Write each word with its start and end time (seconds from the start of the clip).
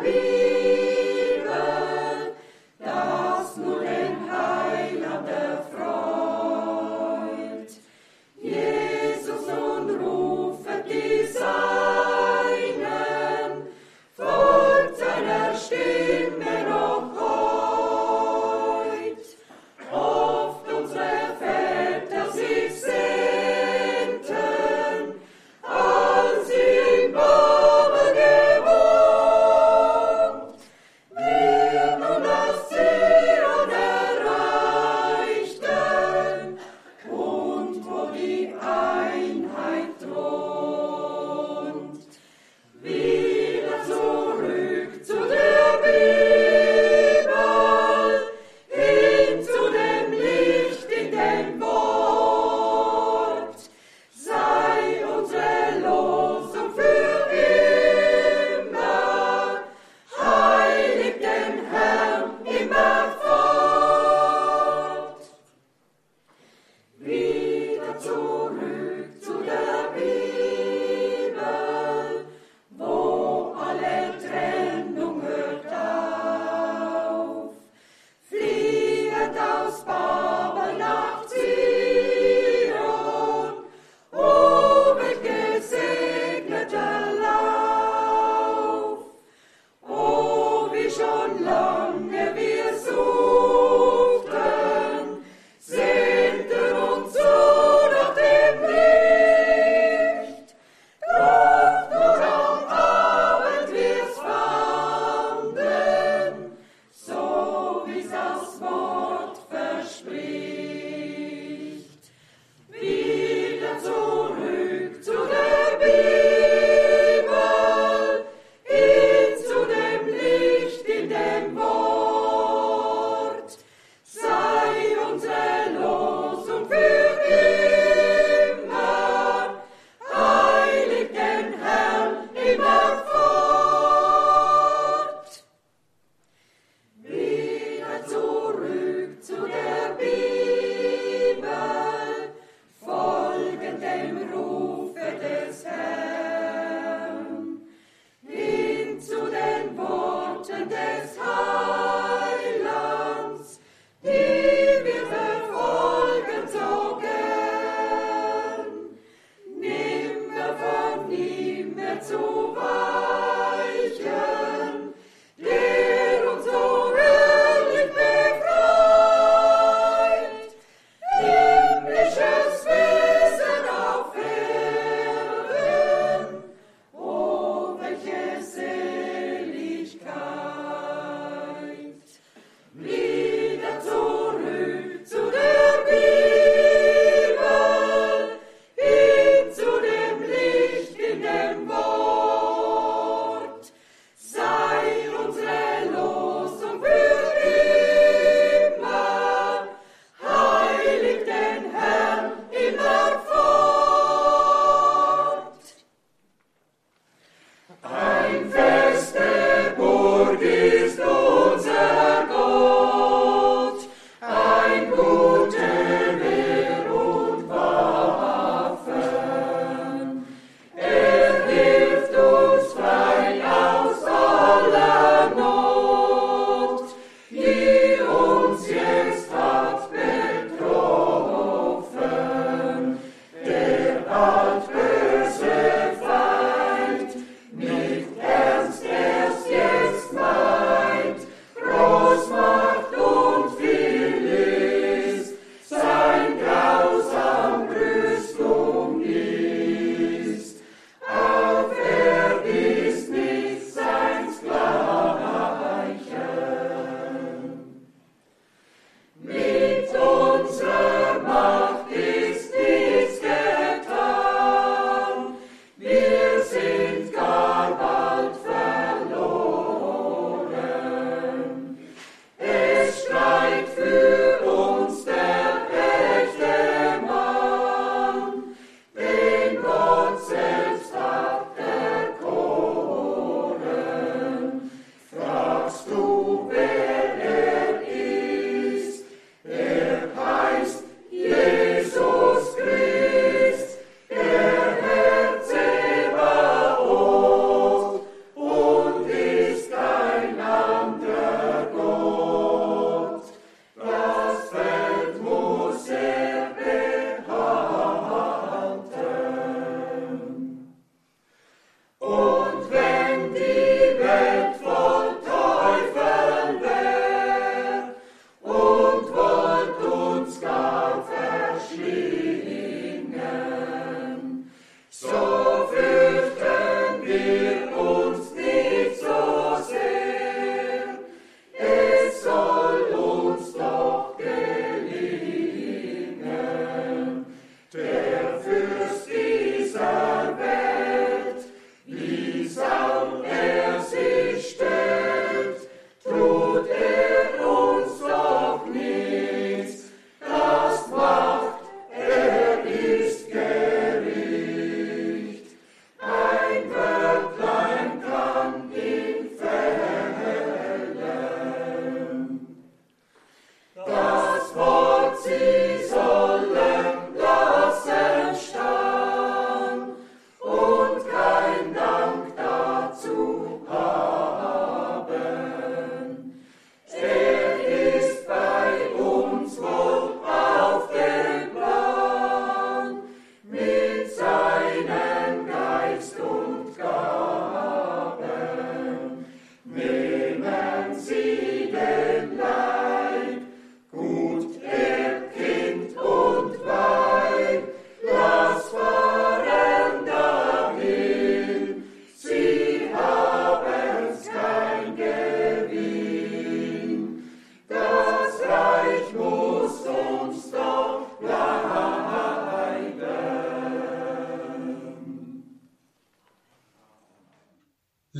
happy. 0.00 0.37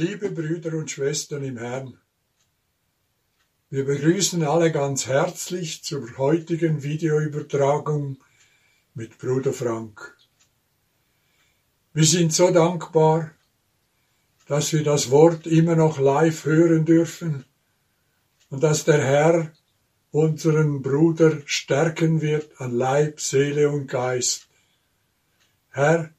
Liebe 0.01 0.31
Brüder 0.31 0.75
und 0.75 0.93
Schwestern 0.93 1.43
im 1.43 1.59
Herrn, 1.59 1.99
wir 3.69 3.85
begrüßen 3.85 4.45
alle 4.45 4.71
ganz 4.71 5.09
herzlich 5.09 5.83
zur 5.83 6.17
heutigen 6.19 6.85
Videoübertragung 6.85 8.17
mit 8.95 9.19
Bruder 9.19 9.53
Frank. 9.53 10.17
Wir 11.95 12.05
sind 12.05 12.33
so 12.33 12.53
dankbar, 12.53 13.33
dass 14.47 14.73
wir 14.73 14.85
das 14.85 15.11
Wort 15.11 15.49
immer 15.49 15.75
noch 15.75 15.99
live 15.99 16.45
hören 16.45 16.85
dürfen 16.85 17.45
und 18.51 18.63
dass 18.63 18.85
der 18.85 19.05
Herr 19.05 19.53
unseren 20.13 20.81
Bruder 20.81 21.43
stärken 21.45 22.21
wird 22.21 22.61
an 22.61 22.71
Leib, 22.71 23.19
Seele 23.19 23.69
und 23.69 23.89
Geist. 23.89 24.47
Herr, 25.71 26.15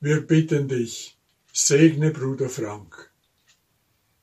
wir 0.00 0.26
bitten 0.26 0.66
dich, 0.66 1.15
segne 1.58 2.10
Bruder 2.10 2.50
Frank. 2.50 3.10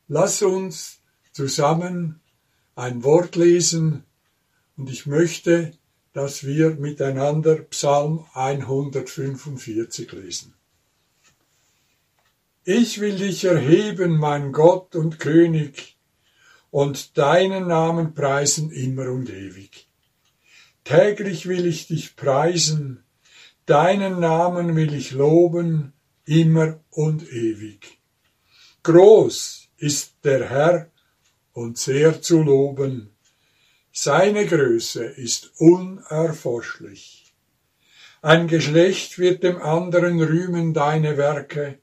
Lass 0.07 0.43
uns 0.43 0.99
zusammen 1.31 2.21
ein 2.75 3.03
Wort 3.03 3.35
lesen 3.35 4.03
und 4.77 4.91
ich 4.91 5.07
möchte, 5.07 5.73
dass 6.13 6.43
wir 6.43 6.75
miteinander 6.75 7.55
Psalm 7.55 8.23
145 8.33 10.11
lesen. 10.11 10.53
Ich 12.65 13.01
will 13.01 13.17
dich 13.17 13.45
erheben, 13.45 14.17
mein 14.17 14.51
Gott 14.51 14.95
und 14.95 15.19
König, 15.19 15.97
und 16.69 17.17
deinen 17.17 17.65
Namen 17.65 18.13
preisen 18.13 18.69
immer 18.69 19.09
und 19.09 19.31
ewig. 19.31 19.87
Täglich 20.83 21.47
will 21.47 21.65
ich 21.65 21.87
dich 21.87 22.15
preisen, 22.15 23.03
deinen 23.65 24.19
Namen 24.19 24.75
will 24.75 24.93
ich 24.93 25.11
loben, 25.13 25.93
immer 26.25 26.79
und 26.91 27.23
ewig. 27.31 27.99
Groß 28.83 29.69
ist 29.77 30.15
der 30.23 30.49
Herr 30.49 30.91
und 31.53 31.77
sehr 31.77 32.21
zu 32.21 32.41
loben. 32.41 33.15
Seine 33.91 34.45
Größe 34.45 35.03
ist 35.03 35.51
unerforschlich. 35.57 37.33
Ein 38.21 38.47
Geschlecht 38.47 39.19
wird 39.19 39.43
dem 39.43 39.61
anderen 39.61 40.21
rühmen 40.21 40.73
deine 40.73 41.17
Werke. 41.17 41.79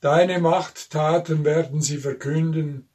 Deine 0.00 0.38
Machttaten 0.38 1.44
werden 1.44 1.82
sie 1.82 1.98
verkünden. 1.98 2.88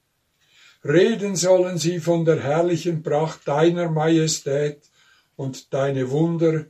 Reden 0.84 1.36
sollen 1.36 1.78
sie 1.78 2.00
von 2.00 2.24
der 2.24 2.42
herrlichen 2.42 3.04
Pracht 3.04 3.48
deiner 3.48 3.90
Majestät 3.90 4.90
und 5.36 5.74
deine 5.74 6.10
Wunder 6.12 6.66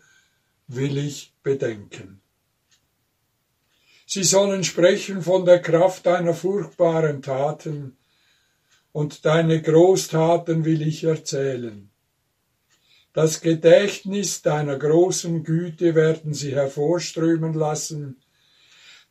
will 0.68 0.98
ich 0.98 1.34
bedenken. 1.44 2.19
Sie 4.12 4.24
sollen 4.24 4.64
sprechen 4.64 5.22
von 5.22 5.46
der 5.46 5.62
Kraft 5.62 6.08
deiner 6.08 6.34
furchtbaren 6.34 7.22
Taten, 7.22 7.96
und 8.92 9.24
deine 9.24 9.62
Großtaten 9.62 10.66
will 10.66 10.82
ich 10.82 11.04
erzählen. 11.04 11.92
Das 13.14 13.40
Gedächtnis 13.40 14.42
deiner 14.42 14.80
großen 14.80 15.44
Güte 15.44 15.94
werden 15.94 16.34
sie 16.34 16.56
hervorströmen 16.56 17.54
lassen, 17.54 18.20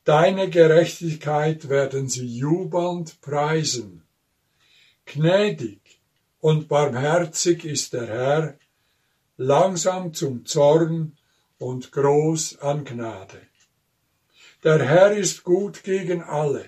deine 0.02 0.50
Gerechtigkeit 0.50 1.68
werden 1.68 2.08
sie 2.08 2.26
jubelnd 2.26 3.20
preisen. 3.20 4.02
Gnädig 5.06 6.00
und 6.40 6.66
barmherzig 6.66 7.64
ist 7.64 7.92
der 7.92 8.06
Herr, 8.08 8.58
langsam 9.36 10.12
zum 10.12 10.44
Zorn 10.44 11.16
und 11.58 11.92
groß 11.92 12.58
an 12.58 12.84
Gnade. 12.84 13.47
Der 14.64 14.84
Herr 14.84 15.12
ist 15.12 15.44
gut 15.44 15.84
gegen 15.84 16.20
alle, 16.20 16.64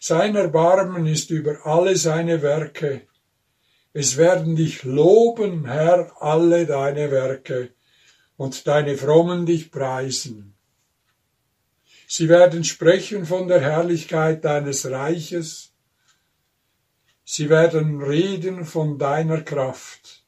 sein 0.00 0.34
Erbarmen 0.34 1.06
ist 1.06 1.30
über 1.30 1.64
alle 1.64 1.94
seine 1.94 2.42
Werke. 2.42 3.02
Es 3.92 4.16
werden 4.16 4.56
dich 4.56 4.82
loben, 4.82 5.66
Herr, 5.66 6.20
alle 6.20 6.66
deine 6.66 7.12
Werke, 7.12 7.70
und 8.36 8.66
deine 8.66 8.96
Frommen 8.96 9.46
dich 9.46 9.70
preisen. 9.70 10.54
Sie 12.08 12.28
werden 12.28 12.64
sprechen 12.64 13.24
von 13.24 13.46
der 13.46 13.60
Herrlichkeit 13.60 14.44
deines 14.44 14.90
Reiches. 14.90 15.72
Sie 17.24 17.48
werden 17.48 18.02
reden 18.02 18.64
von 18.64 18.98
deiner 18.98 19.42
Kraft, 19.42 20.24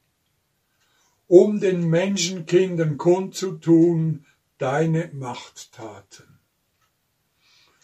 um 1.27 1.59
den 1.59 1.89
Menschenkindern 1.89 2.97
kundzutun 2.97 4.25
deine 4.57 5.09
Machttaten 5.13 6.28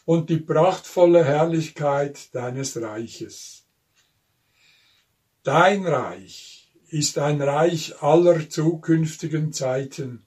und 0.05 0.29
die 0.29 0.37
prachtvolle 0.37 1.25
Herrlichkeit 1.25 2.33
deines 2.33 2.79
Reiches. 2.79 3.65
Dein 5.43 5.85
Reich 5.85 6.73
ist 6.87 7.17
ein 7.17 7.41
Reich 7.41 8.01
aller 8.01 8.49
zukünftigen 8.49 9.51
Zeiten. 9.51 10.25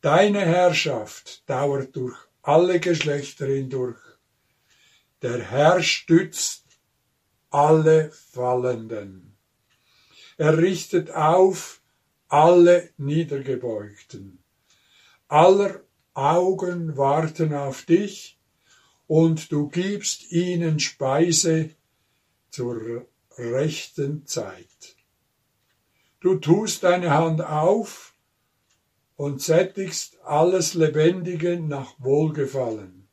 Deine 0.00 0.40
Herrschaft 0.40 1.48
dauert 1.48 1.94
durch 1.94 2.16
alle 2.42 2.80
Geschlechter 2.80 3.46
hindurch. 3.46 3.98
Der 5.22 5.42
Herr 5.42 5.82
stützt 5.82 6.64
alle 7.50 8.10
Fallenden. 8.12 9.36
Er 10.36 10.56
richtet 10.56 11.10
auf 11.10 11.82
alle 12.28 12.90
Niedergebeugten. 12.96 14.42
Aller 15.26 15.80
Augen 16.14 16.96
warten 16.96 17.52
auf 17.54 17.82
dich, 17.82 18.37
und 19.08 19.50
du 19.50 19.68
gibst 19.68 20.30
ihnen 20.30 20.78
Speise 20.78 21.70
zur 22.50 23.06
rechten 23.36 24.26
Zeit. 24.26 24.96
Du 26.20 26.36
tust 26.36 26.82
deine 26.82 27.10
Hand 27.10 27.40
auf 27.40 28.14
und 29.16 29.40
sättigst 29.40 30.18
alles 30.24 30.74
Lebendige 30.74 31.58
nach 31.58 31.94
Wohlgefallen. 31.98 33.08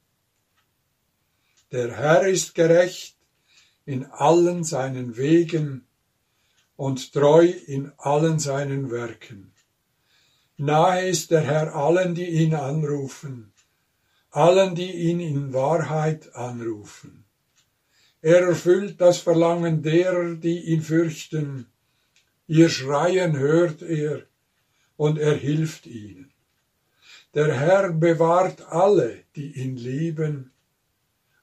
Der 1.72 1.96
Herr 1.96 2.28
ist 2.28 2.56
gerecht 2.56 3.18
in 3.86 4.06
allen 4.06 4.64
seinen 4.64 5.16
Wegen 5.18 5.88
und 6.75 7.14
treu 7.14 7.46
in 7.46 7.92
allen 7.98 8.40
seinen 8.40 8.92
Werken. 8.92 9.54
Nahe 10.58 11.08
ist 11.08 11.32
der 11.32 11.42
Herr 11.42 11.74
allen, 11.74 12.16
die 12.16 12.28
ihn 12.28 12.54
anrufen 12.54 13.55
allen, 14.36 14.75
die 14.75 14.92
ihn 14.92 15.20
in 15.20 15.54
Wahrheit 15.54 16.36
anrufen. 16.36 17.25
Er 18.22 18.42
erfüllt 18.42 19.00
das 19.00 19.20
Verlangen 19.20 19.82
derer, 19.82 20.36
die 20.36 20.60
ihn 20.72 20.82
fürchten. 20.82 21.68
Ihr 22.48 22.70
Schreien 22.70 23.38
hört 23.38 23.82
er, 23.82 24.24
und 24.98 25.20
er 25.20 25.36
hilft 25.36 25.86
ihnen. 25.86 26.32
Der 27.34 27.54
Herr 27.54 27.92
bewahrt 27.92 28.62
alle, 28.72 29.24
die 29.36 29.60
ihn 29.62 29.77
lieben, 29.77 30.51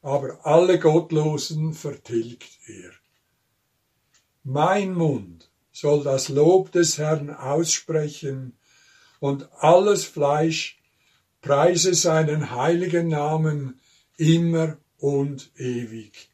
aber 0.01 0.45
alle 0.45 0.79
Gottlosen 0.79 1.75
vertilgt 1.75 2.59
er. 2.67 2.91
Mein 4.43 4.95
Mund 4.95 5.51
soll 5.71 6.03
das 6.03 6.29
Lob 6.29 6.73
des 6.73 6.99
Herrn 6.99 7.31
aussprechen, 7.31 8.59
und 9.21 9.49
alles 9.63 10.05
Fleisch 10.05 10.82
preise 11.43 11.93
seinen 11.95 12.53
heiligen 12.53 13.09
Namen 13.09 13.81
immer 14.17 14.79
und 14.99 15.51
ewig. 15.57 16.31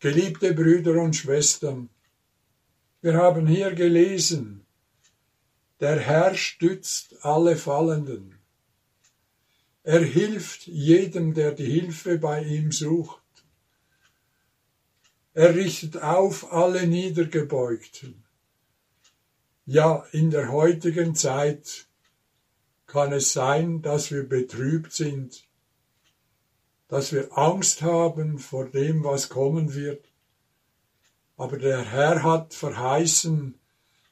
Geliebte 0.00 0.54
Brüder 0.54 1.00
und 1.00 1.14
Schwestern, 1.14 1.90
wir 3.02 3.14
haben 3.14 3.46
hier 3.46 3.72
gelesen, 3.74 4.64
der 5.80 6.00
Herr 6.00 6.34
stützt 6.34 7.24
alle 7.24 7.56
Fallenden. 7.56 8.38
Er 9.84 10.00
hilft 10.00 10.66
jedem, 10.66 11.34
der 11.34 11.52
die 11.52 11.70
Hilfe 11.70 12.18
bei 12.18 12.42
ihm 12.42 12.72
sucht. 12.72 13.20
Er 15.34 15.54
richtet 15.54 16.00
auf 16.00 16.52
alle 16.52 16.86
Niedergebeugten. 16.86 18.22
Ja, 19.66 20.04
in 20.12 20.30
der 20.30 20.50
heutigen 20.50 21.14
Zeit 21.14 21.88
kann 22.92 23.14
es 23.14 23.32
sein, 23.32 23.80
dass 23.80 24.10
wir 24.10 24.28
betrübt 24.28 24.92
sind, 24.92 25.48
dass 26.88 27.10
wir 27.10 27.38
Angst 27.38 27.80
haben 27.80 28.38
vor 28.38 28.68
dem, 28.68 29.02
was 29.02 29.30
kommen 29.30 29.72
wird. 29.72 30.04
Aber 31.38 31.56
der 31.56 31.82
Herr 31.90 32.22
hat 32.22 32.52
verheißen, 32.52 33.58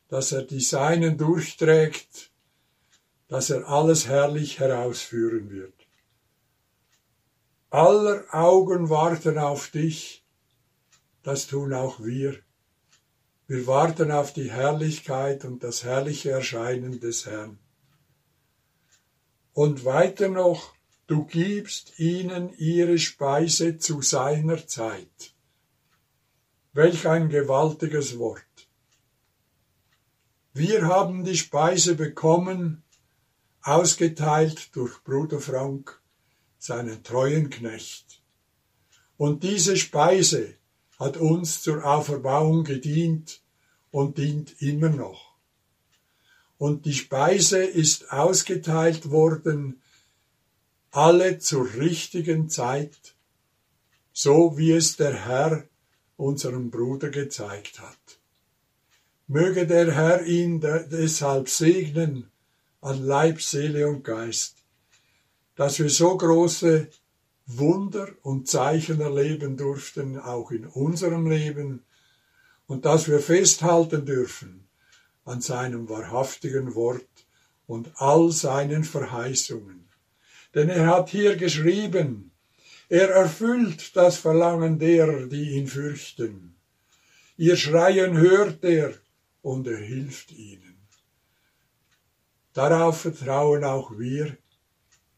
dass 0.08 0.32
er 0.32 0.44
die 0.44 0.62
Seinen 0.62 1.18
durchträgt, 1.18 2.30
dass 3.28 3.50
er 3.50 3.68
alles 3.68 4.06
herrlich 4.06 4.60
herausführen 4.60 5.50
wird. 5.50 5.74
Aller 7.68 8.24
Augen 8.30 8.88
warten 8.88 9.36
auf 9.36 9.68
dich, 9.68 10.24
das 11.22 11.48
tun 11.48 11.74
auch 11.74 12.00
wir. 12.00 12.34
Wir 13.46 13.66
warten 13.66 14.10
auf 14.10 14.32
die 14.32 14.50
Herrlichkeit 14.50 15.44
und 15.44 15.62
das 15.62 15.84
herrliche 15.84 16.30
Erscheinen 16.30 16.98
des 16.98 17.26
Herrn. 17.26 17.58
Und 19.52 19.84
weiter 19.84 20.28
noch, 20.28 20.74
du 21.06 21.24
gibst 21.24 21.98
ihnen 21.98 22.54
ihre 22.56 22.98
Speise 22.98 23.78
zu 23.78 24.00
seiner 24.00 24.66
Zeit. 24.66 25.34
Welch 26.72 27.08
ein 27.08 27.28
gewaltiges 27.28 28.18
Wort. 28.18 28.44
Wir 30.52 30.86
haben 30.86 31.24
die 31.24 31.36
Speise 31.36 31.94
bekommen, 31.94 32.82
ausgeteilt 33.62 34.74
durch 34.76 35.02
Bruder 35.02 35.40
Frank, 35.40 36.00
seinen 36.58 37.02
treuen 37.02 37.50
Knecht. 37.50 38.22
Und 39.16 39.42
diese 39.42 39.76
Speise 39.76 40.54
hat 40.98 41.16
uns 41.16 41.62
zur 41.62 41.84
Auferbauung 41.84 42.64
gedient 42.64 43.42
und 43.90 44.18
dient 44.18 44.60
immer 44.62 44.90
noch. 44.90 45.29
Und 46.60 46.84
die 46.84 46.92
Speise 46.92 47.64
ist 47.64 48.12
ausgeteilt 48.12 49.10
worden, 49.10 49.80
alle 50.90 51.38
zur 51.38 51.72
richtigen 51.72 52.50
Zeit, 52.50 53.14
so 54.12 54.58
wie 54.58 54.72
es 54.72 54.98
der 54.98 55.14
Herr 55.14 55.64
unserem 56.18 56.70
Bruder 56.70 57.08
gezeigt 57.08 57.80
hat. 57.80 58.18
Möge 59.26 59.66
der 59.66 59.94
Herr 59.94 60.26
ihn 60.26 60.60
deshalb 60.60 61.48
segnen 61.48 62.30
an 62.82 63.06
Leib, 63.06 63.40
Seele 63.40 63.88
und 63.88 64.04
Geist, 64.04 64.56
dass 65.56 65.78
wir 65.78 65.88
so 65.88 66.14
große 66.14 66.88
Wunder 67.46 68.06
und 68.20 68.48
Zeichen 68.48 69.00
erleben 69.00 69.56
durften, 69.56 70.18
auch 70.18 70.50
in 70.50 70.66
unserem 70.66 71.26
Leben, 71.26 71.84
und 72.66 72.84
dass 72.84 73.08
wir 73.08 73.20
festhalten 73.20 74.04
dürfen 74.04 74.59
an 75.30 75.40
seinem 75.40 75.88
wahrhaftigen 75.88 76.74
Wort 76.74 77.14
und 77.68 77.92
all 77.94 78.32
seinen 78.32 78.82
Verheißungen. 78.82 79.88
Denn 80.54 80.68
er 80.68 80.86
hat 80.88 81.08
hier 81.10 81.36
geschrieben, 81.36 82.32
er 82.88 83.10
erfüllt 83.10 83.94
das 83.94 84.16
Verlangen 84.18 84.80
derer, 84.80 85.26
die 85.26 85.50
ihn 85.56 85.68
fürchten. 85.68 86.56
Ihr 87.36 87.56
Schreien 87.56 88.16
hört 88.16 88.64
er 88.64 88.92
und 89.42 89.68
er 89.68 89.78
hilft 89.78 90.32
ihnen. 90.32 90.76
Darauf 92.52 93.02
vertrauen 93.02 93.62
auch 93.62 93.96
wir, 93.96 94.36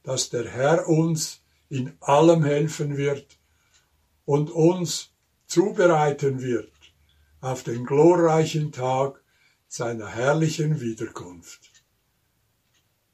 dass 0.03 0.29
der 0.29 0.47
Herr 0.47 0.89
uns 0.89 1.41
in 1.71 1.97
allem 2.01 2.45
helfen 2.45 2.99
wird 2.99 3.39
und 4.27 4.51
uns 4.51 5.11
zubereiten 5.47 6.43
wird 6.43 6.71
auf 7.41 7.63
den 7.63 7.87
glorreichen 7.87 8.73
Tag 8.73 9.22
seiner 9.73 10.09
herrlichen 10.09 10.83
Wiederkunft. 10.83 11.83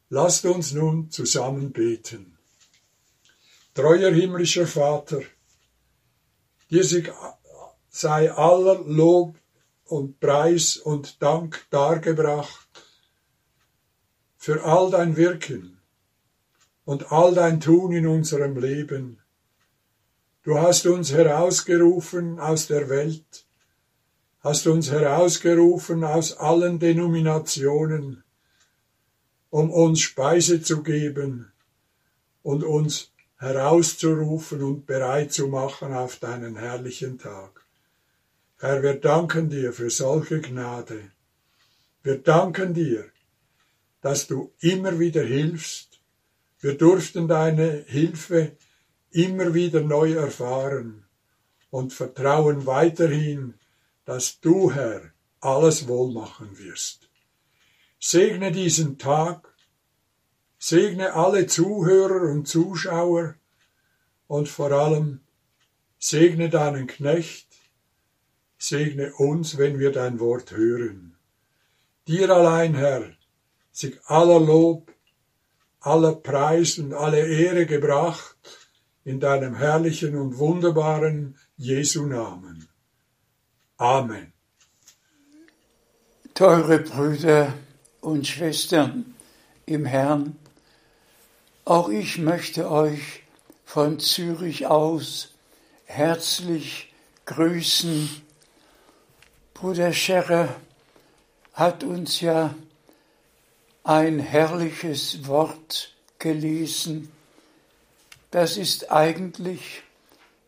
Lasst 0.09 0.45
uns 0.45 0.73
nun 0.73 1.09
zusammen 1.09 1.71
beten. 1.71 2.37
Treuer 3.75 4.11
himmlischer 4.11 4.67
Vater, 4.67 5.23
dir 6.69 6.85
sei 7.91 8.33
aller 8.33 8.81
Lob 8.81 9.37
und 9.85 10.19
Preis 10.19 10.77
und 10.77 11.23
Dank 11.23 11.65
dargebracht 11.71 12.69
für 14.37 14.65
all 14.65 14.91
dein 14.91 15.17
Wirken 15.17 15.81
und 16.85 17.13
all 17.13 17.35
dein 17.37 17.61
Tun 17.61 17.93
in 17.93 18.09
unserem 18.09 18.59
Leben. 18.59 19.23
Du 20.43 20.59
hast 20.59 20.87
uns 20.87 21.13
herausgerufen 21.13 22.41
aus 22.41 22.67
der 22.67 22.89
Welt, 22.89 23.48
hast 24.49 24.67
uns 24.67 24.91
herausgerufen 24.91 26.05
aus 26.05 26.39
allen 26.39 26.79
Denominationen, 26.79 28.25
um 29.51 29.71
uns 29.71 30.01
Speise 30.01 30.63
zu 30.63 30.83
geben 30.83 31.53
und 32.43 32.65
uns 32.65 33.13
herauszurufen 33.37 34.63
und 34.63 34.87
bereit 34.87 35.35
zu 35.35 35.49
machen 35.49 35.93
auf 35.93 36.17
deinen 36.17 36.57
herrlichen 36.57 37.19
Tag. 37.19 37.63
Herr, 38.59 38.83
wir 38.83 38.95
danken 38.95 39.51
dir 39.51 39.75
für 39.75 39.91
solche 39.91 40.41
Gnade. 40.41 41.11
Wir 42.03 42.17
danken 42.17 42.73
dir, 42.73 43.05
dass 44.01 44.29
du 44.29 44.51
immer 44.61 44.99
wieder 44.99 45.25
hilfst. 45.25 46.01
Wir 46.59 46.73
durften 46.79 47.29
deine 47.29 47.85
Hilfe 47.87 48.53
immer 49.11 49.53
wieder 49.53 49.83
neu 49.83 50.15
erfahren 50.15 51.05
und 51.69 51.93
vertrauen 51.93 52.65
weiterhin, 52.65 53.58
dass 54.09 54.41
du, 54.41 54.73
Herr, 54.73 55.03
alles 55.39 55.87
wohl 55.87 56.11
machen 56.15 56.59
wirst. 56.59 57.11
Segne 58.01 58.51
diesen 58.51 58.97
Tag, 58.97 59.55
segne 60.59 61.13
alle 61.13 61.47
Zuhörer 61.47 62.31
und 62.31 62.49
Zuschauer 62.49 63.35
und 64.27 64.49
vor 64.49 64.73
allem 64.73 65.21
segne 65.99 66.49
deinen 66.49 66.87
Knecht, 66.87 67.49
segne 68.57 69.13
uns, 69.13 69.59
wenn 69.59 69.79
wir 69.79 69.93
dein 69.93 70.21
Wort 70.21 70.53
hören. 70.53 71.19
Dir 72.07 72.31
allein, 72.31 72.75
Herr, 72.75 73.11
sich 73.73 74.01
aller 74.07 74.41
Lob, 74.41 74.91
aller 75.81 76.15
Preis 76.15 76.79
und 76.79 76.95
alle 76.95 77.27
Ehre 77.27 77.67
gebracht 77.67 78.39
in 79.05 79.21
deinem 79.21 79.55
herrlichen 79.55 80.17
und 80.17 80.39
wunderbaren 80.39 81.37
Jesu 81.59 82.07
Namen. 82.07 82.68
Amen. 83.81 84.33
Teure 86.35 86.81
Brüder 86.81 87.55
und 88.01 88.27
Schwestern 88.27 89.15
im 89.67 89.85
Herrn, 89.85 90.37
auch 91.65 91.89
ich 91.89 92.19
möchte 92.19 92.73
euch 92.73 93.23
von 93.65 94.01
Zürich 94.01 94.67
aus 94.67 95.29
herzlich 95.85 96.93
grüßen 97.27 98.11
Bruder 99.55 99.93
Scherrer 99.93 100.57
hat 101.53 101.85
uns 101.85 102.21
ja 102.21 102.57
ein 103.85 104.19
herrliches 104.19 105.29
Wort 105.29 105.95
gelesen. 106.19 107.13
Das 108.33 108.57
ist 108.57 108.91
eigentlich 108.91 109.85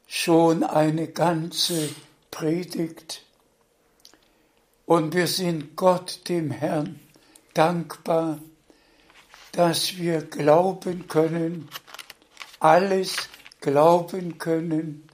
schon 0.09 0.65
eine 0.65 1.07
ganze 1.07 1.91
Predigt. 2.31 3.25
Und 4.87 5.15
wir 5.15 5.27
sind 5.27 5.77
Gott, 5.77 6.29
dem 6.29 6.51
Herrn, 6.51 7.01
dankbar, 7.55 8.41
dass 9.53 9.97
wir 9.97 10.23
glauben 10.23 11.09
können, 11.09 11.69
alles 12.61 13.17
glauben 13.61 14.39
können, 14.39 15.09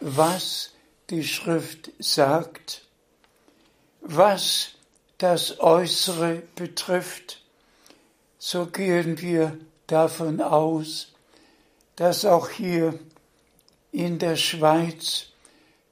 was 0.00 0.72
die 1.10 1.24
Schrift 1.24 1.90
sagt. 1.98 2.86
Was 4.00 4.70
das 5.18 5.58
Äußere 5.60 6.42
betrifft, 6.54 7.42
so 8.38 8.66
gehen 8.66 9.20
wir 9.20 9.58
davon 9.86 10.40
aus, 10.40 11.12
dass 11.96 12.24
auch 12.24 12.48
hier 12.48 12.98
in 13.90 14.18
der 14.18 14.36
Schweiz 14.36 15.27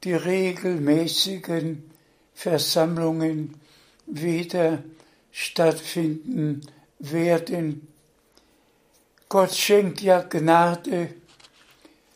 die 0.06 0.14
regelmäßigen 0.14 1.90
Versammlungen 2.32 3.60
wieder 4.06 4.84
stattfinden 5.32 6.60
werden. 7.00 7.88
Gott 9.28 9.52
schenkt 9.52 10.00
ja 10.00 10.20
Gnade 10.20 11.12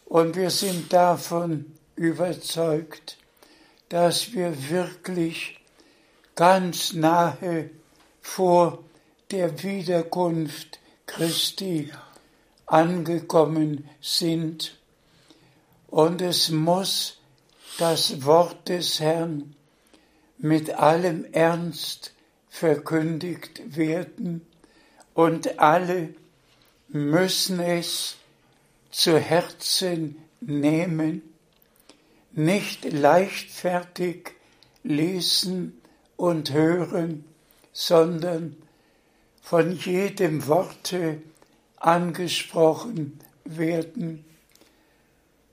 und 0.04 0.36
wir 0.36 0.50
sind 0.50 0.92
davon 0.92 1.64
überzeugt, 1.96 3.18
dass 3.88 4.34
wir 4.34 4.70
wirklich 4.70 5.58
ganz 6.36 6.92
nahe 6.92 7.70
vor 8.22 8.84
der 9.32 9.64
Wiederkunft 9.64 10.78
Christi 11.06 11.90
angekommen 12.66 13.88
sind. 14.00 14.78
Und 15.88 16.22
es 16.22 16.50
muss 16.50 17.19
das 17.78 18.24
Wort 18.24 18.68
des 18.68 19.00
Herrn 19.00 19.54
mit 20.38 20.70
allem 20.70 21.24
Ernst 21.32 22.14
verkündigt 22.48 23.76
werden 23.76 24.46
und 25.14 25.58
alle 25.58 26.14
müssen 26.88 27.60
es 27.60 28.16
zu 28.90 29.18
Herzen 29.18 30.16
nehmen, 30.40 31.22
nicht 32.32 32.84
leichtfertig 32.90 34.32
lesen 34.82 35.80
und 36.16 36.52
hören, 36.52 37.24
sondern 37.72 38.56
von 39.42 39.76
jedem 39.76 40.46
Worte 40.46 41.22
angesprochen 41.76 43.18
werden. 43.44 44.24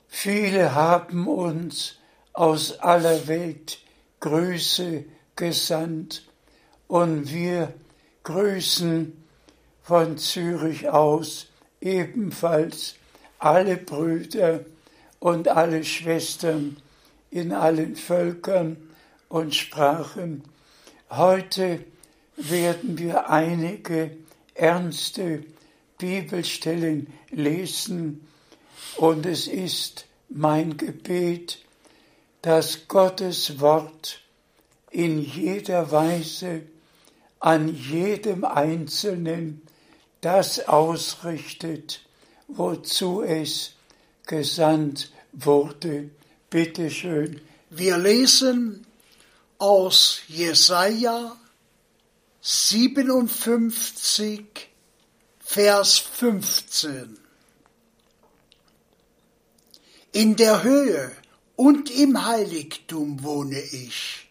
Viele 0.08 0.74
haben 0.76 1.28
uns 1.28 1.98
aus 2.38 2.80
aller 2.80 3.28
Welt 3.28 3.80
Grüße 4.20 5.06
gesandt 5.36 6.24
und 6.88 7.34
wir 7.34 7.74
grüßen 8.24 9.12
von 9.82 10.20
Zürich 10.20 10.88
aus 10.88 11.48
ebenfalls 11.82 12.94
alle 13.40 13.76
Brüder 13.76 14.60
und 15.20 15.48
alle 15.48 15.84
Schwestern 15.84 16.78
in 17.32 17.54
allen 17.54 17.96
Völkern 17.96 18.78
und 19.30 19.56
Sprachen. 19.56 20.44
Heute 21.10 21.84
werden 22.36 23.00
wir 23.00 23.32
einige 23.32 24.16
ernste 24.54 25.44
Bibelstellen 25.98 27.08
lesen 27.32 28.28
und 28.98 29.26
es 29.26 29.48
ist 29.48 30.06
mein 30.30 30.78
Gebet, 30.78 31.64
dass 32.42 32.88
Gottes 32.88 33.60
Wort 33.60 34.22
in 34.92 35.20
jeder 35.20 35.92
Weise 35.92 36.62
an 37.40 37.76
jedem 37.76 38.46
Einzelnen 38.46 39.62
das 40.22 40.68
ausrichtet, 40.68 42.02
wozu 42.48 43.22
es 43.22 43.74
gesandt 44.26 45.12
wurde. 45.34 46.10
Bitte 46.50 46.90
schön. 46.90 47.42
Wir 47.70 47.98
lesen 47.98 48.88
aus 49.58 50.22
Jesaja 50.28 51.36
57, 52.42 54.70
Vers 55.40 55.98
15. 55.98 57.20
In 60.14 60.38
der 60.38 60.64
Höhe 60.64 61.12
und 61.58 61.92
im 61.92 62.26
Heiligtum 62.26 63.22
wohne 63.24 63.60
ich, 63.60 64.30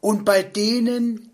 und 0.00 0.24
bei 0.24 0.42
denen, 0.42 1.30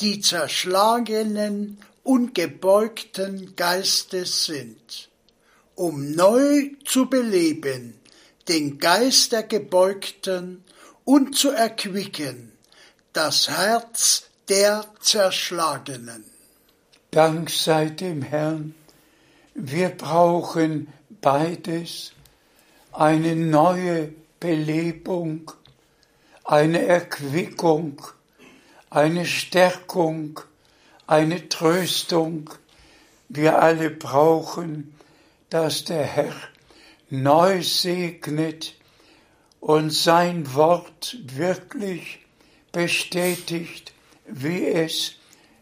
die 0.00 0.20
zerschlagenen 0.20 1.78
und 2.02 2.34
gebeugten 2.34 3.56
Geistes 3.56 4.44
sind, 4.44 5.08
um 5.74 6.12
neu 6.12 6.72
zu 6.84 7.08
beleben 7.08 7.94
den 8.48 8.78
Geist 8.78 9.32
der 9.32 9.42
Gebeugten 9.42 10.62
und 11.04 11.36
zu 11.36 11.50
erquicken 11.50 12.52
das 13.12 13.48
Herz 13.48 14.24
der 14.48 14.84
Zerschlagenen. 15.00 16.24
Dank 17.10 17.48
sei 17.50 17.86
dem 17.86 18.20
Herrn. 18.20 18.74
Wir 19.54 19.88
brauchen 19.88 20.88
beides, 21.22 22.12
eine 22.96 23.36
neue 23.36 24.14
Belebung, 24.40 25.52
eine 26.44 26.86
Erquickung, 26.86 28.00
eine 28.88 29.26
Stärkung, 29.26 30.40
eine 31.06 31.50
Tröstung. 31.50 32.48
Wir 33.28 33.60
alle 33.60 33.90
brauchen, 33.90 34.94
dass 35.50 35.84
der 35.84 36.04
Herr 36.04 36.32
neu 37.10 37.62
segnet 37.62 38.74
und 39.60 39.90
sein 39.90 40.54
Wort 40.54 41.18
wirklich 41.22 42.20
bestätigt, 42.72 43.92
wie 44.26 44.68
es 44.68 45.16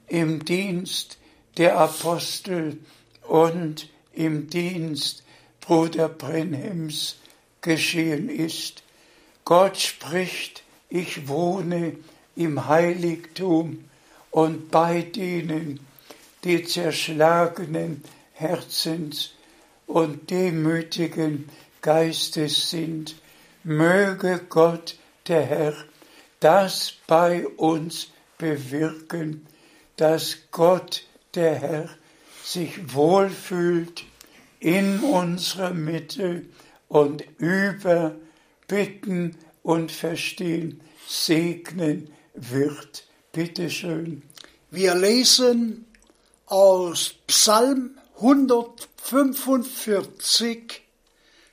im 0.07 0.45
Dienst 0.45 1.19
der 1.57 1.79
Apostel 1.79 2.79
und 3.23 3.89
im 4.13 4.49
Dienst 4.49 5.25
Bruder 5.61 6.09
Brenhems 6.09 7.17
geschehen 7.65 8.29
ist. 8.29 8.83
Gott 9.45 9.79
spricht, 9.79 10.63
ich 10.89 11.27
wohne 11.27 11.97
im 12.37 12.69
Heiligtum 12.69 13.85
und 14.31 14.71
bei 14.71 15.01
denen, 15.03 15.81
die 16.45 16.63
zerschlagenen 16.65 18.05
Herzens 18.35 19.31
und 19.87 20.31
demütigen 20.31 21.49
Geistes 21.81 22.71
sind, 22.71 23.17
möge 23.65 24.41
Gott, 24.49 24.97
der 25.27 25.43
Herr, 25.43 25.75
das 26.41 26.95
bei 27.07 27.47
uns 27.47 28.09
bewirken, 28.37 29.47
dass 29.97 30.37
Gott, 30.51 31.05
der 31.35 31.55
Herr, 31.55 31.89
sich 32.45 32.93
wohlfühlt 32.95 34.05
in 34.61 35.01
unserer 35.01 35.73
Mitte 35.73 36.43
und 36.89 37.23
über 37.39 38.17
Bitten 38.67 39.37
und 39.63 39.93
Verstehen 39.93 40.81
segnen 41.09 42.13
wird. 42.35 43.07
Bitte 43.33 43.71
schön. 43.71 44.23
Wir 44.71 44.95
lesen 44.95 45.87
aus 46.47 47.15
Psalm 47.27 47.99
145, 48.17 50.83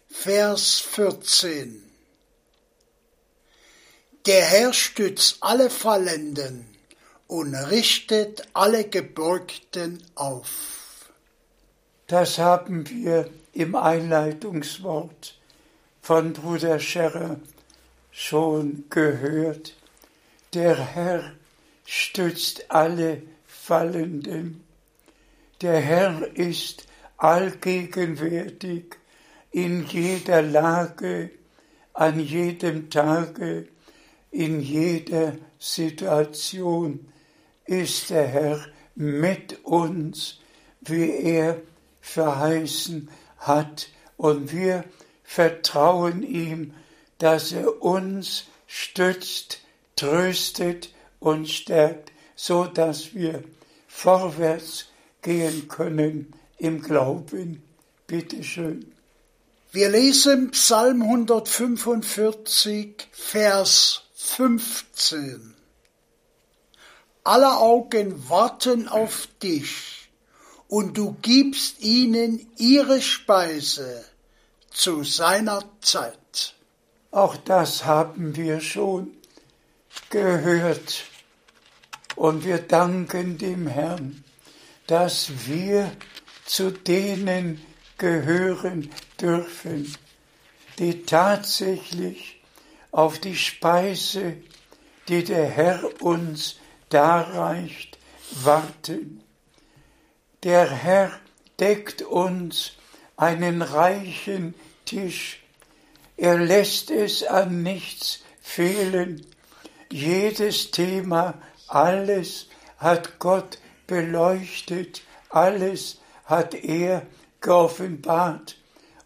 Vers 0.10 0.80
14. 0.80 1.84
Der 4.26 4.46
Herr 4.46 4.74
stützt 4.74 5.38
alle 5.41 5.72
Fallenden 5.72 6.65
und 7.28 7.54
richtet 7.56 8.48
alle 8.54 8.88
Gebeugten 8.88 10.02
auf. 10.15 11.12
Das 12.08 12.38
haben 12.38 12.89
wir 12.89 13.30
im 13.54 13.76
Einleitungswort 13.76 15.38
von 16.02 16.34
Bruder 16.34 16.80
Scherrer 16.80 17.40
schon 18.12 18.86
gehört. 18.90 19.76
Der 20.54 20.76
Herr 20.76 21.32
stützt 21.86 22.72
alle 22.72 23.22
Fallenden. 23.46 24.64
Der 25.62 25.80
Herr 25.80 26.36
ist 26.36 26.88
allgegenwärtig 27.18 28.98
in 29.52 29.86
jeder 29.86 30.42
Lage, 30.42 31.32
an 31.94 32.20
jedem 32.20 32.90
Tage, 32.90 33.68
in 34.32 34.62
jeder 34.62 35.36
Situation 35.60 37.12
ist 37.66 38.10
der 38.10 38.28
Herr 38.28 38.66
mit 38.96 39.64
uns, 39.64 40.40
wie 40.82 41.12
er 41.12 41.62
verheißen 42.00 43.10
hat, 43.41 43.89
und 44.17 44.51
wir 44.51 44.86
vertrauen 45.23 46.23
ihm, 46.23 46.73
dass 47.17 47.51
er 47.51 47.82
uns 47.82 48.45
stützt, 48.67 49.60
tröstet 49.95 50.93
und 51.19 51.49
stärkt, 51.49 52.12
so 52.36 52.65
dass 52.65 53.13
wir 53.13 53.43
vorwärts 53.88 54.86
gehen 55.21 55.67
können 55.67 56.34
im 56.58 56.82
Glauben. 56.82 57.63
Bitte 58.08 58.43
schön. 58.43 58.91
Wir 59.71 59.89
lesen 59.89 60.51
Psalm 60.51 61.01
145, 61.01 63.08
Vers 63.12 64.04
15. 64.15 65.56
Alle 67.23 67.58
Augen 67.58 68.30
warten 68.30 68.88
auf 68.88 69.27
dich, 69.41 70.01
und 70.72 70.98
du 70.98 71.18
gibst 71.22 71.82
ihnen 71.82 72.48
ihre 72.58 73.02
Speise 73.02 74.06
zu 74.70 75.04
seiner 75.04 75.66
Zeit. 75.82 76.56
Auch 77.12 77.36
das 77.36 77.84
haben 77.84 78.38
wir 78.38 78.62
schon 78.62 79.12
gehört. 80.10 81.04
Und 82.16 82.46
wir 82.46 82.60
danken 82.60 83.38
dem 83.38 83.68
Herrn, 83.68 84.24
dass 84.88 85.46
wir 85.46 85.92
zu 86.46 86.72
denen 86.72 87.62
gehören 87.98 88.90
dürfen, 89.20 89.94
die 90.80 91.04
tatsächlich 91.04 92.42
auf 92.92 93.20
die 93.20 93.36
Speise, 93.36 94.38
die 95.10 95.26
der 95.26 95.50
Herr 95.50 96.02
uns 96.02 96.56
darreicht, 96.88 97.98
warten. 98.32 99.22
Der 100.43 100.67
Herr 100.67 101.12
deckt 101.60 102.01
uns 102.01 102.71
einen 103.15 103.62
reichen 103.62 104.56
Tisch. 104.86 105.43
Er 106.17 106.39
lässt 106.39 106.89
es 106.89 107.23
an 107.23 107.62
nichts 107.62 108.23
fehlen. 108.41 109.25
Jedes 109.91 110.71
Thema, 110.71 111.36
alles 111.67 112.47
hat 112.77 113.19
Gott 113.19 113.60
beleuchtet, 113.86 115.04
alles 115.30 115.99
hat 116.25 116.56
er 116.56 117.06
geoffenbart 117.39 118.58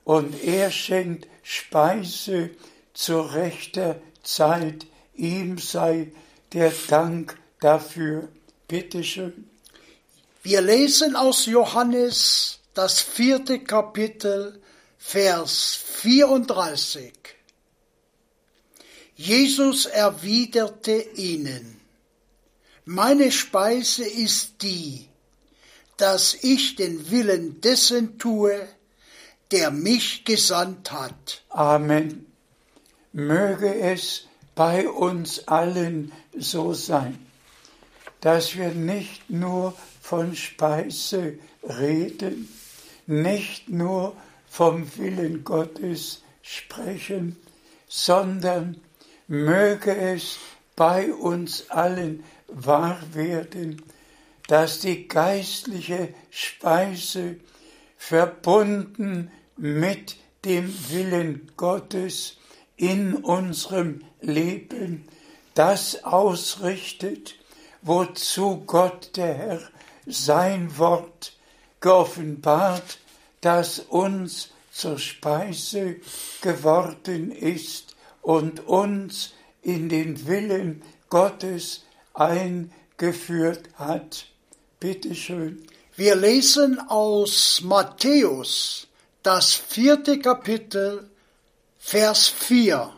und 0.06 0.42
er 0.42 0.72
schenkt 0.72 1.28
Speise 1.44 2.52
zu 2.94 3.20
rechter 3.20 4.00
Zeit. 4.24 4.86
Ihm 5.14 5.58
sei 5.58 6.12
der 6.54 6.72
Dank 6.88 7.38
dafür. 7.60 8.30
Bitte 8.68 9.04
schön. 9.04 9.50
Wir 10.46 10.62
lesen 10.62 11.16
aus 11.16 11.48
Johannes 11.48 12.60
das 12.76 13.02
vierte 13.02 13.62
Kapitel, 13.62 14.62
Vers 15.00 15.76
34. 15.96 17.14
Jesus 19.16 19.88
erwiderte 19.88 21.02
ihnen, 21.16 21.82
meine 22.86 23.32
Speise 23.32 24.06
ist 24.06 24.62
die, 24.62 25.08
dass 25.98 26.36
ich 26.36 26.76
den 26.76 27.10
Willen 27.10 27.60
dessen 27.62 28.20
tue, 28.20 28.68
der 29.50 29.72
mich 29.72 30.26
gesandt 30.26 30.92
hat. 30.92 31.42
Amen. 31.50 32.28
Möge 33.14 33.74
es 33.80 34.28
bei 34.54 34.88
uns 34.88 35.48
allen 35.48 36.12
so 36.38 36.76
sein, 36.76 37.18
dass 38.22 38.56
wir 38.56 38.70
nicht 38.70 39.28
nur 39.28 39.74
von 40.08 40.36
Speise 40.36 41.40
reden, 41.64 42.48
nicht 43.08 43.70
nur 43.70 44.16
vom 44.48 44.96
Willen 44.98 45.44
Gottes 45.44 46.22
sprechen, 46.44 47.36
sondern 47.88 48.80
möge 49.28 49.98
es 49.98 50.38
bei 50.76 51.12
uns 51.12 51.72
allen 51.72 52.24
wahr 52.48 53.00
werden, 53.14 53.82
dass 54.48 54.78
die 54.80 55.08
geistliche 55.08 56.14
Speise 56.30 57.38
verbunden 57.98 59.32
mit 59.58 60.18
dem 60.46 60.72
Willen 60.92 61.50
Gottes 61.58 62.38
in 62.78 63.16
unserem 63.16 64.04
Leben 64.22 65.08
das 65.56 66.04
ausrichtet, 66.04 67.34
wozu 67.82 68.62
Gott 68.68 69.10
der 69.16 69.34
Herr 69.34 69.62
sein 70.06 70.78
Wort 70.78 71.34
geoffenbart, 71.82 73.00
das 73.42 73.80
uns 73.80 74.50
zur 74.72 75.00
Speise 75.00 75.98
geworden 76.42 77.32
ist 77.32 77.96
und 78.22 78.68
uns 78.68 79.34
in 79.62 79.90
den 79.90 80.28
Willen 80.28 80.82
Gottes 81.10 81.84
eingeführt 82.14 83.70
hat. 83.76 84.28
Bitte 84.80 85.16
schön. 85.16 85.66
Wir 85.96 86.16
lesen 86.16 86.80
aus 86.90 87.62
Matthäus, 87.64 88.88
das 89.24 89.54
vierte 89.54 90.20
Kapitel, 90.20 91.10
Vers 91.78 92.28
4. 92.28 92.92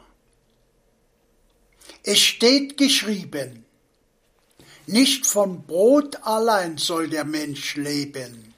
Es 2.02 2.20
steht 2.20 2.78
geschrieben, 2.78 3.67
nicht 4.88 5.28
von 5.28 5.64
Brot 5.64 6.24
allein 6.24 6.78
soll 6.78 7.10
der 7.10 7.26
Mensch 7.26 7.76
leben, 7.76 8.54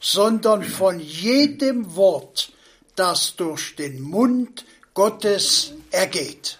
sondern 0.00 0.62
von 0.62 1.00
jedem 1.00 1.94
Wort, 1.96 2.52
das 2.94 3.36
durch 3.36 3.76
den 3.76 4.00
Mund 4.00 4.64
Gottes 4.94 5.72
ergeht. 5.90 6.58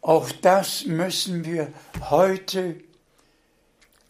Auch 0.00 0.30
das 0.42 0.86
müssen 0.86 1.44
wir 1.44 1.72
heute 2.08 2.80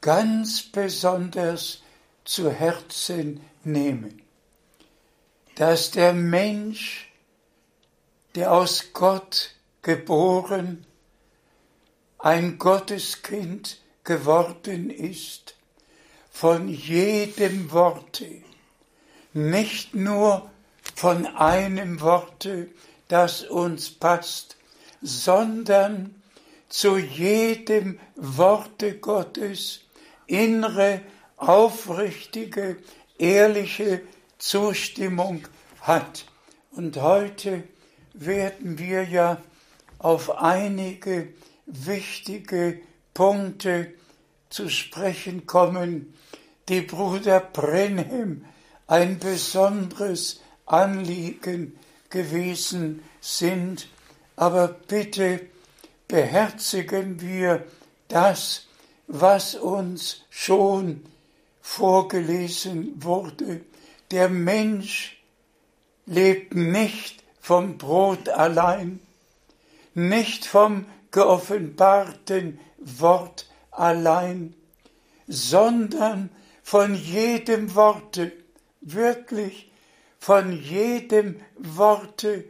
ganz 0.01 0.63
besonders 0.63 1.83
zu 2.25 2.51
Herzen 2.51 3.41
nehmen, 3.65 4.23
dass 5.57 5.91
der 5.91 6.13
Mensch, 6.13 7.11
der 8.35 8.53
aus 8.53 8.93
Gott 8.93 9.55
geboren, 9.83 10.85
ein 12.19 12.59
Gotteskind 12.59 13.79
geworden 14.11 14.91
ist, 14.91 15.55
von 16.33 16.67
jedem 16.67 17.71
Worte, 17.71 18.27
nicht 19.33 19.95
nur 19.95 20.51
von 20.97 21.27
einem 21.27 22.01
Worte, 22.01 22.71
das 23.07 23.45
uns 23.45 23.89
passt, 23.89 24.57
sondern 25.01 26.21
zu 26.69 26.99
jedem 26.99 28.01
Worte 28.17 28.99
Gottes 28.99 29.83
innere, 30.27 31.03
aufrichtige, 31.37 32.79
ehrliche 33.17 34.01
Zustimmung 34.39 35.47
hat. 35.83 36.25
Und 36.73 36.97
heute 36.97 37.63
werden 38.15 38.77
wir 38.77 39.05
ja 39.05 39.41
auf 40.01 40.37
einige 40.43 41.29
wichtige 41.67 42.81
Punkte 43.15 43.93
zu 44.51 44.69
sprechen 44.69 45.47
kommen, 45.47 46.15
die 46.69 46.83
Bruder 46.83 47.41
Brenhem 47.41 48.45
ein 48.87 49.19
besonderes 49.19 50.41
Anliegen 50.67 51.79
gewesen 52.11 53.03
sind. 53.21 53.89
Aber 54.37 54.69
bitte 54.69 55.41
beherzigen 56.09 57.21
wir 57.21 57.65
das, 58.09 58.67
was 59.07 59.55
uns 59.55 60.23
schon 60.29 61.05
vorgelesen 61.61 63.03
wurde. 63.03 63.61
Der 64.11 64.29
Mensch 64.29 65.23
lebt 66.07 66.55
nicht 66.55 67.23
vom 67.41 67.79
Brot 67.79 68.29
allein, 68.29 69.01
nicht 69.95 70.47
vom 70.47 70.87
geoffenbarten 71.11 72.59
Wort 72.79 73.50
allein, 73.71 74.55
sondern 75.27 76.31
von 76.63 76.95
jedem 76.95 77.75
Worte, 77.75 78.33
wirklich 78.81 79.71
von 80.19 80.53
jedem 80.53 81.41
Worte, 81.57 82.45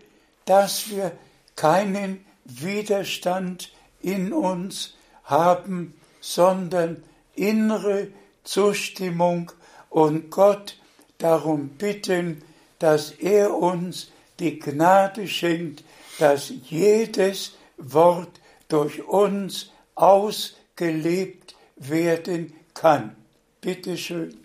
dass 0.44 0.90
wir 0.90 1.12
keinen 1.56 2.24
Widerstand 2.44 3.72
in 4.00 4.33
uns 4.33 4.94
haben, 5.24 5.94
sondern 6.20 7.02
innere 7.35 8.09
Zustimmung 8.44 9.52
und 9.88 10.30
Gott 10.30 10.78
darum 11.18 11.68
bitten, 11.70 12.42
dass 12.78 13.12
er 13.12 13.54
uns 13.54 14.11
die 14.38 14.59
Gnade 14.59 15.28
schenkt, 15.28 15.85
dass 16.18 16.52
jedes 16.68 17.56
Wort 17.76 18.40
durch 18.68 19.06
uns 19.06 19.70
ausgelebt 20.81 21.55
werden 21.77 22.55
kann. 22.75 23.16
Bitte 23.61 23.99
schön. 23.99 24.37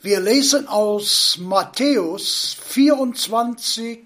Wir 0.00 0.20
lesen 0.20 0.66
aus 0.68 1.36
Matthäus 1.38 2.56
24, 2.68 3.98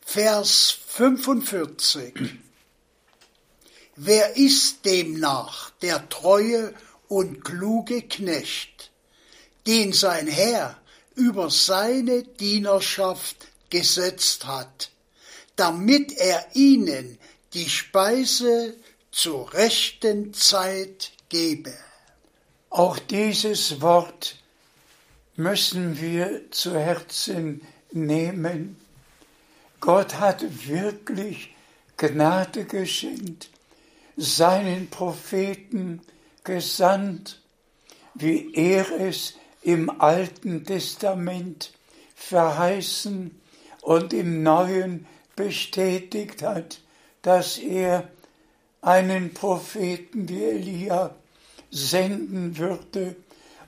Vers 0.00 0.76
45. 0.88 2.14
Wer 3.96 4.36
ist 4.36 4.84
demnach 4.84 5.70
der 5.82 6.08
treue 6.08 6.74
und 7.08 7.44
kluge 7.44 8.02
Knecht, 8.02 8.90
den 9.66 9.92
sein 9.92 10.26
Herr 10.26 10.78
über 11.14 11.50
seine 11.50 12.24
Dienerschaft 12.24 13.36
gesetzt 13.70 14.46
hat, 14.46 14.90
damit 15.56 16.12
er 16.18 16.44
ihnen 16.54 17.18
die 17.54 17.68
Speise 17.68 18.74
zur 19.12 19.52
rechten 19.52 20.32
Zeit 20.34 21.12
gebe. 21.28 21.72
Auch 22.70 22.98
dieses 22.98 23.80
Wort 23.82 24.36
müssen 25.36 26.00
wir 26.00 26.50
zu 26.50 26.76
Herzen 26.76 27.60
nehmen. 27.92 28.76
Gott 29.80 30.14
hat 30.14 30.66
wirklich 30.66 31.54
Gnade 31.96 32.64
geschenkt, 32.64 33.50
seinen 34.16 34.88
Propheten 34.88 36.00
gesandt, 36.44 37.40
wie 38.14 38.52
er 38.54 38.90
es 39.00 39.34
im 39.62 40.00
Alten 40.00 40.64
Testament 40.64 41.72
verheißen 42.14 43.40
und 43.82 44.12
im 44.12 44.42
Neuen 44.42 45.06
bestätigt 45.36 46.42
hat, 46.42 46.80
dass 47.22 47.58
er 47.58 48.10
einen 48.82 49.32
Propheten 49.32 50.28
wie 50.28 50.44
Elia 50.44 51.14
senden 51.70 52.58
würde, 52.58 53.16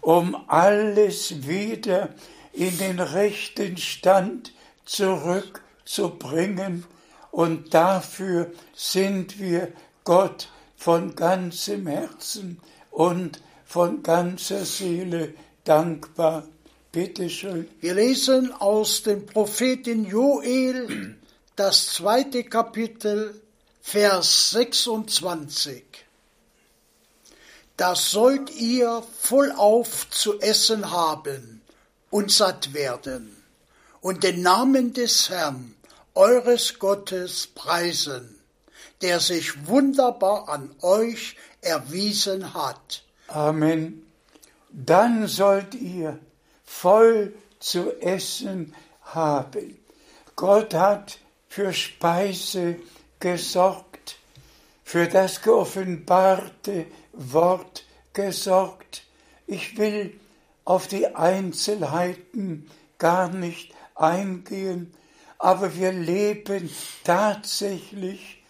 um 0.01 0.37
alles 0.49 1.47
wieder 1.47 2.11
in 2.53 2.77
den 2.77 3.01
rechten 3.01 3.79
Stand 3.79 4.53
zurückzubringen. 4.85 6.85
Und 7.31 7.73
dafür 7.73 8.53
sind 8.75 9.41
wir 9.41 9.73
Gott 10.05 10.49
von 10.77 11.17
ganzem 11.17 11.87
Herzen 11.87 12.61
und 12.91 13.41
von 13.65 14.03
ganzer 14.03 14.65
Seele 14.65 15.35
dankbar. 15.65 16.47
Bitte 16.93 17.31
schön. 17.31 17.69
Wir 17.81 17.95
lesen 17.95 18.53
aus 18.53 19.03
dem 19.03 19.27
Propheten 19.27 20.05
Joel 20.05 21.17
das 21.57 21.87
zweite 21.87 22.45
Kapitel, 22.45 23.41
Vers 23.87 24.51
26. 24.51 25.85
Da 27.77 27.95
sollt 27.95 28.51
ihr 28.57 29.05
vollauf 29.21 30.09
zu 30.09 30.41
essen 30.41 30.91
haben 30.91 31.61
und 32.11 32.33
satt 32.33 32.73
werden 32.73 33.37
und 34.01 34.25
den 34.25 34.41
Namen 34.41 34.95
des 34.95 35.29
Herrn, 35.29 35.77
eures 36.15 36.79
Gottes, 36.79 37.47
preisen, 37.55 38.41
der 39.03 39.21
sich 39.21 39.67
wunderbar 39.69 40.49
an 40.49 40.75
euch 40.81 41.37
erwiesen 41.61 42.55
hat. 42.55 43.05
Amen. 43.29 44.03
dann 44.71 45.29
sollt 45.29 45.75
ihr 45.75 46.19
voll 46.65 47.35
zu 47.61 47.93
essen 48.01 48.75
haben. 49.03 49.79
Gott 50.35 50.73
hat 50.75 51.19
für 51.49 51.73
Speise 51.73 52.79
gesorgt, 53.25 54.19
für 54.85 55.07
das 55.07 55.41
geoffenbarte 55.41 56.85
Wort 57.15 57.87
gesorgt. 58.13 59.05
Ich 59.47 59.79
will 59.79 60.21
auf 60.67 60.89
die 60.89 61.07
Einzelheiten 61.07 62.71
gar 62.99 63.31
nicht 63.31 63.73
eingehen, 63.95 64.93
aber 65.39 65.75
wir 65.75 65.91
leben 65.91 66.69
tatsächlich 67.03 68.45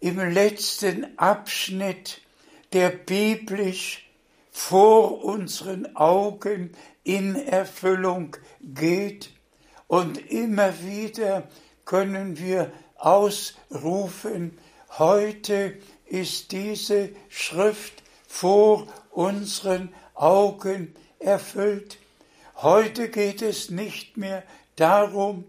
im 0.00 0.18
letzten 0.18 1.18
Abschnitt, 1.18 2.20
der 2.74 2.90
biblisch 2.90 4.06
vor 4.50 5.24
unseren 5.24 5.96
Augen 5.96 6.72
in 7.04 7.36
Erfüllung 7.36 8.36
geht. 8.60 9.30
Und 9.86 10.30
immer 10.30 10.78
wieder 10.82 11.48
können 11.86 12.36
wir 12.38 12.70
ausrufen, 13.00 14.58
heute 14.98 15.76
ist 16.06 16.52
diese 16.52 17.10
Schrift 17.28 18.02
vor 18.26 18.86
unseren 19.10 19.92
Augen 20.14 20.94
erfüllt. 21.18 21.98
Heute 22.56 23.08
geht 23.08 23.42
es 23.42 23.70
nicht 23.70 24.16
mehr 24.16 24.42
darum, 24.76 25.44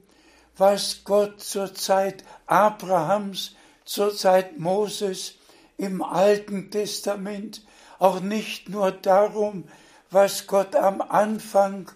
was 0.57 1.03
Gott 1.03 1.41
zur 1.41 1.73
Zeit 1.73 2.23
Abrahams, 2.45 3.55
zur 3.85 4.15
Zeit 4.15 4.59
Moses 4.59 5.35
im 5.77 6.01
Alten 6.01 6.71
Testament, 6.71 7.63
auch 7.99 8.19
nicht 8.19 8.69
nur 8.69 8.91
darum, 8.91 9.65
was 10.09 10.47
Gott 10.47 10.75
am 10.75 11.01
Anfang 11.01 11.91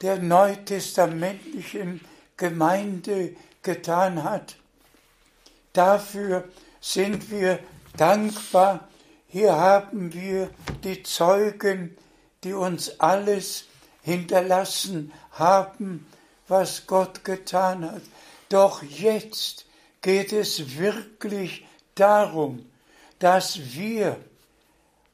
der 0.00 0.18
neutestamentlichen 0.18 2.00
Gemeinde 2.36 3.34
getan 3.62 4.24
hat. 4.24 4.56
Dafür 5.72 6.44
sind 6.80 7.30
wir 7.30 7.58
dankbar. 7.96 8.88
Hier 9.26 9.56
haben 9.56 10.12
wir 10.14 10.50
die 10.84 11.02
Zeugen, 11.02 11.96
die 12.44 12.54
uns 12.54 13.00
alles 13.00 13.66
hinterlassen 14.02 15.12
haben, 15.32 16.06
was 16.46 16.86
Gott 16.86 17.24
getan 17.24 17.90
hat. 17.90 18.02
Doch 18.48 18.82
jetzt 18.82 19.66
geht 20.00 20.32
es 20.32 20.78
wirklich 20.78 21.66
darum, 21.94 22.64
dass 23.18 23.74
wir 23.74 24.16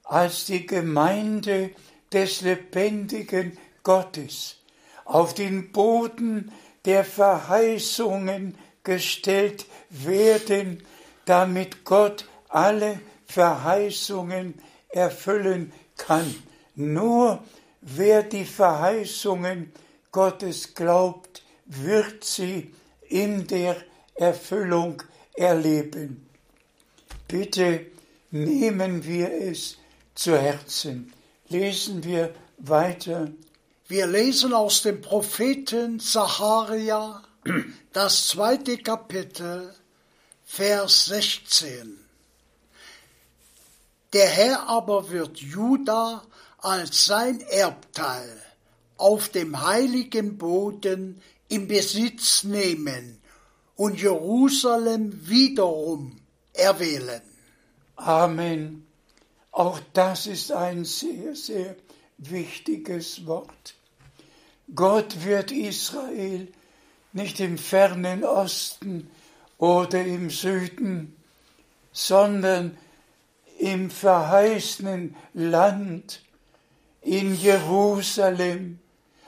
als 0.04 0.44
die 0.44 0.66
Gemeinde 0.66 1.70
des 2.12 2.42
lebendigen 2.42 3.58
Gottes 3.82 4.56
auf 5.04 5.34
den 5.34 5.72
Boden 5.72 6.52
der 6.84 7.04
Verheißungen 7.04 8.56
gestellt 8.84 9.66
werden, 10.02 10.82
damit 11.24 11.84
Gott 11.84 12.26
alle 12.48 13.00
Verheißungen 13.26 14.54
erfüllen 14.90 15.72
kann. 15.96 16.34
Nur 16.74 17.42
wer 17.80 18.22
die 18.22 18.44
Verheißungen 18.44 19.72
Gottes 20.12 20.74
glaubt, 20.74 21.42
wird 21.66 22.24
sie 22.24 22.74
in 23.08 23.46
der 23.46 23.76
Erfüllung 24.14 25.02
erleben. 25.34 26.28
Bitte 27.26 27.86
nehmen 28.30 29.04
wir 29.04 29.32
es 29.32 29.78
zu 30.14 30.36
Herzen. 30.38 31.12
Lesen 31.48 32.04
wir 32.04 32.34
weiter. 32.58 33.30
Wir 33.86 34.06
lesen 34.06 34.54
aus 34.54 34.82
dem 34.82 35.00
Propheten 35.00 36.00
Zacharia, 36.00 37.22
das 37.92 38.28
zweite 38.28 38.78
Kapitel, 38.78 39.74
Vers 40.56 41.06
16. 41.06 41.98
Der 44.12 44.28
Herr 44.28 44.68
aber 44.68 45.10
wird 45.10 45.38
Juda 45.38 46.22
als 46.58 47.06
sein 47.06 47.40
Erbteil 47.40 48.40
auf 48.96 49.30
dem 49.30 49.66
heiligen 49.66 50.38
Boden 50.38 51.20
im 51.48 51.66
Besitz 51.66 52.44
nehmen 52.44 53.20
und 53.74 54.00
Jerusalem 54.00 55.28
wiederum 55.28 56.20
erwählen. 56.52 57.22
Amen. 57.96 58.86
Auch 59.50 59.80
das 59.92 60.28
ist 60.28 60.52
ein 60.52 60.84
sehr, 60.84 61.34
sehr 61.34 61.74
wichtiges 62.18 63.26
Wort. 63.26 63.74
Gott 64.72 65.24
wird 65.24 65.50
Israel 65.50 66.46
nicht 67.12 67.40
im 67.40 67.58
fernen 67.58 68.22
Osten 68.22 69.10
oder 69.58 70.04
im 70.04 70.30
Süden, 70.30 71.16
sondern 71.92 72.76
im 73.58 73.90
verheißenen 73.90 75.16
Land, 75.32 76.22
in 77.02 77.34
Jerusalem, 77.34 78.78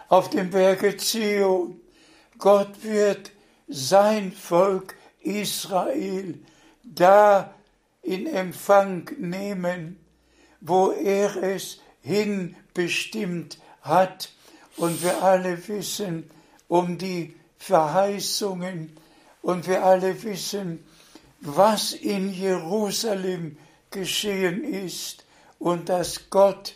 auf 0.08 0.30
dem 0.30 0.50
Berge 0.50 0.96
Zion. 0.96 1.80
Gott 2.38 2.82
wird 2.82 3.32
sein 3.68 4.32
Volk 4.32 4.94
Israel 5.20 6.38
da 6.82 7.52
in 8.02 8.26
Empfang 8.26 9.10
nehmen 9.18 9.98
wo 10.66 10.90
er 10.90 11.36
es 11.36 11.78
hinbestimmt 12.02 13.58
hat. 13.82 14.32
Und 14.76 15.02
wir 15.02 15.22
alle 15.22 15.66
wissen 15.68 16.28
um 16.68 16.98
die 16.98 17.34
Verheißungen 17.58 18.96
und 19.46 19.68
wir 19.68 19.84
alle 19.84 20.20
wissen, 20.24 20.84
was 21.40 21.92
in 21.92 22.32
Jerusalem 22.32 23.56
geschehen 23.92 24.64
ist 24.64 25.24
und 25.60 25.88
dass 25.88 26.30
Gott 26.30 26.74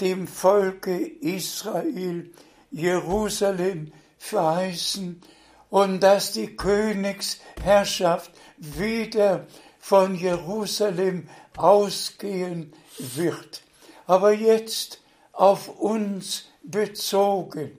dem 0.00 0.26
Volke 0.26 0.96
Israel 0.96 2.30
Jerusalem 2.70 3.92
verheißen 4.16 5.20
und 5.68 6.00
dass 6.00 6.32
die 6.32 6.56
Königsherrschaft 6.56 8.30
wieder 8.56 9.46
von 9.78 10.14
Jerusalem 10.14 11.28
ausgehen 11.54 12.72
wird. 12.98 13.60
Aber 14.06 14.32
jetzt 14.32 15.02
auf 15.32 15.68
uns 15.68 16.46
bezogen, 16.62 17.76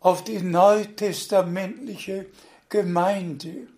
auf 0.00 0.24
die 0.24 0.40
neutestamentliche 0.40 2.24
Gemeinde. 2.76 3.68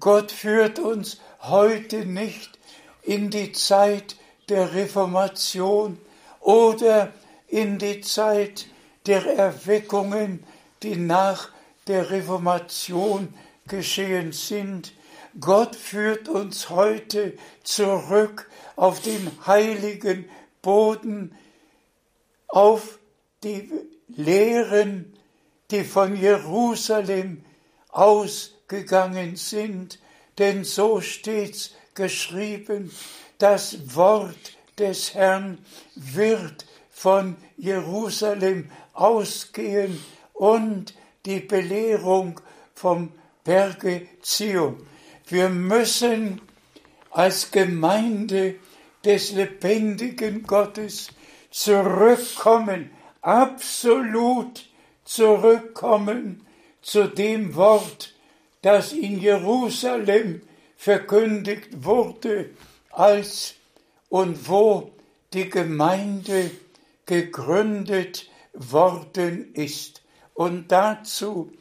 Gott 0.00 0.32
führt 0.32 0.80
uns 0.80 1.20
heute 1.42 2.04
nicht 2.04 2.58
in 3.02 3.30
die 3.30 3.52
Zeit 3.52 4.16
der 4.48 4.74
Reformation 4.74 5.96
oder 6.40 7.12
in 7.46 7.78
die 7.78 8.00
Zeit 8.00 8.66
der 9.06 9.24
Erweckungen, 9.26 10.42
die 10.82 10.96
nach 10.96 11.50
der 11.86 12.10
Reformation 12.10 13.32
geschehen 13.68 14.32
sind. 14.32 14.92
Gott 15.38 15.76
führt 15.76 16.28
uns 16.28 16.68
heute 16.68 17.38
zurück 17.62 18.50
auf 18.74 19.00
den 19.02 19.30
heiligen 19.46 20.28
Boden, 20.62 21.32
auf 22.48 22.98
die 23.44 23.70
Lehren, 24.08 25.16
die 25.70 25.84
von 25.84 26.16
Jerusalem 26.16 27.44
ausgegangen 27.92 29.36
sind, 29.36 29.98
denn 30.38 30.64
so 30.64 31.00
steht's 31.00 31.74
geschrieben, 31.94 32.90
das 33.38 33.94
Wort 33.94 34.56
des 34.78 35.14
Herrn 35.14 35.58
wird 35.94 36.66
von 36.90 37.36
Jerusalem 37.56 38.70
ausgehen 38.94 40.02
und 40.32 40.94
die 41.26 41.40
Belehrung 41.40 42.40
vom 42.74 43.12
Berge 43.44 44.08
Zion. 44.22 44.86
Wir 45.26 45.48
müssen 45.48 46.40
als 47.10 47.50
Gemeinde 47.50 48.56
des 49.04 49.32
lebendigen 49.32 50.44
Gottes 50.44 51.08
zurückkommen, 51.50 52.90
absolut 53.20 54.66
zurückkommen 55.04 56.46
zu 56.82 57.08
dem 57.08 57.54
Wort, 57.54 58.14
das 58.60 58.92
in 58.92 59.18
Jerusalem 59.20 60.42
verkündigt 60.76 61.84
wurde, 61.84 62.50
als 62.90 63.54
und 64.08 64.48
wo 64.48 64.90
die 65.32 65.48
Gemeinde 65.48 66.50
gegründet 67.06 68.28
worden 68.52 69.54
ist. 69.54 70.02
Und 70.34 70.70
dazu 70.70 71.52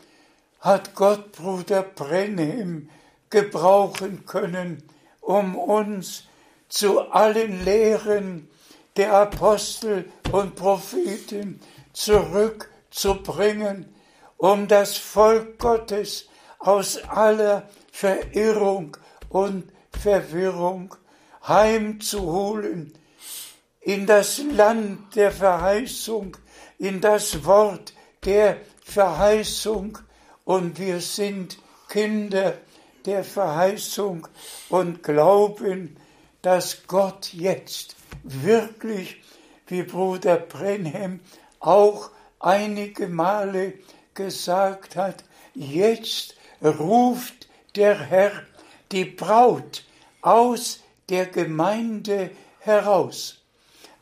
hat 0.60 0.96
Gott 0.96 1.32
Bruder 1.32 1.84
Brenhem 1.84 2.90
gebrauchen 3.30 4.26
können, 4.26 4.84
um 5.22 5.56
uns 5.56 6.26
zu 6.68 7.00
allen 7.12 7.64
Lehren, 7.64 8.48
der 8.98 9.14
Apostel 9.14 10.12
und 10.32 10.56
Propheten 10.56 11.62
zurückzubringen, 11.94 13.86
um 14.42 14.68
das 14.68 14.98
Volk 14.98 15.60
Gottes 15.60 16.28
aus 16.58 16.98
aller 17.04 17.70
Verirrung 17.92 18.98
und 19.30 19.72
Verwirrung 19.92 20.96
heimzuholen 21.48 22.92
in 23.82 24.08
das 24.08 24.40
Land 24.40 25.16
der 25.16 25.32
Verheißung, 25.32 26.38
in 26.80 27.02
das 27.02 27.46
Wort 27.46 27.94
der 28.26 28.58
Verheißung. 28.84 30.00
Und 30.44 30.80
wir 30.80 31.02
sind 31.02 31.60
Kinder 31.88 32.58
der 33.06 33.24
Verheißung 33.24 34.28
und 34.70 35.04
glauben, 35.04 35.98
dass 36.42 36.88
Gott 36.88 37.32
jetzt 37.32 37.96
wirklich, 38.24 39.22
wie 39.68 39.84
Bruder 39.84 40.38
Brenhem 40.38 41.20
auch 41.60 42.10
einige 42.40 43.08
Male 43.08 43.74
gesagt 44.14 44.96
hat, 44.96 45.24
jetzt 45.54 46.36
ruft 46.62 47.48
der 47.76 48.00
Herr 48.00 48.32
die 48.92 49.06
Braut 49.06 49.84
aus 50.22 50.82
der 51.10 51.26
Gemeinde 51.26 52.32
heraus. 52.60 53.42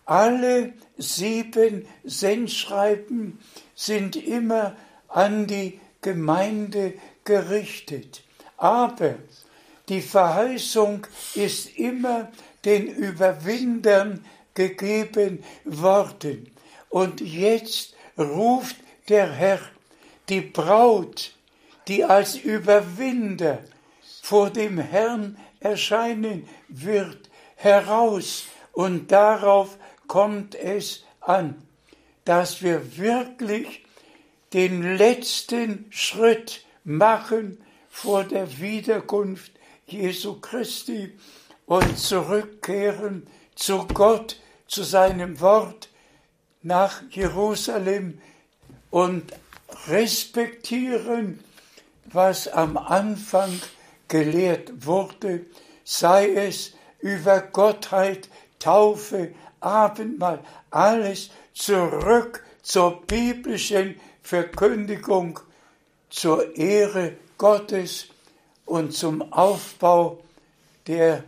Alle 0.05 0.73
sieben 0.97 1.87
Sendschreiben 2.03 3.39
sind 3.75 4.15
immer 4.15 4.75
an 5.07 5.47
die 5.47 5.79
Gemeinde 6.01 6.93
gerichtet. 7.23 8.23
Aber 8.57 9.15
die 9.87 10.01
Verheißung 10.01 11.05
ist 11.35 11.77
immer 11.77 12.31
den 12.65 12.87
Überwindern 12.87 14.25
gegeben 14.53 15.43
worden. 15.63 16.51
Und 16.89 17.21
jetzt 17.21 17.95
ruft 18.17 18.75
der 19.07 19.31
Herr 19.31 19.59
die 20.29 20.41
Braut, 20.41 21.33
die 21.87 22.03
als 22.03 22.35
Überwinder 22.35 23.63
vor 24.21 24.49
dem 24.49 24.77
Herrn 24.77 25.37
erscheinen 25.59 26.47
wird, 26.67 27.29
heraus. 27.55 28.45
Und 28.71 29.11
darauf 29.11 29.77
kommt 30.07 30.55
es 30.55 31.03
an, 31.19 31.55
dass 32.25 32.61
wir 32.61 32.97
wirklich 32.97 33.83
den 34.53 34.97
letzten 34.97 35.85
Schritt 35.89 36.63
machen 36.83 37.61
vor 37.89 38.23
der 38.23 38.59
Wiederkunft 38.59 39.51
Jesu 39.85 40.39
Christi 40.39 41.17
und 41.65 41.97
zurückkehren 41.97 43.27
zu 43.55 43.85
Gott, 43.87 44.39
zu 44.67 44.83
seinem 44.83 45.39
Wort 45.39 45.89
nach 46.61 47.01
Jerusalem 47.09 48.21
und 48.91 49.33
respektieren, 49.87 51.39
was 52.05 52.47
am 52.47 52.77
Anfang 52.77 53.61
gelehrt 54.07 54.85
wurde, 54.85 55.45
sei 55.83 56.33
es 56.33 56.73
über 56.99 57.41
Gottheit, 57.41 58.29
Taufe, 58.59 59.33
Abendmahl, 59.59 60.43
alles 60.69 61.29
zurück 61.53 62.43
zur 62.61 63.01
biblischen 63.05 63.99
Verkündigung, 64.21 65.39
zur 66.09 66.55
Ehre 66.55 67.13
Gottes 67.37 68.07
und 68.65 68.93
zum 68.93 69.33
Aufbau 69.33 70.21
der 70.87 71.23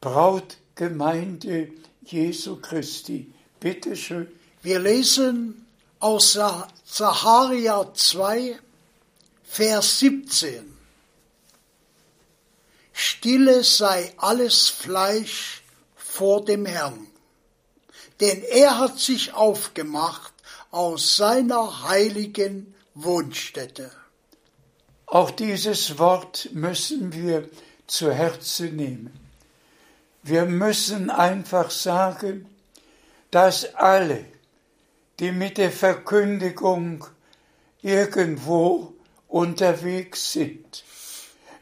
Brautgemeinde 0.00 1.70
Jesu 2.02 2.56
Christi. 2.60 3.32
Bitte 3.60 3.96
schön. 3.96 4.28
Wir 4.62 4.78
lesen 4.78 5.65
aus 5.98 6.38
Zacharia 6.84 7.92
2, 7.92 8.58
Vers 9.44 9.98
17. 10.00 10.76
Stille 12.92 13.62
sei 13.64 14.12
alles 14.16 14.68
Fleisch 14.68 15.62
vor 15.96 16.44
dem 16.44 16.66
Herrn 16.66 17.06
denn 18.20 18.42
er 18.42 18.78
hat 18.78 18.98
sich 18.98 19.34
aufgemacht 19.34 20.32
aus 20.70 21.16
seiner 21.16 21.88
heiligen 21.88 22.74
Wohnstätte. 22.94 23.90
Auch 25.06 25.30
dieses 25.30 25.98
Wort 25.98 26.50
müssen 26.52 27.12
wir 27.12 27.48
zu 27.86 28.12
Herzen 28.12 28.76
nehmen. 28.76 29.20
Wir 30.22 30.46
müssen 30.46 31.10
einfach 31.10 31.70
sagen, 31.70 32.48
dass 33.30 33.74
alle, 33.74 34.24
die 35.20 35.32
mit 35.32 35.58
der 35.58 35.72
Verkündigung 35.72 37.06
irgendwo 37.82 38.94
unterwegs 39.28 40.32
sind, 40.32 40.84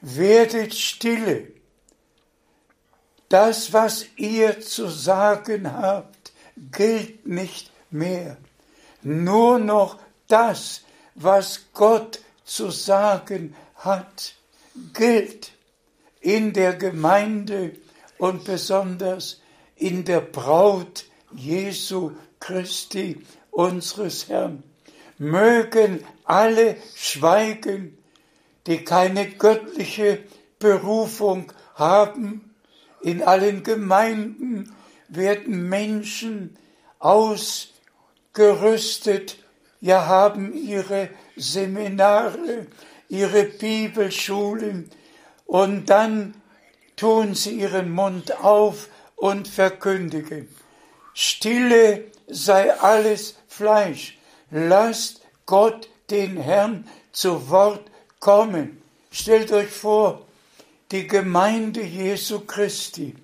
werdet 0.00 0.74
stille. 0.74 1.52
Das, 3.28 3.72
was 3.72 4.06
ihr 4.16 4.60
zu 4.60 4.88
sagen 4.88 5.72
habt, 5.72 6.32
gilt 6.72 7.26
nicht 7.26 7.70
mehr. 7.90 8.36
Nur 9.02 9.58
noch 9.58 9.98
das, 10.28 10.82
was 11.14 11.66
Gott 11.72 12.20
zu 12.44 12.70
sagen 12.70 13.54
hat, 13.76 14.34
gilt 14.92 15.52
in 16.20 16.52
der 16.52 16.74
Gemeinde 16.74 17.76
und 18.18 18.44
besonders 18.44 19.40
in 19.76 20.04
der 20.04 20.20
Braut 20.20 21.04
Jesu 21.34 22.12
Christi, 22.40 23.22
unseres 23.54 24.28
Herrn. 24.28 24.62
Mögen 25.16 26.04
alle 26.24 26.76
schweigen, 26.96 27.96
die 28.66 28.84
keine 28.84 29.30
göttliche 29.30 30.18
Berufung 30.58 31.52
haben, 31.74 32.52
in 33.00 33.22
allen 33.22 33.62
Gemeinden 33.62 34.74
werden 35.08 35.68
Menschen 35.68 36.56
ausgerüstet, 36.98 39.38
ja 39.80 40.06
haben 40.06 40.52
ihre 40.54 41.10
Seminare, 41.36 42.66
ihre 43.08 43.44
Bibelschulen 43.44 44.90
und 45.44 45.90
dann 45.90 46.34
tun 46.96 47.34
sie 47.34 47.60
ihren 47.60 47.92
Mund 47.92 48.42
auf 48.42 48.88
und 49.16 49.46
verkündigen. 49.48 50.48
Stille 51.12 52.04
sei 52.26 52.72
alles 52.72 53.36
Fleisch. 53.56 54.18
Lasst 54.50 55.20
Gott 55.46 55.88
den 56.10 56.36
Herrn 56.36 56.88
zu 57.12 57.48
Wort 57.50 57.90
kommen. 58.18 58.82
Stellt 59.10 59.52
euch 59.52 59.70
vor, 59.70 60.22
die 60.90 61.06
Gemeinde 61.06 61.82
Jesu 61.82 62.40
Christi 62.40 63.14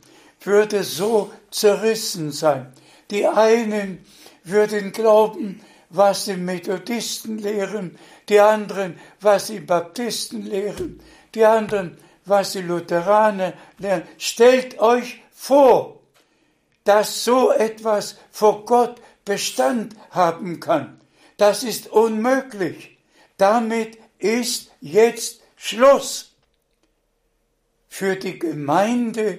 würde 0.41 0.85
so 0.85 1.33
zerrissen 1.51 2.31
sein. 2.33 2.73
Die 3.11 3.27
einen 3.27 4.05
würden 4.45 4.93
glauben, 4.93 5.61
was 5.89 6.27
die 6.27 6.37
Methodisten 6.37 7.39
lehren, 7.39 7.99
die 8.29 8.39
anderen, 8.39 8.99
was 9.21 9.49
die 9.49 9.59
Baptisten 9.59 10.47
lehren, 10.47 11.01
die 11.35 11.45
anderen, 11.45 11.99
was 12.25 12.53
die 12.53 12.63
Lutheraner 12.63 13.53
lehren. 13.79 14.05
Stellt 14.17 14.79
euch 14.79 15.21
vor, 15.33 15.99
dass 16.85 17.25
so 17.25 17.53
etwas 17.53 18.17
vor 18.31 18.65
Gott 18.65 19.01
Bestand 19.31 19.95
haben 20.11 20.59
kann. 20.59 21.01
Das 21.37 21.63
ist 21.63 21.87
unmöglich. 21.87 22.99
Damit 23.37 23.97
ist 24.19 24.73
jetzt 24.81 25.41
Schluss. 25.55 26.33
Für 27.89 28.17
die 28.17 28.41
Gemeinde 28.41 29.39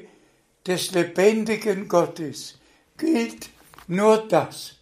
des 0.66 0.92
lebendigen 0.94 1.90
Gottes 1.90 2.58
gilt 2.98 3.50
nur 3.88 4.26
das, 4.30 4.76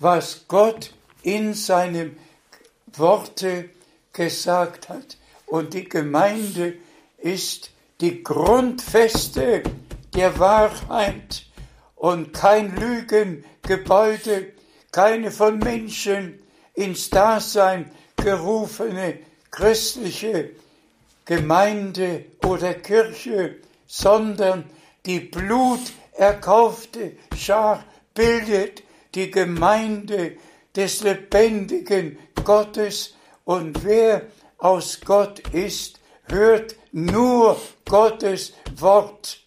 was 0.00 0.48
Gott 0.48 0.92
in 1.22 1.54
seinem 1.54 2.16
Worte 2.96 3.70
gesagt 4.12 4.88
hat. 4.88 5.18
Und 5.46 5.72
die 5.72 5.88
Gemeinde 5.88 6.74
ist 7.18 7.70
die 8.00 8.24
Grundfeste 8.24 9.62
der 10.16 10.36
Wahrheit 10.40 11.47
und 11.98 12.32
kein 12.32 12.74
Lügengebäude, 12.76 14.52
keine 14.92 15.30
von 15.30 15.58
Menschen 15.58 16.40
ins 16.74 17.10
Dasein 17.10 17.90
gerufene 18.16 19.18
christliche 19.50 20.50
Gemeinde 21.24 22.24
oder 22.44 22.74
Kirche, 22.74 23.56
sondern 23.86 24.64
die 25.06 25.20
bluterkaufte 25.20 27.12
Schar 27.36 27.84
bildet 28.14 28.82
die 29.14 29.30
Gemeinde 29.30 30.36
des 30.74 31.02
lebendigen 31.02 32.18
Gottes 32.44 33.14
und 33.44 33.84
wer 33.84 34.22
aus 34.58 35.00
Gott 35.04 35.40
ist, 35.50 36.00
hört 36.24 36.76
nur 36.92 37.60
Gottes 37.84 38.52
Wort. 38.76 39.40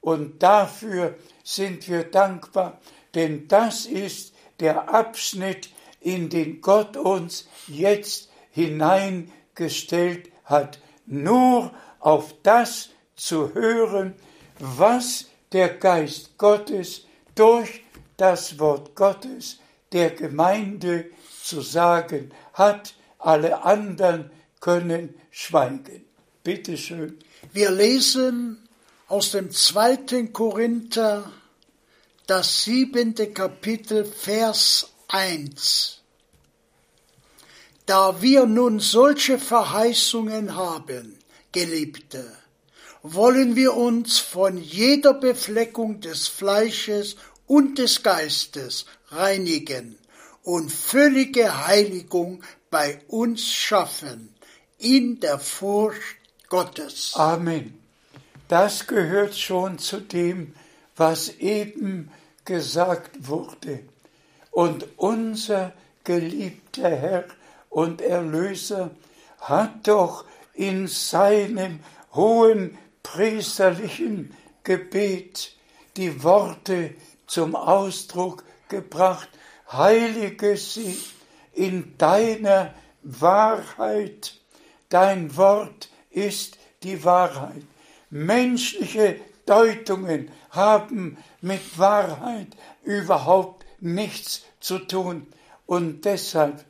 Und 0.00 0.42
dafür 0.42 1.16
sind 1.46 1.88
wir 1.88 2.02
dankbar, 2.02 2.80
denn 3.14 3.46
das 3.46 3.86
ist 3.86 4.34
der 4.58 4.92
Abschnitt, 4.92 5.70
in 6.00 6.28
den 6.28 6.60
Gott 6.60 6.96
uns 6.96 7.46
jetzt 7.68 8.28
hineingestellt 8.50 10.30
hat. 10.44 10.80
Nur 11.06 11.72
auf 12.00 12.34
das 12.42 12.90
zu 13.14 13.54
hören, 13.54 14.14
was 14.58 15.26
der 15.52 15.68
Geist 15.68 16.36
Gottes 16.36 17.06
durch 17.36 17.84
das 18.16 18.58
Wort 18.58 18.96
Gottes 18.96 19.60
der 19.92 20.10
Gemeinde 20.10 21.06
zu 21.42 21.60
sagen 21.60 22.32
hat. 22.54 22.94
Alle 23.18 23.62
anderen 23.64 24.30
können 24.60 25.14
schweigen. 25.30 26.04
Bitte 26.42 26.76
schön. 26.76 27.18
Wir 27.52 27.70
lesen 27.70 28.65
aus 29.08 29.30
dem 29.30 29.50
zweiten 29.50 30.32
Korinther 30.32 31.30
das 32.26 32.64
siebente 32.64 33.28
Kapitel 33.28 34.04
Vers 34.04 34.88
1. 35.08 36.00
Da 37.86 38.20
wir 38.20 38.46
nun 38.46 38.80
solche 38.80 39.38
Verheißungen 39.38 40.56
haben, 40.56 41.16
Geliebte, 41.52 42.36
wollen 43.02 43.54
wir 43.54 43.74
uns 43.74 44.18
von 44.18 44.58
jeder 44.58 45.14
Befleckung 45.14 46.00
des 46.00 46.26
Fleisches 46.26 47.16
und 47.46 47.78
des 47.78 48.02
Geistes 48.02 48.86
reinigen 49.10 49.96
und 50.42 50.72
völlige 50.72 51.66
Heiligung 51.66 52.42
bei 52.70 53.00
uns 53.06 53.52
schaffen 53.52 54.34
in 54.78 55.20
der 55.20 55.38
Furcht 55.38 56.16
Gottes. 56.48 57.12
Amen. 57.14 57.85
Das 58.48 58.86
gehört 58.86 59.36
schon 59.36 59.78
zu 59.78 60.00
dem, 60.00 60.54
was 60.94 61.28
eben 61.28 62.10
gesagt 62.44 63.28
wurde. 63.28 63.80
Und 64.50 64.86
unser 64.96 65.72
geliebter 66.04 66.88
Herr 66.90 67.24
und 67.68 68.00
Erlöser 68.00 68.90
hat 69.40 69.88
doch 69.88 70.24
in 70.54 70.86
seinem 70.86 71.80
hohen 72.14 72.78
priesterlichen 73.02 74.34
Gebet 74.64 75.54
die 75.96 76.22
Worte 76.22 76.94
zum 77.26 77.54
Ausdruck 77.54 78.44
gebracht, 78.68 79.28
heilige 79.70 80.56
sie 80.56 80.96
in 81.52 81.96
deiner 81.98 82.74
Wahrheit. 83.02 84.34
Dein 84.88 85.36
Wort 85.36 85.90
ist 86.10 86.58
die 86.82 87.04
Wahrheit. 87.04 87.62
Menschliche 88.10 89.16
Deutungen 89.46 90.30
haben 90.50 91.18
mit 91.40 91.78
Wahrheit 91.78 92.48
überhaupt 92.84 93.64
nichts 93.80 94.42
zu 94.60 94.78
tun. 94.78 95.26
Und 95.66 96.04
deshalb, 96.04 96.64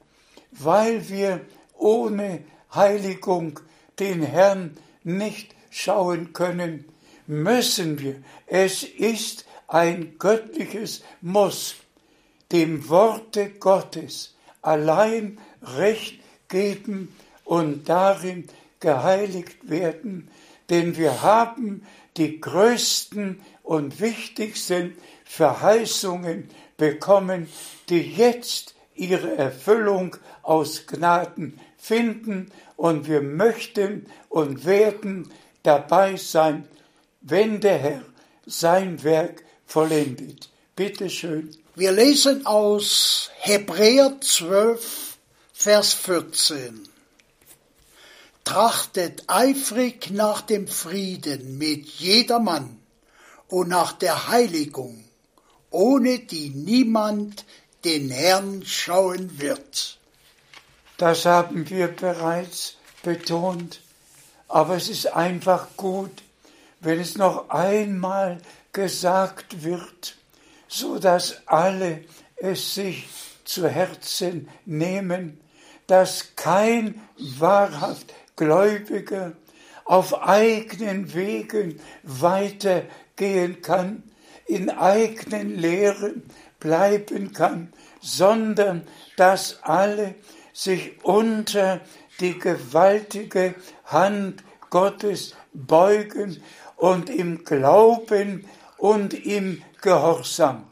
weil 0.50 1.08
wir 1.08 1.40
ohne 1.74 2.44
Heiligung 2.74 3.60
den 3.98 4.22
Herrn 4.22 4.76
nicht 5.04 5.54
schauen 5.70 6.32
können, 6.32 6.84
müssen 7.26 7.98
wir, 7.98 8.22
es 8.46 8.82
ist 8.82 9.46
ein 9.68 10.18
göttliches 10.18 11.02
Muss, 11.20 11.76
dem 12.52 12.88
Worte 12.88 13.50
Gottes 13.50 14.34
allein 14.62 15.38
Recht 15.62 16.20
geben 16.48 17.14
und 17.44 17.88
darin 17.88 18.46
geheiligt 18.80 19.68
werden, 19.68 20.28
denn 20.70 20.96
wir 20.96 21.22
haben 21.22 21.86
die 22.16 22.40
größten 22.40 23.40
und 23.62 24.00
wichtigsten 24.00 24.96
Verheißungen 25.24 26.48
bekommen, 26.76 27.48
die 27.88 28.00
jetzt 28.00 28.74
ihre 28.94 29.36
Erfüllung 29.36 30.16
aus 30.42 30.86
Gnaden 30.86 31.60
finden 31.76 32.50
und 32.76 33.08
wir 33.08 33.22
möchten 33.22 34.06
und 34.28 34.64
werden 34.64 35.30
dabei 35.62 36.16
sein, 36.16 36.66
wenn 37.20 37.60
der 37.60 37.78
Herr 37.78 38.02
sein 38.46 39.02
Werk 39.02 39.44
vollendet. 39.66 40.50
Bitte 40.76 41.10
schön. 41.10 41.50
Wir 41.74 41.92
lesen 41.92 42.46
aus 42.46 43.30
Hebräer 43.40 44.16
12, 44.20 45.18
Vers 45.52 45.92
14 45.94 46.95
trachtet 48.46 49.24
eifrig 49.26 50.10
nach 50.12 50.40
dem 50.40 50.68
Frieden 50.68 51.58
mit 51.58 51.84
jedermann 51.84 52.78
und 53.48 53.68
nach 53.68 53.92
der 53.92 54.28
Heiligung, 54.28 55.02
ohne 55.70 56.20
die 56.20 56.50
niemand 56.50 57.44
den 57.84 58.08
Herrn 58.08 58.64
schauen 58.64 59.40
wird. 59.40 59.98
Das 60.96 61.26
haben 61.26 61.68
wir 61.68 61.88
bereits 61.88 62.76
betont, 63.02 63.80
aber 64.46 64.76
es 64.76 64.88
ist 64.88 65.08
einfach 65.08 65.66
gut, 65.76 66.22
wenn 66.78 67.00
es 67.00 67.16
noch 67.16 67.50
einmal 67.50 68.38
gesagt 68.72 69.64
wird, 69.64 70.16
so 70.68 71.00
dass 71.00 71.42
alle 71.46 72.04
es 72.36 72.74
sich 72.74 73.08
zu 73.44 73.68
Herzen 73.68 74.48
nehmen, 74.64 75.40
dass 75.88 76.36
kein 76.36 77.00
wahrhaft 77.16 78.12
Gläubiger 78.36 79.32
auf 79.84 80.22
eigenen 80.22 81.14
Wegen 81.14 81.80
weitergehen 82.02 83.62
kann, 83.62 84.02
in 84.46 84.70
eigenen 84.70 85.56
Lehren 85.58 86.22
bleiben 86.60 87.32
kann, 87.32 87.72
sondern 88.00 88.86
dass 89.16 89.62
alle 89.62 90.14
sich 90.52 91.02
unter 91.02 91.80
die 92.20 92.38
gewaltige 92.38 93.54
Hand 93.84 94.42
Gottes 94.70 95.34
beugen 95.52 96.42
und 96.76 97.10
im 97.10 97.44
Glauben 97.44 98.46
und 98.78 99.14
im 99.14 99.62
Gehorsam. 99.80 100.64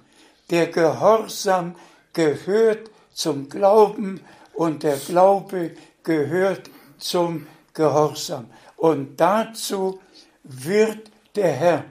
Der 0.51 0.67
Gehorsam 0.69 1.75
gehört 2.13 2.91
zum 3.13 3.49
Glauben 3.49 4.21
und 4.55 4.83
der 4.83 4.97
Glaube 4.97 5.73
gehört 6.03 6.71
zum 6.99 7.47
Gehorsam. 7.75 8.51
Und 8.77 9.21
dazu 9.21 10.01
wird 10.43 11.11
der 11.35 11.53
Herr 11.53 11.85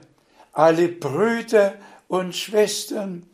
alle 0.52 0.88
Brüder 0.88 1.74
und 2.08 2.34
Schwestern, 2.34 3.26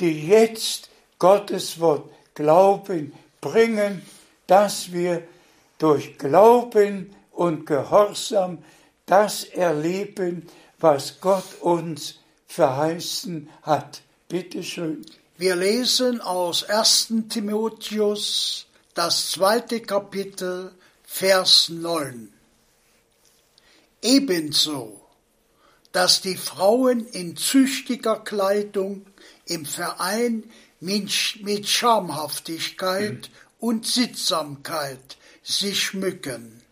die 0.00 0.28
jetzt 0.28 0.88
Gottes 1.18 1.80
Wort 1.80 2.10
glauben, 2.34 3.12
bringen, 3.40 4.02
dass 4.46 4.92
wir 4.92 5.22
durch 5.78 6.18
Glauben 6.18 7.14
und 7.32 7.66
Gehorsam 7.66 8.58
das 9.06 9.44
erleben, 9.44 10.46
was 10.78 11.20
Gott 11.20 11.60
uns 11.60 12.20
verheißen 12.46 13.48
hat. 13.62 14.02
Bitte 14.28 14.62
schön. 14.62 15.04
Wir 15.36 15.56
lesen 15.56 16.20
aus 16.20 16.64
1. 16.64 17.12
Timotheus 17.28 18.66
das 18.94 19.30
zweite 19.30 19.80
Kapitel 19.80 20.72
Vers 21.18 21.68
9. 21.70 22.32
Ebenso, 24.02 25.00
dass 25.90 26.20
die 26.20 26.36
Frauen 26.36 27.08
in 27.08 27.36
züchtiger 27.36 28.20
Kleidung 28.20 29.04
im 29.44 29.66
Verein 29.66 30.44
mit 30.78 31.68
Schamhaftigkeit 31.68 33.30
und 33.58 33.84
Sittsamkeit 33.84 35.16
sich 35.42 35.82
schmücken, 35.82 36.62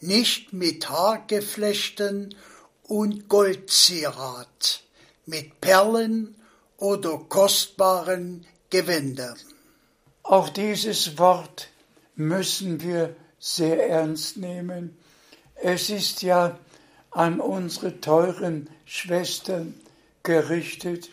nicht 0.00 0.52
mit 0.52 0.90
Haargeflechten 0.90 2.34
und 2.82 3.28
Goldzierat, 3.28 4.82
mit 5.26 5.60
Perlen 5.60 6.34
oder 6.76 7.18
kostbaren 7.18 8.48
Gewändern. 8.68 9.38
Auch 10.24 10.48
dieses 10.48 11.18
Wort 11.18 11.68
müssen 12.16 12.80
wir 12.80 13.14
sehr 13.46 13.88
ernst 13.88 14.38
nehmen. 14.38 14.98
Es 15.54 15.88
ist 15.88 16.22
ja 16.22 16.58
an 17.12 17.38
unsere 17.38 18.00
teuren 18.00 18.68
Schwestern 18.84 19.80
gerichtet. 20.24 21.10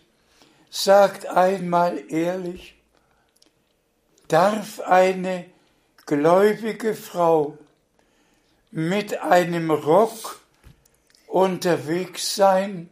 Sagt 0.72 1.28
einmal 1.28 2.04
ehrlich, 2.12 2.76
darf 4.28 4.80
eine 4.80 5.46
gläubige 6.08 6.96
Frau 6.96 7.56
mit 8.72 9.22
einem 9.22 9.70
Rock 9.70 10.42
unterwegs 11.28 12.36
sein, 12.36 12.90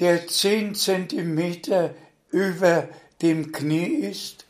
der 0.00 0.26
zehn 0.26 0.74
Zentimeter 0.74 1.94
über 2.32 2.88
dem 3.22 3.52
Knie 3.52 3.94
ist? 4.10 4.46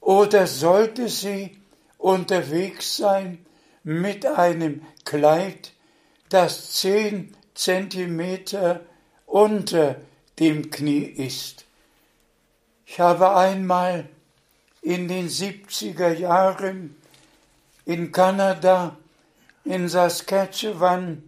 Oder 0.00 0.46
sollte 0.46 1.08
sie 1.08 1.58
unterwegs 1.98 2.96
sein 2.96 3.44
mit 3.82 4.26
einem 4.26 4.82
Kleid, 5.04 5.72
das 6.28 6.72
zehn 6.72 7.34
Zentimeter 7.54 8.80
unter 9.26 9.96
dem 10.38 10.70
Knie 10.70 11.04
ist. 11.04 11.64
Ich 12.84 13.00
habe 13.00 13.34
einmal 13.34 14.08
in 14.82 15.08
den 15.08 15.28
70er 15.28 16.12
Jahren 16.12 16.96
in 17.84 18.12
Kanada, 18.12 18.96
in 19.64 19.88
Saskatchewan, 19.88 21.22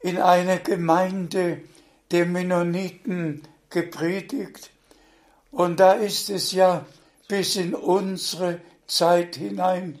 in 0.00 0.18
einer 0.18 0.58
Gemeinde 0.58 1.62
der 2.10 2.26
Mennoniten 2.26 3.42
gepredigt. 3.68 4.70
Und 5.50 5.80
da 5.80 5.92
ist 5.92 6.30
es 6.30 6.52
ja 6.52 6.84
bis 7.28 7.56
in 7.56 7.74
unsere 7.74 8.60
Zeit 8.90 9.36
hinein, 9.36 9.98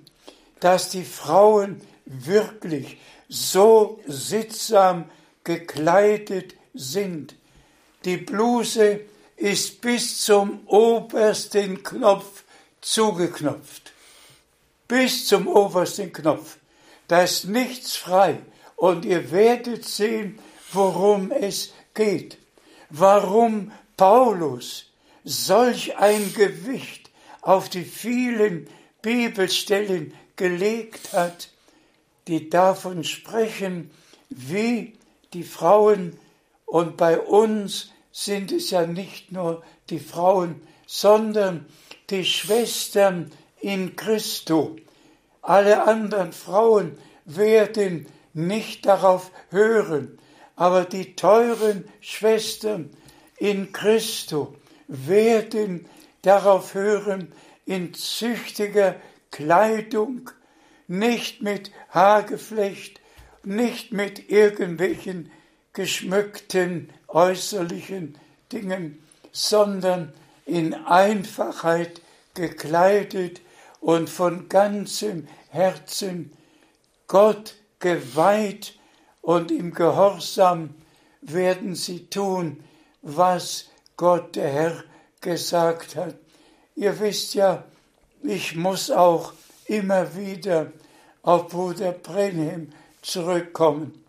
dass 0.60 0.90
die 0.90 1.04
Frauen 1.04 1.80
wirklich 2.04 2.98
so 3.28 4.00
sittsam 4.06 5.04
gekleidet 5.44 6.54
sind. 6.74 7.34
Die 8.04 8.16
Bluse 8.16 9.00
ist 9.36 9.80
bis 9.80 10.22
zum 10.22 10.66
obersten 10.66 11.82
Knopf 11.82 12.44
zugeknopft. 12.80 13.92
Bis 14.88 15.26
zum 15.26 15.46
obersten 15.46 16.12
Knopf. 16.12 16.56
Da 17.08 17.22
ist 17.22 17.44
nichts 17.46 17.96
frei. 17.96 18.40
Und 18.76 19.04
ihr 19.04 19.30
werdet 19.30 19.84
sehen, 19.84 20.38
worum 20.72 21.30
es 21.30 21.72
geht. 21.94 22.38
Warum 22.88 23.72
Paulus 23.96 24.86
solch 25.24 25.96
ein 25.98 26.32
Gewicht 26.34 27.10
auf 27.42 27.68
die 27.68 27.84
vielen 27.84 28.68
Bibelstellen 29.02 30.14
gelegt 30.36 31.12
hat, 31.12 31.50
die 32.28 32.50
davon 32.50 33.04
sprechen, 33.04 33.90
wie 34.28 34.94
die 35.32 35.42
Frauen, 35.42 36.18
und 36.66 36.96
bei 36.96 37.18
uns 37.18 37.90
sind 38.12 38.52
es 38.52 38.70
ja 38.70 38.86
nicht 38.86 39.32
nur 39.32 39.62
die 39.88 39.98
Frauen, 39.98 40.62
sondern 40.86 41.66
die 42.10 42.24
Schwestern 42.24 43.32
in 43.60 43.96
Christo. 43.96 44.76
Alle 45.42 45.84
anderen 45.84 46.32
Frauen 46.32 46.98
werden 47.24 48.06
nicht 48.32 48.86
darauf 48.86 49.30
hören, 49.50 50.18
aber 50.56 50.84
die 50.84 51.16
teuren 51.16 51.88
Schwestern 52.00 52.90
in 53.38 53.72
Christo 53.72 54.54
werden 54.86 55.86
darauf 56.22 56.74
hören, 56.74 57.32
in 57.70 57.94
züchtiger 57.94 58.96
Kleidung, 59.30 60.32
nicht 60.88 61.40
mit 61.40 61.70
Haargeflecht, 61.90 63.00
nicht 63.44 63.92
mit 63.92 64.28
irgendwelchen 64.28 65.30
geschmückten 65.72 66.92
äußerlichen 67.06 68.18
Dingen, 68.50 69.00
sondern 69.30 70.12
in 70.46 70.74
Einfachheit 70.74 72.02
gekleidet 72.34 73.40
und 73.78 74.10
von 74.10 74.48
ganzem 74.48 75.28
Herzen 75.50 76.32
Gott 77.06 77.54
geweiht 77.78 78.74
und 79.22 79.52
im 79.52 79.72
Gehorsam 79.72 80.74
werden 81.20 81.76
sie 81.76 82.06
tun, 82.06 82.64
was 83.00 83.66
Gott 83.96 84.34
der 84.34 84.48
Herr 84.48 84.84
gesagt 85.20 85.94
hat. 85.94 86.16
Ihr 86.80 86.98
wisst 86.98 87.34
ja, 87.34 87.64
ich 88.22 88.56
muss 88.56 88.90
auch 88.90 89.34
immer 89.66 90.16
wieder 90.16 90.72
auf 91.20 91.48
Bruder 91.48 91.92
Brenhem 91.92 92.72
zurückkommen. 93.02 94.02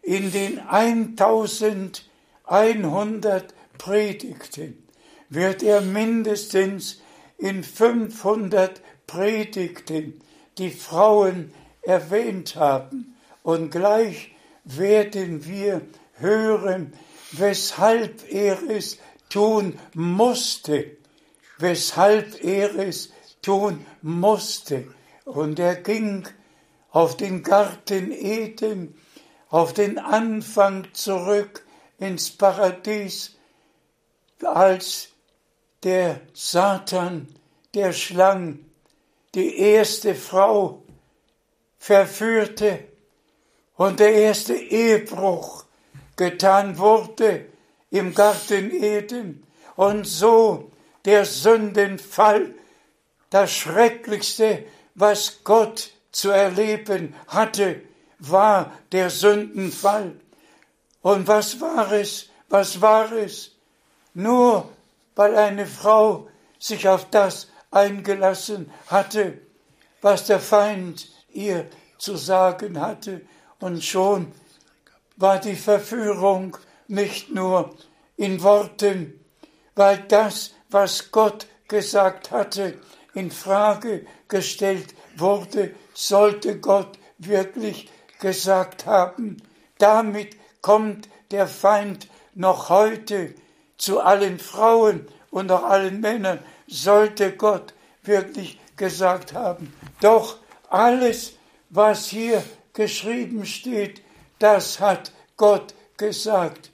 In 0.00 0.30
den 0.30 0.60
1100 0.60 3.52
Predigten 3.78 4.86
wird 5.28 5.64
er 5.64 5.80
mindestens 5.80 7.00
in 7.36 7.64
500 7.64 8.80
Predigten 9.08 10.20
die 10.56 10.70
Frauen 10.70 11.52
erwähnt 11.82 12.54
haben. 12.54 13.16
Und 13.42 13.72
gleich 13.72 14.30
werden 14.62 15.46
wir 15.46 15.80
hören, 16.12 16.92
weshalb 17.32 18.32
er 18.32 18.62
es 18.70 18.98
tun 19.28 19.76
musste, 19.94 20.96
weshalb 21.58 22.42
er 22.42 22.74
es 22.76 23.12
tun 23.42 23.84
musste. 24.02 24.86
Und 25.24 25.58
er 25.58 25.76
ging 25.76 26.26
auf 26.90 27.16
den 27.16 27.42
Garten 27.42 28.12
Eden, 28.12 28.94
auf 29.48 29.72
den 29.72 29.98
Anfang 29.98 30.86
zurück 30.92 31.64
ins 31.98 32.30
Paradies, 32.30 33.36
als 34.42 35.08
der 35.82 36.20
Satan, 36.32 37.28
der 37.74 37.92
Schlang, 37.92 38.60
die 39.34 39.58
erste 39.58 40.14
Frau 40.14 40.82
verführte 41.78 42.84
und 43.76 44.00
der 44.00 44.14
erste 44.14 44.54
Ehebruch 44.54 45.64
getan 46.16 46.78
wurde 46.78 47.46
im 47.90 48.14
Garten 48.14 48.70
Eden 48.70 49.44
und 49.76 50.06
so 50.06 50.70
der 51.04 51.24
Sündenfall, 51.24 52.54
das 53.30 53.52
Schrecklichste, 53.52 54.64
was 54.94 55.44
Gott 55.44 55.90
zu 56.12 56.30
erleben 56.30 57.14
hatte, 57.26 57.82
war 58.18 58.72
der 58.92 59.10
Sündenfall. 59.10 60.14
Und 61.02 61.26
was 61.26 61.60
war 61.60 61.92
es? 61.92 62.30
Was 62.48 62.80
war 62.80 63.12
es? 63.12 63.52
Nur 64.14 64.68
weil 65.16 65.36
eine 65.36 65.66
Frau 65.66 66.28
sich 66.58 66.88
auf 66.88 67.10
das 67.10 67.48
eingelassen 67.70 68.70
hatte, 68.86 69.38
was 70.00 70.26
der 70.26 70.40
Feind 70.40 71.08
ihr 71.32 71.66
zu 71.98 72.16
sagen 72.16 72.80
hatte, 72.80 73.22
und 73.60 73.82
schon 73.82 74.32
war 75.16 75.40
die 75.40 75.56
Verführung 75.56 76.56
nicht 76.86 77.30
nur 77.30 77.74
in 78.16 78.42
Worten, 78.42 79.20
weil 79.74 79.98
das, 80.08 80.53
was 80.74 81.12
Gott 81.12 81.46
gesagt 81.68 82.32
hatte, 82.32 82.78
in 83.14 83.30
Frage 83.30 84.04
gestellt 84.26 84.94
wurde, 85.16 85.74
sollte 85.94 86.58
Gott 86.58 86.98
wirklich 87.18 87.88
gesagt 88.20 88.84
haben. 88.84 89.36
Damit 89.78 90.36
kommt 90.62 91.08
der 91.30 91.46
Feind 91.46 92.08
noch 92.34 92.70
heute 92.70 93.34
zu 93.78 94.00
allen 94.00 94.40
Frauen 94.40 95.06
und 95.30 95.52
auch 95.52 95.62
allen 95.62 96.00
Männern, 96.00 96.40
sollte 96.66 97.36
Gott 97.36 97.72
wirklich 98.02 98.58
gesagt 98.76 99.32
haben. 99.32 99.72
Doch 100.00 100.38
alles, 100.68 101.34
was 101.70 102.06
hier 102.06 102.42
geschrieben 102.72 103.46
steht, 103.46 104.02
das 104.40 104.80
hat 104.80 105.12
Gott 105.36 105.74
gesagt. 105.96 106.72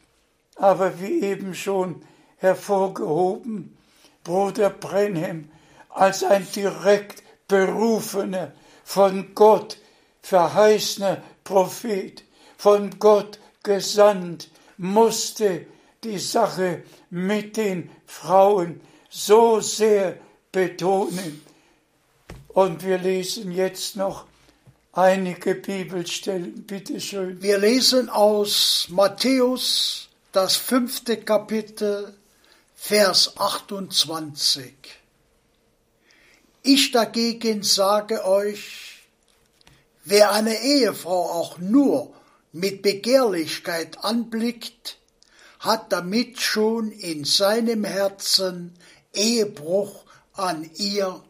Aber 0.57 1.01
wie 1.01 1.20
eben 1.20 1.55
schon 1.55 2.03
hervorgehoben, 2.36 3.76
Bruder 4.25 4.71
Brenhem 4.71 5.51
als 5.89 6.23
ein 6.23 6.47
direkt 6.55 7.23
berufener, 7.49 8.53
von 8.85 9.35
Gott 9.35 9.79
verheißener 10.23 11.23
Prophet, 11.45 12.25
von 12.57 12.99
Gott 12.99 13.39
gesandt, 13.62 14.49
musste 14.77 15.66
die 16.05 16.18
Sache 16.18 16.83
mit 17.11 17.57
den 17.57 17.91
Frauen 18.07 18.81
so 19.09 19.61
sehr 19.61 20.16
betonen. 20.53 21.45
Und 22.49 22.85
wir 22.85 22.99
lesen 22.99 23.53
jetzt 23.53 23.97
noch 23.97 24.27
einige 24.93 25.55
Bibelstellen, 25.55 26.64
bitteschön. 26.66 27.41
Wir 27.43 27.59
lesen 27.59 28.09
aus 28.09 28.87
Matthäus, 28.91 30.09
das 30.33 30.57
fünfte 30.57 31.16
Kapitel, 31.16 32.14
Vers 32.83 33.37
28. 33.37 34.72
Ich 36.62 36.91
dagegen 36.91 37.62
sage 37.62 38.24
euch, 38.24 39.05
wer 40.03 40.33
eine 40.33 40.61
Ehefrau 40.61 41.31
auch 41.31 41.59
nur 41.59 42.12
mit 42.53 42.83
Begehrlichkeit 42.83 44.03
anblickt, 44.03 44.99
hat 45.61 45.93
damit 45.93 46.41
schon 46.41 46.91
in 46.91 47.24
seinem 47.24 47.85
Herzen 47.85 48.74
Ehebruch 49.12 50.05
an 50.33 50.68
ihr 50.74 51.22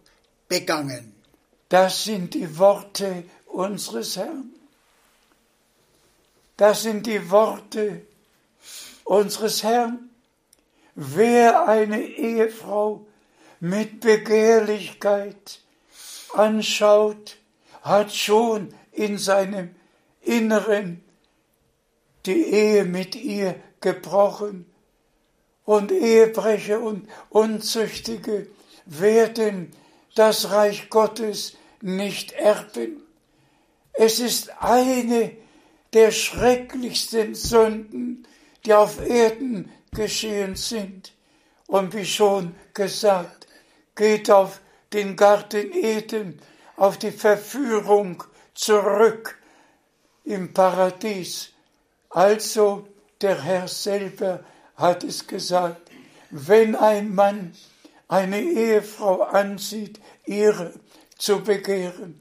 begangen. 0.48 1.14
Das 1.68 2.05
sind 2.05 2.32
die 2.32 2.59
Worte 2.59 3.24
unseres 3.46 4.16
Herrn. 4.16 4.51
Das 6.57 6.84
sind 6.84 7.07
die 7.07 7.28
Worte 7.28 8.07
unseres 9.05 9.62
Herrn. 9.64 10.09
Wer 11.03 11.66
eine 11.66 12.03
Ehefrau 12.03 13.07
mit 13.59 14.01
Begehrlichkeit 14.01 15.62
anschaut, 16.34 17.38
hat 17.80 18.12
schon 18.12 18.74
in 18.92 19.16
seinem 19.16 19.74
Inneren 20.20 21.03
die 22.26 22.42
Ehe 22.42 22.84
mit 22.84 23.16
ihr 23.16 23.55
gebrochen 23.80 24.66
und 25.64 25.90
Ehebrecher 25.90 26.82
und 26.82 27.09
Unzüchtige 27.30 28.48
werden 28.84 29.72
das 30.14 30.51
Reich 30.51 30.90
Gottes 30.90 31.57
nicht 31.80 32.32
erben. 32.32 33.03
Es 33.94 34.20
ist 34.20 34.53
eine 34.62 35.34
der 35.94 36.11
schrecklichsten 36.11 37.34
Sünden, 37.34 38.26
die 38.66 38.74
auf 38.74 39.01
Erden 39.01 39.72
geschehen 39.93 40.57
sind. 40.57 41.12
Und 41.66 41.95
wie 41.95 42.07
schon 42.07 42.55
gesagt, 42.74 43.47
geht 43.95 44.30
auf 44.30 44.61
den 44.93 45.16
Garten 45.16 45.72
Eden, 45.72 46.41
auf 46.76 46.99
die 46.99 47.12
Verführung 47.12 48.24
zurück 48.55 49.38
im 50.24 50.53
Paradies. 50.53 51.51
Also 52.09 52.88
der 53.20 53.43
Herr 53.43 53.68
selber 53.68 54.45
hat 54.76 55.05
es 55.05 55.26
gesagt, 55.26 55.91
wenn 56.30 56.74
ein 56.74 57.14
Mann 57.14 57.53
eine 58.09 58.41
Ehefrau 58.41 59.22
ansieht, 59.22 60.01
ihre 60.26 60.72
zu 61.18 61.43
begehren. 61.43 62.20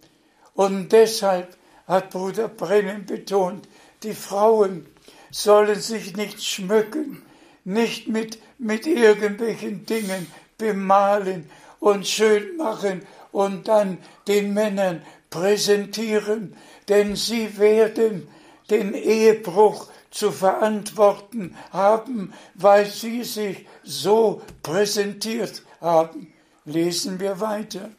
Und 0.53 0.91
deshalb 0.91 1.57
hat 1.87 2.11
Bruder 2.11 2.47
Brennen 2.47 3.05
betont, 3.05 3.67
die 4.03 4.13
Frauen 4.13 4.85
sollen 5.31 5.79
sich 5.79 6.15
nicht 6.15 6.43
schmücken, 6.43 7.23
nicht 7.63 8.07
mit, 8.07 8.39
mit 8.57 8.87
irgendwelchen 8.87 9.85
Dingen 9.85 10.27
bemalen 10.57 11.49
und 11.79 12.07
schön 12.07 12.57
machen 12.57 13.01
und 13.31 13.67
dann 13.67 13.97
den 14.27 14.53
Männern 14.53 15.01
präsentieren, 15.29 16.55
denn 16.87 17.15
sie 17.15 17.57
werden 17.57 18.27
den 18.69 18.93
Ehebruch 18.93 19.87
zu 20.11 20.31
verantworten 20.31 21.55
haben, 21.71 22.33
weil 22.55 22.85
sie 22.87 23.23
sich 23.23 23.65
so 23.83 24.41
präsentiert 24.63 25.61
haben. 25.81 26.33
Lesen 26.65 27.19
wir 27.19 27.39
weiter. 27.39 27.89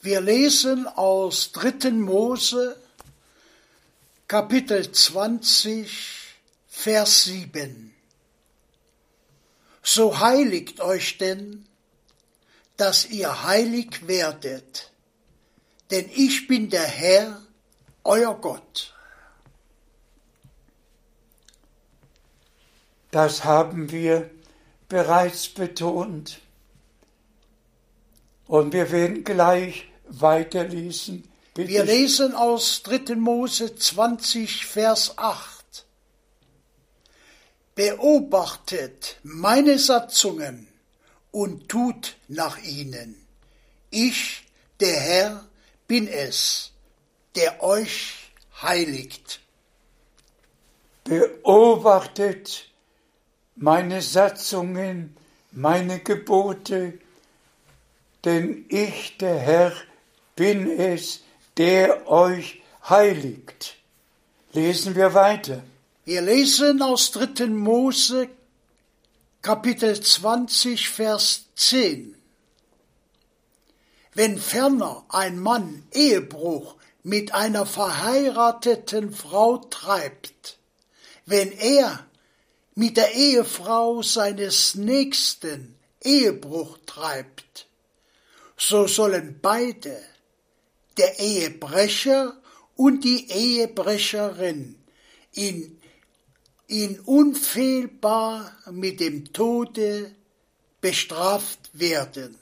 Wir 0.00 0.20
lesen 0.20 0.86
aus 0.86 1.52
3. 1.52 1.90
Mose 1.90 2.76
Kapitel 4.28 4.92
20, 4.92 5.88
Vers 6.68 7.24
7. 7.24 7.97
So 9.90 10.20
heiligt 10.20 10.82
euch 10.82 11.16
denn, 11.16 11.64
dass 12.76 13.08
ihr 13.08 13.44
heilig 13.44 14.06
werdet, 14.06 14.92
denn 15.90 16.10
ich 16.14 16.46
bin 16.46 16.68
der 16.68 16.84
Herr, 16.84 17.40
euer 18.04 18.38
Gott. 18.38 18.92
Das 23.12 23.44
haben 23.44 23.90
wir 23.90 24.28
bereits 24.90 25.48
betont. 25.48 26.38
Und 28.46 28.74
wir 28.74 28.92
werden 28.92 29.24
gleich 29.24 29.88
weiterlesen. 30.06 31.26
Bitte. 31.54 31.70
Wir 31.70 31.84
lesen 31.84 32.34
aus 32.34 32.82
3. 32.82 33.14
Mose 33.14 33.74
20, 33.74 34.66
Vers 34.66 35.16
8. 35.16 35.57
Beobachtet 37.78 39.20
meine 39.22 39.78
Satzungen 39.78 40.66
und 41.30 41.68
tut 41.68 42.16
nach 42.26 42.58
ihnen. 42.64 43.24
Ich, 43.90 44.42
der 44.80 44.98
Herr, 44.98 45.44
bin 45.86 46.08
es, 46.08 46.72
der 47.36 47.62
euch 47.62 48.32
heiligt. 48.60 49.38
Beobachtet 51.04 52.68
meine 53.54 54.02
Satzungen, 54.02 55.16
meine 55.52 56.00
Gebote, 56.00 56.98
denn 58.24 58.66
ich, 58.70 59.18
der 59.18 59.38
Herr, 59.38 59.72
bin 60.34 60.68
es, 60.68 61.20
der 61.56 62.08
euch 62.10 62.60
heiligt. 62.88 63.76
Lesen 64.52 64.96
wir 64.96 65.14
weiter. 65.14 65.62
Wir 66.08 66.22
lesen 66.22 66.80
aus 66.80 67.10
3. 67.10 67.48
Mose 67.48 68.30
Kapitel 69.42 70.00
20, 70.00 70.88
Vers 70.88 71.50
10. 71.54 72.16
Wenn 74.14 74.38
ferner 74.38 75.04
ein 75.10 75.38
Mann 75.38 75.86
Ehebruch 75.92 76.76
mit 77.02 77.34
einer 77.34 77.66
verheirateten 77.66 79.12
Frau 79.12 79.58
treibt, 79.58 80.56
wenn 81.26 81.52
er 81.52 82.06
mit 82.74 82.96
der 82.96 83.14
Ehefrau 83.14 84.00
seines 84.00 84.76
Nächsten 84.76 85.76
Ehebruch 86.02 86.78
treibt, 86.86 87.66
so 88.56 88.86
sollen 88.86 89.40
beide 89.42 90.02
der 90.96 91.18
Ehebrecher 91.18 92.34
und 92.76 93.04
die 93.04 93.30
Ehebrecherin 93.30 94.82
ihn, 95.34 95.77
ihn 96.68 97.00
unfehlbar 97.00 98.52
mit 98.70 99.00
dem 99.00 99.32
Tode 99.32 100.14
bestraft 100.80 101.70
werden. 101.72 102.36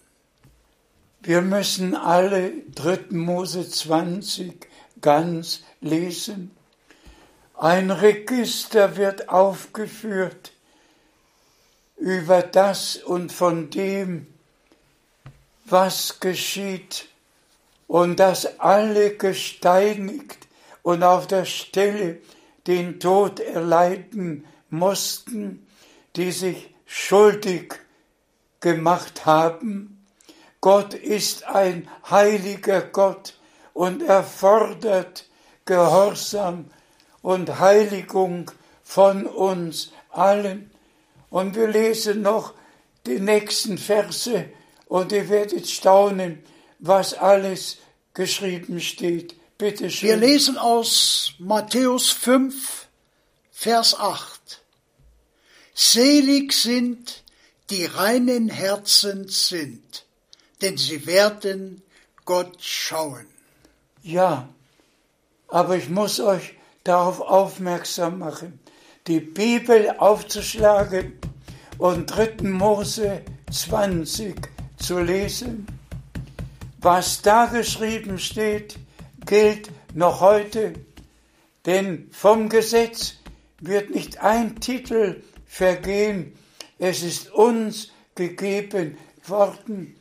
Wir 1.22 1.43
müssen 1.43 1.95
alle 1.95 2.53
3. 2.74 3.07
Mose 3.11 3.68
20 3.68 4.66
ganz 5.01 5.62
lesen. 5.81 6.51
Ein 7.55 7.91
Register 7.91 8.97
wird 8.97 9.29
aufgeführt 9.29 10.53
über 11.97 12.43
das 12.43 12.97
und 12.97 13.33
von 13.33 13.70
dem, 13.70 14.27
was 15.64 16.20
geschieht 16.20 17.07
und 17.87 18.20
dass 18.20 18.61
alle 18.61 19.16
gesteinigt 19.16 20.47
und 20.83 21.03
auf 21.03 21.27
der 21.27 21.45
Stelle 21.45 22.18
den 22.67 23.01
Tod 23.01 23.41
erleiden 23.41 24.45
mussten, 24.71 25.67
die 26.17 26.33
sich 26.33 26.75
schuldig 26.87 27.75
gemacht 28.61 29.27
haben. 29.27 30.05
Gott 30.61 30.95
ist 30.95 31.45
ein 31.45 31.89
heiliger 32.11 32.81
Gott 32.81 33.39
und 33.75 34.03
er 34.03 34.23
fordert 34.23 35.29
Gehorsam 35.64 36.71
und 37.23 37.59
Heiligung 37.59 38.51
von 38.83 39.27
uns 39.27 39.93
allen. 40.11 40.71
Und 41.29 41.57
wir 41.57 41.69
lesen 41.69 42.23
noch 42.23 42.55
die 43.07 43.21
nächsten 43.21 43.79
Verse 43.79 44.47
und 44.87 45.12
ihr 45.12 45.29
werdet 45.29 45.69
staunen, 45.69 46.43
was 46.79 47.14
alles 47.14 47.79
geschrieben 48.14 48.81
steht. 48.81 49.35
Bitte 49.59 49.91
schön. 49.91 50.09
Wir 50.09 50.17
lesen 50.17 50.59
aus 50.59 51.33
Matthäus 51.39 52.11
5, 52.11 52.89
Vers 53.51 53.99
8. 53.99 54.63
Selig 55.75 56.53
sind, 56.53 57.25
die 57.71 57.85
reinen 57.87 58.49
Herzen 58.49 59.29
sind, 59.29 60.05
denn 60.63 60.77
sie 60.77 61.07
werden 61.07 61.83
Gott 62.25 62.63
schauen. 62.63 63.27
Ja, 64.03 64.49
aber 65.49 65.77
ich 65.77 65.89
muss 65.89 66.21
euch 66.21 66.55
darauf 66.85 67.21
aufmerksam 67.21 68.19
machen, 68.19 68.61
die 69.07 69.21
Bibel 69.21 69.91
aufzuschlagen 69.99 71.19
und 71.79 72.07
3. 72.07 72.43
Mose 72.43 73.23
20 73.51 74.37
zu 74.79 75.01
lesen 75.01 75.67
was 76.87 77.21
da 77.21 77.47
geschrieben 77.47 78.17
steht, 78.17 78.77
gilt 79.27 79.70
noch 79.95 80.20
heute, 80.20 80.74
denn 81.66 82.09
vom 82.12 82.49
Gesetz 82.49 83.16
wird 83.61 83.91
nicht 83.91 84.18
ein 84.18 84.61
Titel 84.61 85.22
vergehen, 85.47 86.37
es 86.79 87.03
ist 87.03 87.33
uns 87.33 87.93
gegeben 88.14 88.99
worden. 89.27 89.97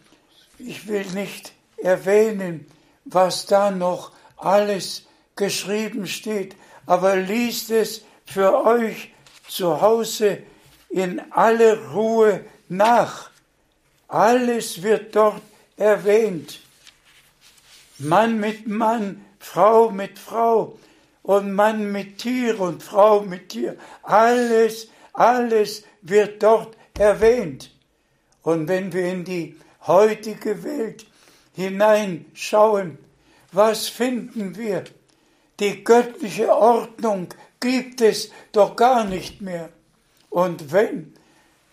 Ich 0.59 0.87
will 0.87 1.05
nicht 1.13 1.53
erwähnen, 1.77 2.67
was 3.05 3.45
da 3.45 3.71
noch 3.71 4.11
alles 4.37 5.03
geschrieben 5.35 6.07
steht, 6.07 6.55
aber 6.85 7.15
liest 7.15 7.71
es 7.71 8.03
für 8.25 8.65
euch 8.65 9.13
zu 9.47 9.81
Hause 9.81 10.39
in 10.89 11.19
aller 11.31 11.89
Ruhe 11.89 12.45
nach. 12.69 13.31
Alles 14.07 14.81
wird 14.83 15.15
dort 15.15 15.41
erwähnt. 15.77 16.59
Mann 17.97 18.39
mit 18.39 18.67
Mann, 18.67 19.25
Frau 19.39 19.89
mit 19.89 20.19
Frau 20.19 20.77
und 21.23 21.53
Mann 21.53 21.91
mit 21.91 22.17
Tier 22.17 22.59
und 22.59 22.83
Frau 22.83 23.21
mit 23.21 23.49
Tier. 23.49 23.77
Alles, 24.03 24.89
alles 25.13 25.83
wird 26.01 26.43
dort 26.43 26.75
erwähnt. 26.97 27.71
Und 28.43 28.67
wenn 28.67 28.91
wir 28.93 29.11
in 29.11 29.23
die 29.23 29.55
heutige 29.87 30.63
Welt 30.63 31.05
hineinschauen, 31.53 32.97
was 33.51 33.87
finden 33.87 34.57
wir? 34.57 34.83
Die 35.59 35.83
göttliche 35.83 36.53
Ordnung 36.53 37.29
gibt 37.61 38.01
es 38.01 38.29
doch 38.51 38.75
gar 38.75 39.05
nicht 39.05 39.41
mehr. 39.41 39.69
Und 40.29 40.73
wenn, 40.73 41.13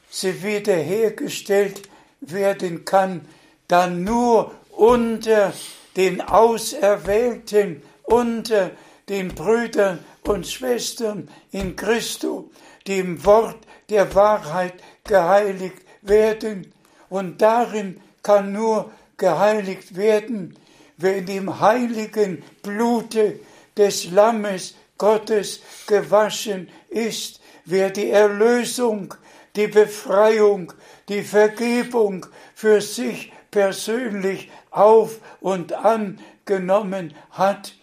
sie 0.09 0.43
wiederhergestellt 0.43 1.89
werden 2.21 2.85
kann, 2.85 3.23
dann 3.67 4.05
nur 4.05 4.55
unter 4.71 5.53
den 5.97 6.21
Auserwählten, 6.21 7.83
unter 8.05 8.71
den 9.09 9.29
Brüdern 9.29 9.99
und 10.25 10.47
Schwestern 10.47 11.29
in 11.51 11.77
Christo, 11.77 12.51
die 12.87 12.99
im 12.99 13.25
Wort 13.25 13.59
der 13.89 14.15
Wahrheit 14.15 14.75
geheiligt 15.05 15.79
werden. 16.03 16.73
Und 17.09 17.43
darin 17.43 18.01
kann 18.23 18.53
nur 18.53 18.91
geheiligt 19.17 19.97
werden, 19.97 20.57
wer 20.97 21.17
in 21.17 21.27
dem 21.27 21.61
heiligen 21.61 22.43
Blute 22.63 23.41
des 23.77 24.11
Lammes 24.11 24.75
Gottes 24.99 25.61
gewaschen 25.87 26.69
ist, 26.89 27.41
wer 27.65 27.91
die 27.91 28.11
Erlösung, 28.11 29.15
die 29.57 29.67
Befreiung, 29.67 30.73
die 31.09 31.23
Vergebung 31.23 32.27
für 32.55 32.81
sich 32.81 33.33
persönlich 33.53 34.51
auf 34.73 35.21
und 35.41 35.73
angenommen 35.75 37.15
hat. 37.31 37.75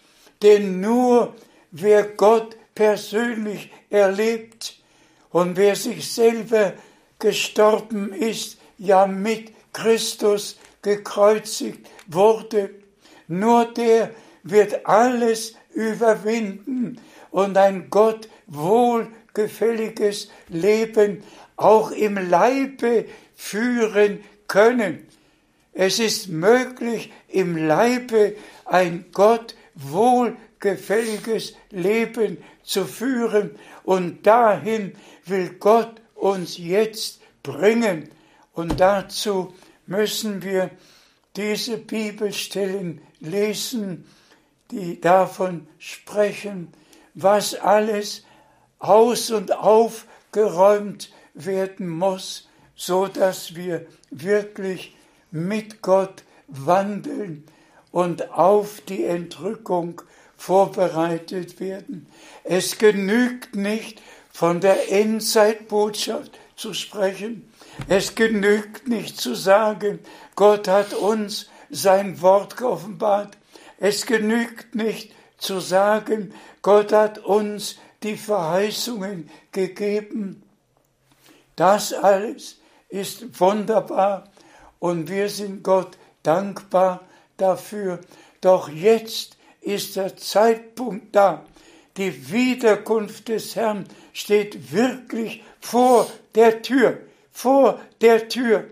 Denn 0.42 0.80
nur 0.80 1.34
wer 1.70 2.04
Gott 2.04 2.56
persönlich 2.74 3.72
erlebt 3.88 4.78
und 5.30 5.56
wer 5.56 5.76
sich 5.76 6.12
selber 6.12 6.74
gestorben 7.18 8.12
ist, 8.12 8.58
ja 8.76 9.06
mit 9.06 9.52
Christus 9.72 10.58
gekreuzigt 10.82 11.88
wurde, 12.06 12.70
nur 13.28 13.66
der 13.66 14.10
wird 14.42 14.86
alles 14.86 15.54
überwinden 15.72 17.00
und 17.30 17.56
ein 17.56 17.90
Gott 17.90 18.28
wohlgefälliges 18.46 20.30
Leben 20.48 21.22
auch 21.56 21.90
im 21.92 22.16
Leibe 22.16 23.04
führen 23.36 24.24
können. 24.48 25.06
Es 25.82 25.98
ist 25.98 26.28
möglich, 26.28 27.10
im 27.26 27.56
Leibe 27.56 28.36
ein 28.66 29.06
Gott 29.12 29.54
wohlgefälliges 29.74 31.54
Leben 31.70 32.36
zu 32.62 32.84
führen 32.84 33.52
und 33.82 34.26
dahin 34.26 34.92
will 35.24 35.54
Gott 35.58 36.02
uns 36.14 36.58
jetzt 36.58 37.22
bringen. 37.42 38.10
Und 38.52 38.78
dazu 38.78 39.54
müssen 39.86 40.42
wir 40.42 40.70
diese 41.34 41.78
Bibelstellen 41.78 43.00
lesen, 43.20 44.04
die 44.70 45.00
davon 45.00 45.66
sprechen, 45.78 46.74
was 47.14 47.54
alles 47.54 48.24
aus 48.78 49.30
und 49.30 49.56
aufgeräumt 49.56 51.10
werden 51.32 51.88
muss, 51.88 52.50
so 52.74 53.06
dass 53.06 53.54
wir 53.56 53.86
wirklich 54.10 54.94
mit 55.30 55.82
Gott 55.82 56.24
wandeln 56.48 57.44
und 57.90 58.30
auf 58.32 58.80
die 58.82 59.04
Entrückung 59.04 60.02
vorbereitet 60.36 61.60
werden. 61.60 62.06
Es 62.44 62.78
genügt 62.78 63.56
nicht, 63.56 64.00
von 64.32 64.60
der 64.60 64.90
Endzeitbotschaft 64.90 66.38
zu 66.56 66.72
sprechen. 66.72 67.52
Es 67.88 68.14
genügt 68.14 68.88
nicht 68.88 69.20
zu 69.20 69.34
sagen, 69.34 69.98
Gott 70.34 70.68
hat 70.68 70.94
uns 70.94 71.50
sein 71.68 72.22
Wort 72.22 72.56
geoffenbart. 72.56 73.36
Es 73.78 74.06
genügt 74.06 74.74
nicht 74.74 75.12
zu 75.36 75.60
sagen, 75.60 76.32
Gott 76.62 76.92
hat 76.92 77.18
uns 77.18 77.76
die 78.02 78.16
Verheißungen 78.16 79.28
gegeben. 79.52 80.42
Das 81.56 81.92
alles 81.92 82.60
ist 82.88 83.38
wunderbar 83.40 84.29
und 84.80 85.08
wir 85.08 85.28
sind 85.28 85.62
Gott 85.62 85.96
dankbar 86.24 87.06
dafür. 87.36 88.00
Doch 88.40 88.68
jetzt 88.68 89.36
ist 89.60 89.94
der 89.94 90.16
Zeitpunkt 90.16 91.14
da. 91.14 91.44
Die 91.96 92.32
Wiederkunft 92.32 93.28
des 93.28 93.54
Herrn 93.54 93.84
steht 94.12 94.72
wirklich 94.72 95.44
vor 95.60 96.10
der 96.34 96.62
Tür, 96.62 96.98
vor 97.30 97.80
der 98.00 98.28
Tür. 98.28 98.64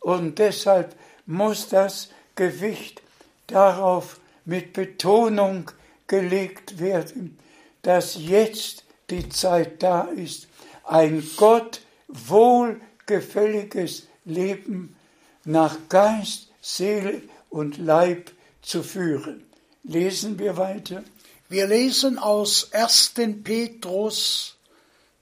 Und 0.00 0.38
deshalb 0.38 0.94
muss 1.26 1.68
das 1.68 2.10
Gewicht 2.34 3.02
darauf 3.46 4.18
mit 4.44 4.74
Betonung 4.74 5.70
gelegt 6.06 6.78
werden, 6.78 7.38
dass 7.82 8.16
jetzt 8.16 8.84
die 9.10 9.28
Zeit 9.28 9.82
da 9.82 10.02
ist, 10.02 10.46
ein 10.84 11.28
Gott 11.36 11.80
wohlgefälliges 12.08 14.06
Leben 14.24 14.93
nach 15.44 15.76
Geist, 15.88 16.48
Seele 16.60 17.22
und 17.50 17.78
Leib 17.78 18.30
zu 18.62 18.82
führen. 18.82 19.44
Lesen 19.82 20.38
wir 20.38 20.56
weiter. 20.56 21.04
Wir 21.48 21.66
lesen 21.66 22.18
aus 22.18 22.72
1. 22.72 23.14
Petrus 23.42 24.56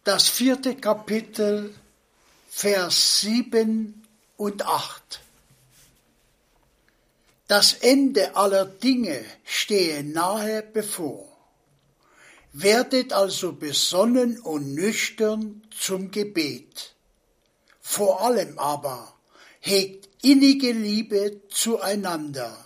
das 0.04 0.28
vierte 0.28 0.74
Kapitel, 0.76 1.74
Vers 2.48 3.20
7 3.20 4.04
und 4.36 4.66
8. 4.66 5.20
Das 7.48 7.74
Ende 7.74 8.34
aller 8.34 8.64
Dinge 8.64 9.24
stehe 9.44 10.02
nahe 10.04 10.62
bevor. 10.62 11.28
Werdet 12.52 13.12
also 13.12 13.52
besonnen 13.52 14.40
und 14.40 14.74
nüchtern 14.74 15.62
zum 15.70 16.10
Gebet. 16.10 16.94
Vor 17.80 18.22
allem 18.22 18.58
aber 18.58 19.14
hegt 19.60 20.01
innige 20.22 20.72
Liebe 20.72 21.40
zueinander, 21.48 22.56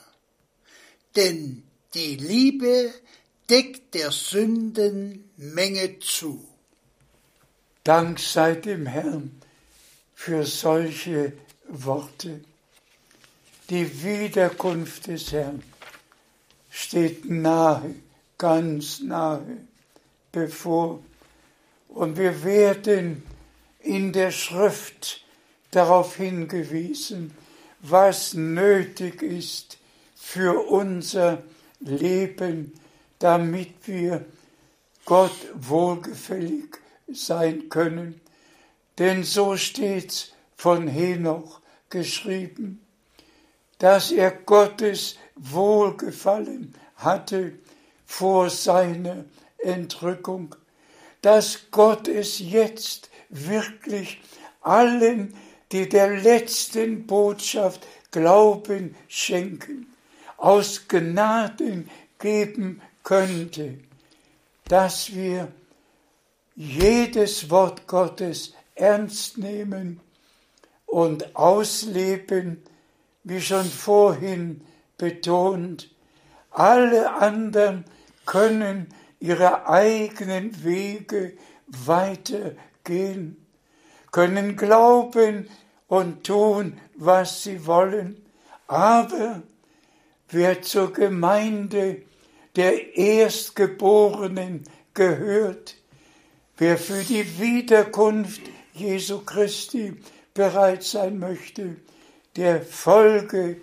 denn 1.16 1.62
die 1.94 2.16
Liebe 2.16 2.92
deckt 3.48 3.94
der 3.94 4.12
Sünden 4.12 5.30
Menge 5.36 5.98
zu. 5.98 6.46
Dank 7.84 8.18
sei 8.18 8.54
dem 8.54 8.86
Herrn 8.86 9.40
für 10.14 10.44
solche 10.44 11.32
Worte. 11.68 12.40
Die 13.70 14.02
Wiederkunft 14.04 15.06
des 15.06 15.32
Herrn 15.32 15.62
steht 16.70 17.30
nahe, 17.30 17.94
ganz 18.38 19.00
nahe 19.00 19.58
bevor. 20.32 21.02
Und 21.88 22.18
wir 22.18 22.44
werden 22.44 23.22
in 23.80 24.12
der 24.12 24.30
Schrift 24.30 25.24
darauf 25.70 26.16
hingewiesen, 26.16 27.32
was 27.80 28.34
nötig 28.34 29.22
ist 29.22 29.78
für 30.14 30.66
unser 30.68 31.42
Leben, 31.80 32.72
damit 33.18 33.86
wir 33.86 34.24
Gott 35.04 35.36
wohlgefällig 35.54 36.78
sein 37.08 37.68
können. 37.68 38.20
Denn 38.98 39.24
so 39.24 39.56
steht's 39.56 40.32
von 40.56 40.88
Henoch 40.88 41.60
geschrieben, 41.90 42.80
dass 43.78 44.10
er 44.10 44.30
Gottes 44.30 45.16
Wohlgefallen 45.36 46.74
hatte 46.96 47.52
vor 48.06 48.48
seiner 48.50 49.24
Entrückung, 49.58 50.54
dass 51.22 51.70
Gott 51.70 52.08
es 52.08 52.38
jetzt 52.38 53.10
wirklich 53.28 54.20
allen, 54.62 55.34
die 55.76 55.88
der 55.90 56.16
letzten 56.16 57.06
Botschaft 57.06 57.86
Glauben 58.10 58.94
schenken, 59.08 59.86
aus 60.38 60.88
Gnaden 60.88 61.90
geben 62.18 62.80
könnte, 63.02 63.74
dass 64.68 65.14
wir 65.14 65.52
jedes 66.54 67.50
Wort 67.50 67.86
Gottes 67.86 68.54
ernst 68.74 69.36
nehmen 69.36 70.00
und 70.86 71.36
ausleben, 71.36 72.62
wie 73.24 73.42
schon 73.42 73.66
vorhin 73.66 74.62
betont. 74.96 75.90
Alle 76.52 77.12
anderen 77.16 77.84
können 78.24 78.86
ihre 79.20 79.68
eigenen 79.68 80.64
Wege 80.64 81.36
weitergehen, 81.66 83.36
können 84.10 84.56
glauben 84.56 85.50
und 85.88 86.24
tun, 86.24 86.80
was 86.96 87.42
sie 87.42 87.66
wollen, 87.66 88.24
aber 88.66 89.42
wer 90.30 90.62
zur 90.62 90.92
Gemeinde 90.92 92.02
der 92.56 92.96
Erstgeborenen 92.96 94.64
gehört, 94.94 95.76
wer 96.56 96.78
für 96.78 97.02
die 97.02 97.38
Wiederkunft 97.38 98.40
Jesu 98.74 99.20
Christi 99.20 99.96
bereit 100.34 100.82
sein 100.82 101.18
möchte, 101.18 101.76
der 102.34 102.62
folge 102.62 103.60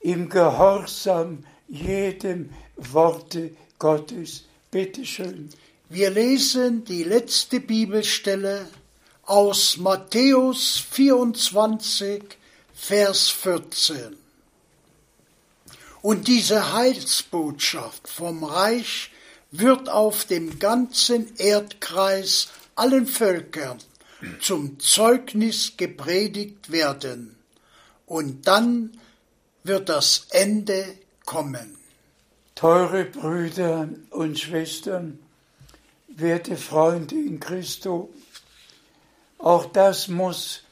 im 0.00 0.28
Gehorsam 0.28 1.44
jedem 1.68 2.50
Worte 2.76 3.52
Gottes. 3.78 4.46
Bitte 4.70 5.04
schön. 5.04 5.50
Wir 5.88 6.10
lesen 6.10 6.84
die 6.84 7.04
letzte 7.04 7.60
Bibelstelle 7.60 8.68
aus 9.30 9.76
Matthäus 9.76 10.82
24, 10.90 12.20
Vers 12.74 13.28
14. 13.28 14.16
Und 16.02 16.26
diese 16.26 16.72
Heilsbotschaft 16.72 18.08
vom 18.08 18.42
Reich 18.42 19.12
wird 19.52 19.88
auf 19.88 20.24
dem 20.24 20.58
ganzen 20.58 21.36
Erdkreis 21.36 22.48
allen 22.74 23.06
Völkern 23.06 23.78
zum 24.40 24.80
Zeugnis 24.80 25.76
gepredigt 25.76 26.72
werden. 26.72 27.36
Und 28.06 28.48
dann 28.48 28.98
wird 29.62 29.88
das 29.88 30.26
Ende 30.30 30.84
kommen. 31.24 31.76
Teure 32.56 33.04
Brüder 33.04 33.90
und 34.10 34.40
Schwestern, 34.40 35.20
werte 36.08 36.56
Freunde 36.56 37.14
in 37.14 37.38
Christo, 37.38 38.12
auch 39.42 39.66
das 39.66 40.08
muss 40.08 40.64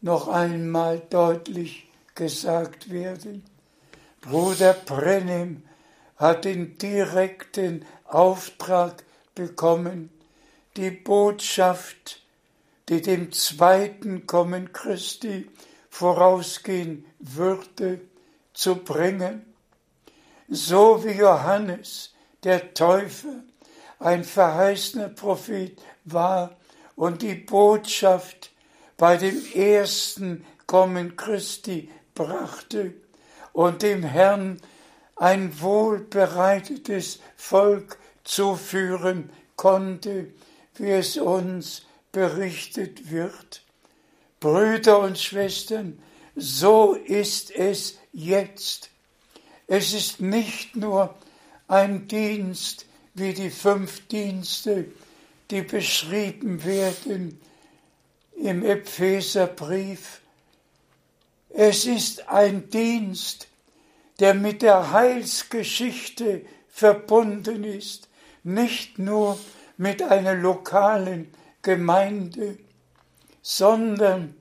noch 0.00 0.28
einmal 0.28 1.00
deutlich 1.10 1.88
gesagt 2.14 2.90
werden. 2.90 3.44
Bruder 4.20 4.74
Brennim 4.74 5.62
hat 6.16 6.44
den 6.44 6.76
direkten 6.78 7.84
Auftrag 8.04 9.04
bekommen, 9.34 10.10
die 10.76 10.90
Botschaft, 10.90 12.22
die 12.88 13.00
dem 13.02 13.32
zweiten 13.32 14.26
Kommen 14.26 14.72
Christi 14.72 15.48
vorausgehen 15.90 17.04
würde, 17.18 18.00
zu 18.52 18.76
bringen, 18.76 19.44
so 20.48 21.04
wie 21.04 21.12
Johannes 21.12 22.12
der 22.42 22.74
Täufer 22.74 23.42
ein 24.00 24.24
verheißener 24.24 25.10
Prophet 25.10 25.80
war 26.04 26.57
und 26.98 27.22
die 27.22 27.36
Botschaft 27.36 28.50
bei 28.96 29.16
dem 29.16 29.40
ersten 29.54 30.44
Kommen 30.66 31.16
Christi 31.16 31.88
brachte 32.12 32.92
und 33.52 33.82
dem 33.82 34.02
Herrn 34.02 34.60
ein 35.14 35.60
wohlbereitetes 35.60 37.20
Volk 37.36 37.98
zuführen 38.24 39.30
konnte, 39.54 40.32
wie 40.74 40.90
es 40.90 41.16
uns 41.16 41.82
berichtet 42.10 43.12
wird. 43.12 43.62
Brüder 44.40 44.98
und 44.98 45.20
Schwestern, 45.20 46.02
so 46.34 46.94
ist 46.94 47.52
es 47.52 47.96
jetzt. 48.12 48.90
Es 49.68 49.94
ist 49.94 50.20
nicht 50.20 50.74
nur 50.74 51.14
ein 51.68 52.08
Dienst 52.08 52.86
wie 53.14 53.34
die 53.34 53.50
fünf 53.50 54.08
Dienste, 54.08 54.86
die 55.50 55.62
beschrieben 55.62 56.64
werden 56.64 57.40
im 58.36 58.64
Epheserbrief. 58.64 60.20
Es 61.48 61.86
ist 61.86 62.28
ein 62.28 62.70
Dienst, 62.70 63.48
der 64.20 64.34
mit 64.34 64.62
der 64.62 64.92
Heilsgeschichte 64.92 66.44
verbunden 66.68 67.64
ist, 67.64 68.08
nicht 68.42 68.98
nur 68.98 69.38
mit 69.76 70.02
einer 70.02 70.34
lokalen 70.34 71.32
Gemeinde, 71.62 72.58
sondern 73.42 74.34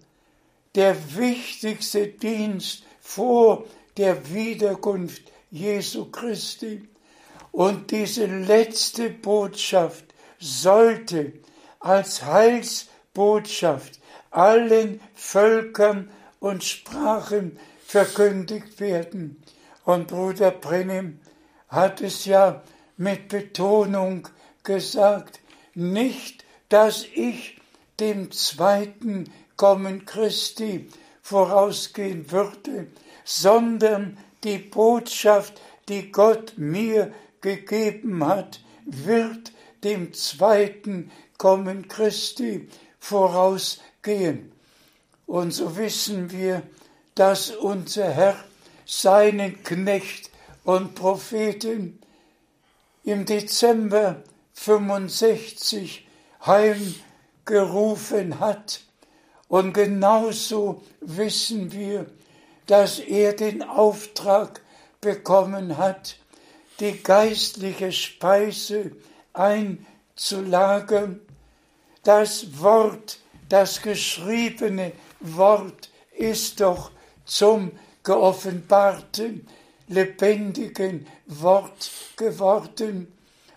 der 0.75 0.95
wichtigste 1.15 2.07
Dienst 2.07 2.83
vor 2.99 3.65
der 3.97 4.33
Wiederkunft 4.33 5.23
Jesu 5.49 6.05
Christi. 6.11 6.87
Und 7.51 7.91
diese 7.91 8.25
letzte 8.25 9.09
Botschaft 9.09 10.06
sollte 10.39 11.33
als 11.79 12.23
Heilsbotschaft 12.23 13.99
allen 14.31 15.01
Völkern 15.13 16.09
und 16.39 16.63
Sprachen 16.63 17.59
verkündigt 17.85 18.79
werden. 18.79 19.41
Und 19.83 20.07
Bruder 20.07 20.51
Brennim 20.51 21.19
hat 21.69 22.01
es 22.01 22.25
ja 22.25 22.61
mit 22.97 23.29
Betonung 23.29 24.27
gesagt, 24.63 25.39
nicht, 25.73 26.43
dass 26.69 27.05
ich 27.05 27.59
dem 27.99 28.31
zweiten 28.31 29.31
Kommen 29.55 30.05
Christi 30.05 30.89
vorausgehen 31.21 32.31
würde, 32.31 32.87
sondern 33.23 34.17
die 34.43 34.57
Botschaft, 34.59 35.59
die 35.89 36.11
Gott 36.11 36.53
mir 36.57 37.13
gegeben 37.41 38.25
hat, 38.25 38.61
wird 38.85 39.51
dem 39.87 40.11
zweiten 40.11 41.11
Kommen 41.37 41.87
Christi 41.87 42.67
vorausgehen. 42.99 44.51
Und 45.25 45.51
so 45.51 45.77
wissen 45.77 46.29
wir, 46.31 46.61
dass 47.15 47.51
unser 47.51 48.11
Herr 48.11 48.35
seinen 48.85 49.63
Knecht 49.63 50.29
und 50.65 50.93
Propheten 50.93 51.99
im 53.05 53.23
Dezember 53.23 54.23
65 54.55 56.05
heimgerufen 56.45 58.41
hat. 58.41 58.81
Und 59.47 59.71
genauso 59.71 60.83
wissen 60.99 61.71
wir, 61.71 62.07
dass 62.65 62.99
er 62.99 63.31
den 63.31 63.63
Auftrag 63.63 64.61
bekommen 64.99 65.77
hat, 65.77 66.17
die 66.81 67.01
geistliche 67.01 67.93
Speise 67.93 68.91
einzulagern. 69.37 71.21
Das 72.03 72.59
Wort, 72.59 73.19
das 73.49 73.81
geschriebene 73.81 74.91
Wort 75.19 75.89
ist 76.15 76.61
doch 76.61 76.91
zum 77.25 77.71
geoffenbarten, 78.03 79.47
lebendigen 79.87 81.07
Wort 81.25 81.91
geworden. 82.15 83.11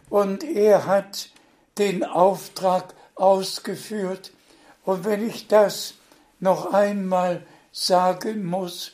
Und 0.08 0.44
er 0.44 0.86
hat 0.86 1.30
den 1.78 2.04
Auftrag 2.04 2.94
ausgeführt. 3.14 4.32
Und 4.84 5.04
wenn 5.04 5.28
ich 5.28 5.46
das 5.46 5.94
noch 6.40 6.72
einmal 6.72 7.46
sagen 7.72 8.44
muss, 8.44 8.92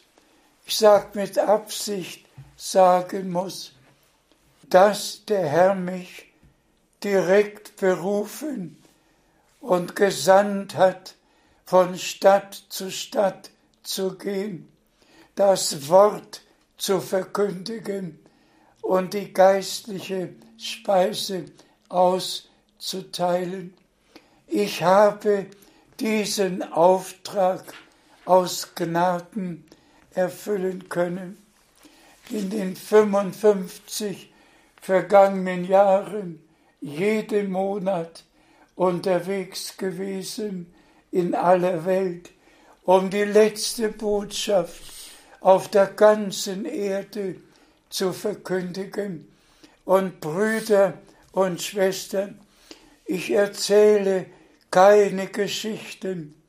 ich 0.66 0.76
sage 0.76 1.18
mit 1.18 1.39
Absicht 1.39 2.26
sagen 2.57 3.30
muss, 3.30 3.72
dass 4.68 5.24
der 5.26 5.47
Herr 5.47 5.74
mich 5.74 6.26
direkt 7.07 7.77
berufen 7.77 8.83
und 9.61 9.95
gesandt 9.95 10.75
hat, 10.75 11.15
von 11.65 11.97
Stadt 11.97 12.65
zu 12.69 12.91
Stadt 12.91 13.51
zu 13.85 14.19
gehen, 14.19 14.69
das 15.37 15.89
Wort 15.89 16.43
zu 16.77 17.01
verkündigen 17.01 18.19
und 18.83 19.15
die 19.15 19.33
geistliche 19.33 20.35
Speise 20.59 21.45
auszuteilen. 21.89 23.73
Ich 24.49 24.83
habe 24.83 25.47
diesen 26.01 26.65
Auftrag 26.73 27.73
aus 28.25 28.75
Gnaden 28.75 29.65
erfüllen 30.11 30.89
können. 30.89 31.39
In 32.31 32.51
den 32.51 32.75
55 32.75 34.33
vergangenen 34.81 35.65
Jahren 35.65 36.45
jeden 36.87 37.51
Monat 37.51 38.22
unterwegs 38.76 39.76
gewesen 39.76 40.72
in 41.11 41.34
aller 41.34 41.84
Welt, 41.84 42.30
um 42.84 43.11
die 43.11 43.24
letzte 43.24 43.89
Botschaft 43.89 44.82
auf 45.41 45.66
der 45.68 45.87
ganzen 45.87 46.64
Erde 46.64 47.37
zu 47.91 48.12
verkündigen. 48.12 49.26
Und 49.84 50.20
Brüder 50.20 50.95
und 51.32 51.61
Schwestern, 51.61 52.39
ich 53.05 53.32
erzähle 53.32 54.26
keine 54.70 55.26
Geschichten. 55.26 56.41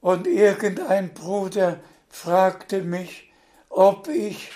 Und 0.00 0.26
irgendein 0.26 1.12
Bruder 1.12 1.78
fragte 2.08 2.82
mich, 2.82 3.30
ob 3.68 4.08
ich 4.08 4.50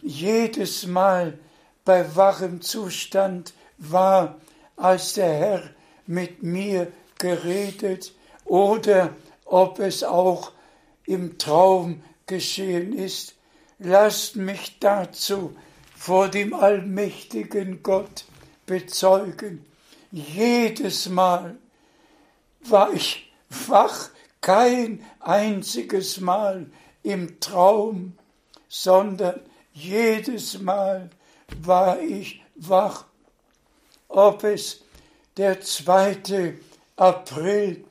jedes 0.00 0.86
Mal 0.86 1.36
bei 1.84 2.14
wachem 2.14 2.60
Zustand 2.60 3.54
war, 3.78 4.38
als 4.82 5.14
der 5.14 5.32
Herr 5.32 5.70
mit 6.06 6.42
mir 6.42 6.92
geredet 7.18 8.12
oder 8.44 9.14
ob 9.44 9.78
es 9.78 10.02
auch 10.02 10.52
im 11.06 11.38
Traum 11.38 12.02
geschehen 12.26 12.92
ist. 12.92 13.34
Lasst 13.78 14.36
mich 14.36 14.78
dazu 14.80 15.56
vor 15.96 16.28
dem 16.28 16.52
allmächtigen 16.52 17.82
Gott 17.82 18.24
bezeugen. 18.66 19.64
Jedes 20.10 21.08
Mal 21.08 21.56
war 22.60 22.92
ich 22.92 23.32
wach, 23.68 24.10
kein 24.40 25.04
einziges 25.20 26.20
Mal 26.20 26.66
im 27.04 27.38
Traum, 27.38 28.18
sondern 28.68 29.40
jedes 29.72 30.58
Mal 30.60 31.10
war 31.62 32.00
ich 32.00 32.42
wach. 32.56 33.04
Ob 34.14 34.44
es 34.44 34.82
der 35.38 35.62
2. 35.62 36.54
April 36.96 37.82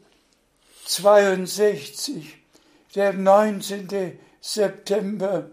62, 0.86 2.38
der 2.93 3.13
19. 3.13 4.19
September 4.39 5.49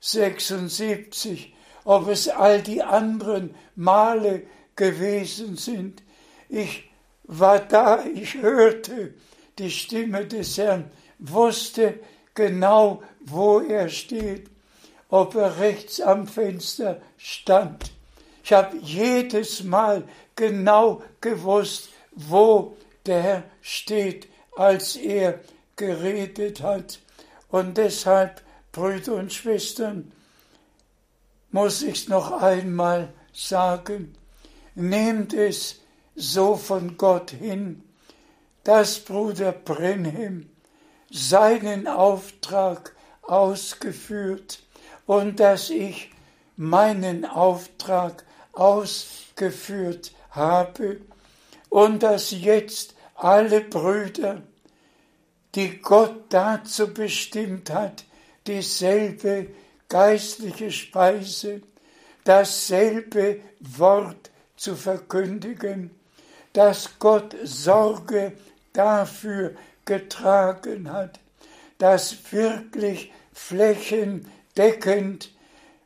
76, 0.00 1.54
ob 1.84 2.08
es 2.08 2.28
all 2.28 2.62
die 2.62 2.82
anderen 2.82 3.54
Male 3.74 4.44
gewesen 4.74 5.58
sind. 5.58 6.02
Ich 6.48 6.90
war 7.24 7.58
da, 7.58 8.02
ich 8.06 8.36
hörte 8.36 9.12
die 9.58 9.70
Stimme 9.70 10.24
des 10.26 10.56
Herrn, 10.56 10.90
wusste 11.18 12.00
genau, 12.34 13.02
wo 13.20 13.60
er 13.60 13.90
steht, 13.90 14.48
ob 15.10 15.34
er 15.34 15.58
rechts 15.58 16.00
am 16.00 16.26
Fenster 16.26 17.02
stand. 17.18 17.95
Ich 18.46 18.52
habe 18.52 18.76
jedes 18.76 19.64
Mal 19.64 20.04
genau 20.36 21.02
gewusst, 21.20 21.88
wo 22.12 22.76
der 23.04 23.20
Herr 23.20 23.42
steht, 23.60 24.28
als 24.54 24.94
er 24.94 25.40
geredet 25.74 26.62
hat. 26.62 27.00
Und 27.48 27.76
deshalb, 27.76 28.40
Brüder 28.70 29.14
und 29.14 29.32
Schwestern, 29.32 30.12
muss 31.50 31.82
ich 31.82 32.08
noch 32.08 32.40
einmal 32.40 33.12
sagen, 33.32 34.14
nehmt 34.76 35.34
es 35.34 35.80
so 36.14 36.54
von 36.54 36.96
Gott 36.96 37.32
hin, 37.32 37.82
dass 38.62 39.00
Bruder 39.00 39.50
Brenhem 39.50 40.48
seinen 41.10 41.88
Auftrag 41.88 42.94
ausgeführt 43.22 44.60
und 45.04 45.40
dass 45.40 45.68
ich 45.68 46.12
meinen 46.56 47.24
Auftrag 47.24 48.22
ausgeführt 48.56 50.12
habe 50.30 51.00
und 51.68 52.02
dass 52.02 52.30
jetzt 52.32 52.94
alle 53.14 53.60
Brüder, 53.60 54.42
die 55.54 55.78
Gott 55.78 56.24
dazu 56.30 56.92
bestimmt 56.92 57.70
hat, 57.70 58.04
dieselbe 58.46 59.48
geistliche 59.88 60.70
Speise, 60.70 61.62
dasselbe 62.24 63.40
Wort 63.60 64.30
zu 64.56 64.74
verkündigen, 64.74 65.90
dass 66.52 66.98
Gott 66.98 67.36
Sorge 67.42 68.32
dafür 68.72 69.54
getragen 69.84 70.90
hat, 70.92 71.20
dass 71.78 72.32
wirklich 72.32 73.12
flächendeckend 73.32 75.30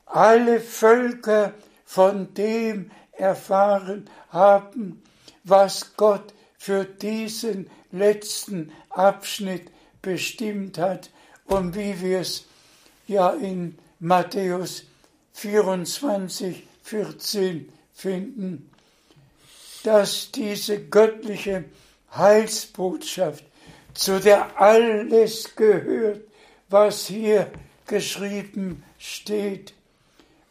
alle 0.06 0.60
Völker 0.60 1.52
von 1.90 2.32
dem 2.34 2.92
erfahren 3.10 4.08
haben, 4.28 5.02
was 5.42 5.96
Gott 5.96 6.32
für 6.56 6.84
diesen 6.84 7.68
letzten 7.90 8.70
Abschnitt 8.90 9.72
bestimmt 10.00 10.78
hat 10.78 11.10
und 11.46 11.74
wie 11.74 12.00
wir 12.00 12.20
es 12.20 12.44
ja 13.08 13.30
in 13.30 13.76
Matthäus 13.98 14.84
24, 15.32 16.62
14 16.84 17.72
finden, 17.92 18.70
dass 19.82 20.30
diese 20.30 20.80
göttliche 20.80 21.64
Heilsbotschaft, 22.14 23.42
zu 23.94 24.20
der 24.20 24.60
alles 24.60 25.56
gehört, 25.56 26.20
was 26.68 27.08
hier 27.08 27.50
geschrieben 27.88 28.84
steht, 28.96 29.74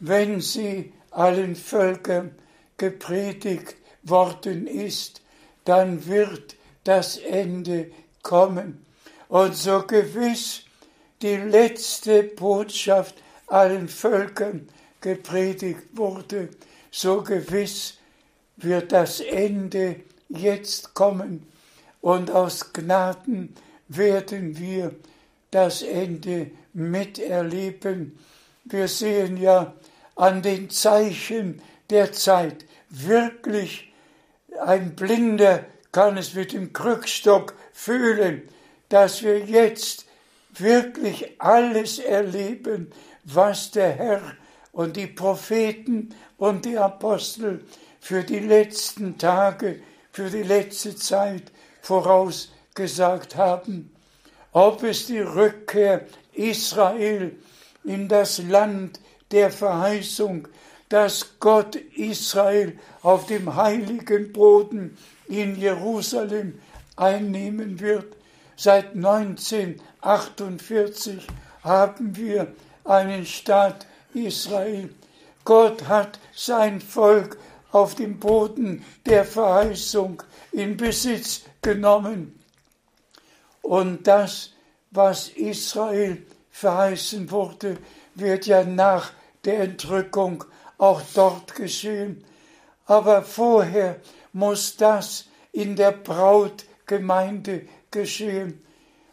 wenn 0.01 0.41
sie 0.41 0.91
allen 1.11 1.55
Völkern 1.55 2.31
gepredigt 2.77 3.75
worden 4.03 4.67
ist, 4.67 5.21
dann 5.65 6.05
wird 6.05 6.55
das 6.83 7.17
Ende 7.17 7.91
kommen. 8.23 8.85
Und 9.27 9.55
so 9.55 9.83
gewiss 9.83 10.63
die 11.21 11.35
letzte 11.35 12.23
Botschaft 12.23 13.15
allen 13.47 13.87
Völkern 13.87 14.69
gepredigt 15.01 15.83
wurde, 15.93 16.49
so 16.91 17.21
gewiss 17.21 17.95
wird 18.57 18.91
das 18.91 19.19
Ende 19.19 19.97
jetzt 20.29 20.93
kommen 20.93 21.47
und 22.01 22.31
aus 22.31 22.73
Gnaden 22.73 23.55
werden 23.87 24.57
wir 24.57 24.95
das 25.51 25.81
Ende 25.81 26.51
miterleben. 26.73 28.17
Wir 28.65 28.87
sehen 28.87 29.37
ja 29.37 29.73
an 30.19 30.41
den 30.41 30.69
Zeichen 30.69 31.61
der 31.89 32.11
Zeit 32.11 32.65
wirklich, 32.89 33.93
ein 34.61 34.93
Blinder 34.93 35.63
kann 35.93 36.17
es 36.17 36.33
mit 36.33 36.51
dem 36.51 36.73
Krückstock 36.73 37.53
fühlen, 37.71 38.41
dass 38.89 39.23
wir 39.23 39.39
jetzt 39.39 40.05
wirklich 40.51 41.39
alles 41.39 41.99
erleben, 41.99 42.91
was 43.23 43.71
der 43.71 43.91
Herr 43.93 44.21
und 44.73 44.97
die 44.97 45.07
Propheten 45.07 46.13
und 46.37 46.65
die 46.65 46.77
Apostel 46.77 47.63
für 48.01 48.23
die 48.23 48.39
letzten 48.39 49.17
Tage, 49.17 49.81
für 50.11 50.29
die 50.29 50.43
letzte 50.43 50.97
Zeit 50.97 51.43
vorausgesagt 51.81 53.37
haben. 53.37 53.95
Ob 54.51 54.83
es 54.83 55.05
die 55.05 55.19
Rückkehr 55.19 56.05
Israel 56.33 57.37
in 57.85 58.09
das 58.09 58.39
Land 58.39 58.99
der 59.31 59.51
Verheißung, 59.51 60.47
dass 60.89 61.39
Gott 61.39 61.75
Israel 61.75 62.77
auf 63.01 63.27
dem 63.27 63.55
heiligen 63.55 64.33
Boden 64.33 64.97
in 65.27 65.55
Jerusalem 65.55 66.59
einnehmen 66.95 67.79
wird. 67.79 68.15
Seit 68.55 68.95
1948 68.95 71.27
haben 71.63 72.15
wir 72.15 72.53
einen 72.83 73.25
Staat 73.25 73.87
Israel. 74.13 74.93
Gott 75.45 75.87
hat 75.87 76.19
sein 76.33 76.81
Volk 76.81 77.37
auf 77.71 77.95
dem 77.95 78.19
Boden 78.19 78.83
der 79.05 79.23
Verheißung 79.25 80.23
in 80.51 80.75
Besitz 80.75 81.43
genommen. 81.61 82.39
Und 83.61 84.07
das, 84.07 84.51
was 84.91 85.29
Israel 85.29 86.25
verheißen 86.49 87.29
wurde, 87.29 87.77
wird 88.15 88.47
ja 88.47 88.63
nach 88.63 89.11
der 89.45 89.61
Entrückung 89.61 90.43
auch 90.77 91.01
dort 91.13 91.55
geschehen. 91.55 92.23
Aber 92.85 93.21
vorher 93.21 93.99
muss 94.33 94.75
das 94.77 95.25
in 95.51 95.75
der 95.75 95.91
Brautgemeinde 95.91 97.67
geschehen, 97.91 98.63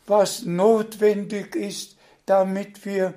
was 0.06 0.42
notwendig 0.42 1.56
ist, 1.56 1.96
damit 2.26 2.84
wir 2.84 3.14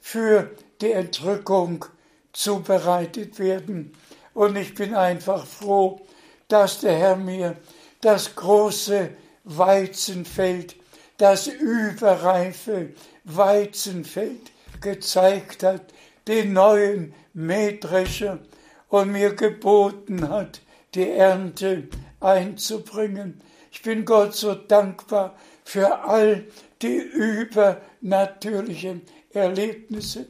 für 0.00 0.50
die 0.80 0.92
Entrückung 0.92 1.84
zubereitet 2.32 3.38
werden. 3.38 3.92
Und 4.34 4.56
ich 4.56 4.74
bin 4.74 4.94
einfach 4.94 5.46
froh, 5.46 6.00
dass 6.48 6.80
der 6.80 6.96
Herr 6.96 7.16
mir 7.16 7.56
das 8.00 8.34
große 8.34 9.10
Weizenfeld, 9.44 10.76
das 11.18 11.46
überreife 11.46 12.90
Weizenfeld 13.24 14.50
gezeigt 14.80 15.62
hat, 15.62 15.82
den 16.26 16.52
neuen 16.52 17.14
Mähdrescher 17.32 18.40
und 18.88 19.12
mir 19.12 19.34
geboten 19.34 20.28
hat, 20.28 20.60
die 20.94 21.08
Ernte 21.08 21.88
einzubringen. 22.20 23.40
Ich 23.70 23.82
bin 23.82 24.04
Gott 24.04 24.34
so 24.34 24.54
dankbar 24.54 25.36
für 25.64 26.00
all 26.00 26.44
die 26.82 26.98
übernatürlichen 26.98 29.02
Erlebnisse. 29.32 30.26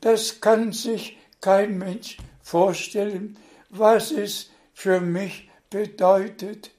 Das 0.00 0.40
kann 0.40 0.72
sich 0.72 1.18
kein 1.40 1.78
Mensch 1.78 2.16
vorstellen, 2.42 3.36
was 3.70 4.12
es 4.12 4.50
für 4.72 5.00
mich 5.00 5.50
bedeutet. 5.70 6.70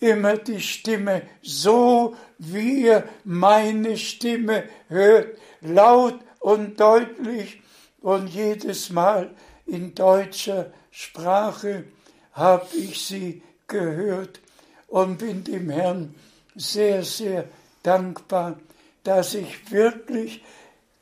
Immer 0.00 0.36
die 0.36 0.60
Stimme, 0.60 1.22
so 1.42 2.14
wie 2.38 2.84
ihr 2.84 3.08
meine 3.24 3.96
Stimme 3.96 4.64
hört, 4.88 5.38
laut 5.60 6.20
und 6.40 6.78
deutlich 6.78 7.62
und 8.00 8.28
jedes 8.28 8.90
Mal 8.90 9.30
in 9.66 9.94
deutscher 9.94 10.72
Sprache 10.90 11.84
habe 12.32 12.66
ich 12.76 13.04
sie 13.04 13.42
gehört 13.66 14.40
und 14.86 15.18
bin 15.18 15.44
dem 15.44 15.70
Herrn 15.70 16.14
sehr, 16.54 17.04
sehr 17.04 17.44
dankbar, 17.82 18.58
dass 19.04 19.34
ich 19.34 19.70
wirklich 19.70 20.42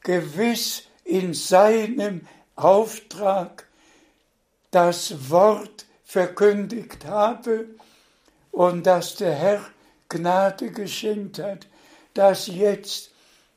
gewiss 0.00 0.84
in 1.04 1.34
seinem 1.34 2.26
Auftrag 2.56 3.66
das 4.70 5.30
Wort 5.30 5.86
verkündigt 6.04 7.04
habe 7.04 7.66
und 8.50 8.86
dass 8.86 9.16
der 9.16 9.34
Herr 9.34 9.60
Gnade 10.08 10.70
geschenkt 10.70 11.38
hat, 11.38 11.66
dass 12.14 12.46
jetzt 12.46 13.10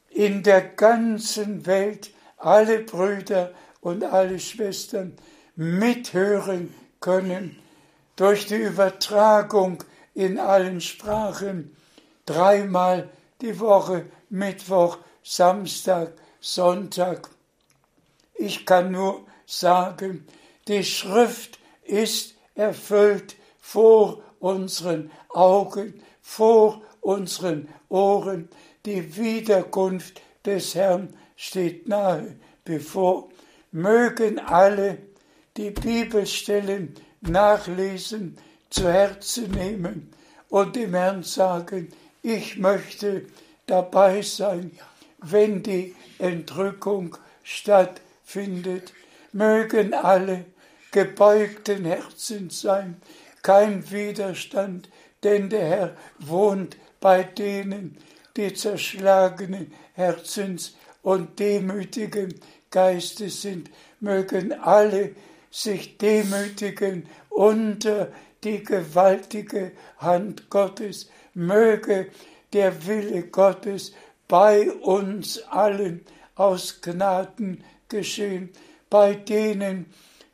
in 0.10 0.44
der 0.44 0.62
ganzen 0.62 1.66
Welt 1.66 2.12
alle 2.40 2.80
Brüder 2.80 3.52
und 3.82 4.04
alle 4.04 4.40
Schwestern 4.40 5.14
mithören 5.56 6.74
können 7.00 7.58
durch 8.16 8.48
die 8.48 8.56
Übertragung 8.56 9.84
in 10.14 10.40
allen 10.40 10.82
Sprachen, 10.82 11.76
dreimal 12.26 13.10
die 13.42 13.60
Woche, 13.60 14.06
Mittwoch, 14.30 14.98
Samstag, 15.24 16.14
Sonntag. 16.42 17.30
Ich 18.36 18.66
kann 18.66 18.92
nur 18.92 19.26
sagen, 19.46 20.26
die 20.68 20.84
Schrift 20.84 21.60
ist 21.84 22.36
erfüllt 22.56 23.36
vor 23.60 24.22
unseren 24.40 25.12
Augen, 25.30 26.02
vor 26.22 26.82
unseren 27.02 27.68
Ohren. 27.90 28.50
Die 28.86 29.16
Wiederkunft 29.18 30.22
des 30.46 30.76
Herrn 30.76 31.14
steht 31.40 31.88
nahe 31.88 32.36
bevor. 32.66 33.30
Mögen 33.72 34.40
alle 34.40 34.98
die 35.56 35.72
Bibelstellen 35.72 36.96
nachlesen, 37.22 38.38
zu 38.70 38.92
Herzen 38.92 39.50
nehmen 39.52 40.12
und 40.50 40.76
dem 40.76 40.94
Herrn 40.94 41.24
sagen, 41.24 41.90
ich 42.22 42.58
möchte 42.58 43.26
dabei 43.68 44.22
sein, 44.22 44.72
wenn 45.20 45.64
die 45.64 45.96
Entrückung 46.18 47.16
stattfindet. 47.44 48.94
Mögen 49.32 49.94
alle 49.94 50.46
gebeugten 50.92 51.86
Herzens 51.86 52.62
sein, 52.62 53.02
kein 53.44 53.90
Widerstand, 53.92 54.90
denn 55.24 55.50
der 55.50 55.68
Herr 55.68 55.98
wohnt 56.20 56.76
bei 57.00 57.24
denen, 57.24 57.98
die 58.36 58.54
zerschlagenen 58.54 59.74
Herzens 59.94 60.76
und 61.02 61.39
demütigen 61.39 62.36
Geistes 62.72 63.41
sind. 63.41 63.70
Mögen 64.00 64.54
alle 64.54 65.16
sich 65.52 65.97
demütigen 65.97 67.08
unter 67.30 68.12
die 68.43 68.64
gewaltige 68.64 69.72
Hand 69.97 70.50
Gottes. 70.50 71.10
Möge 71.34 72.08
der 72.54 72.86
Wille 72.88 73.24
Gottes 73.24 73.93
bei 74.28 74.72
uns 74.72 75.41
allen 75.50 76.06
aus 76.36 76.82
Gnaden 76.82 77.64
geschehen, 77.89 78.50
bei 78.89 79.14
denen, 79.14 79.88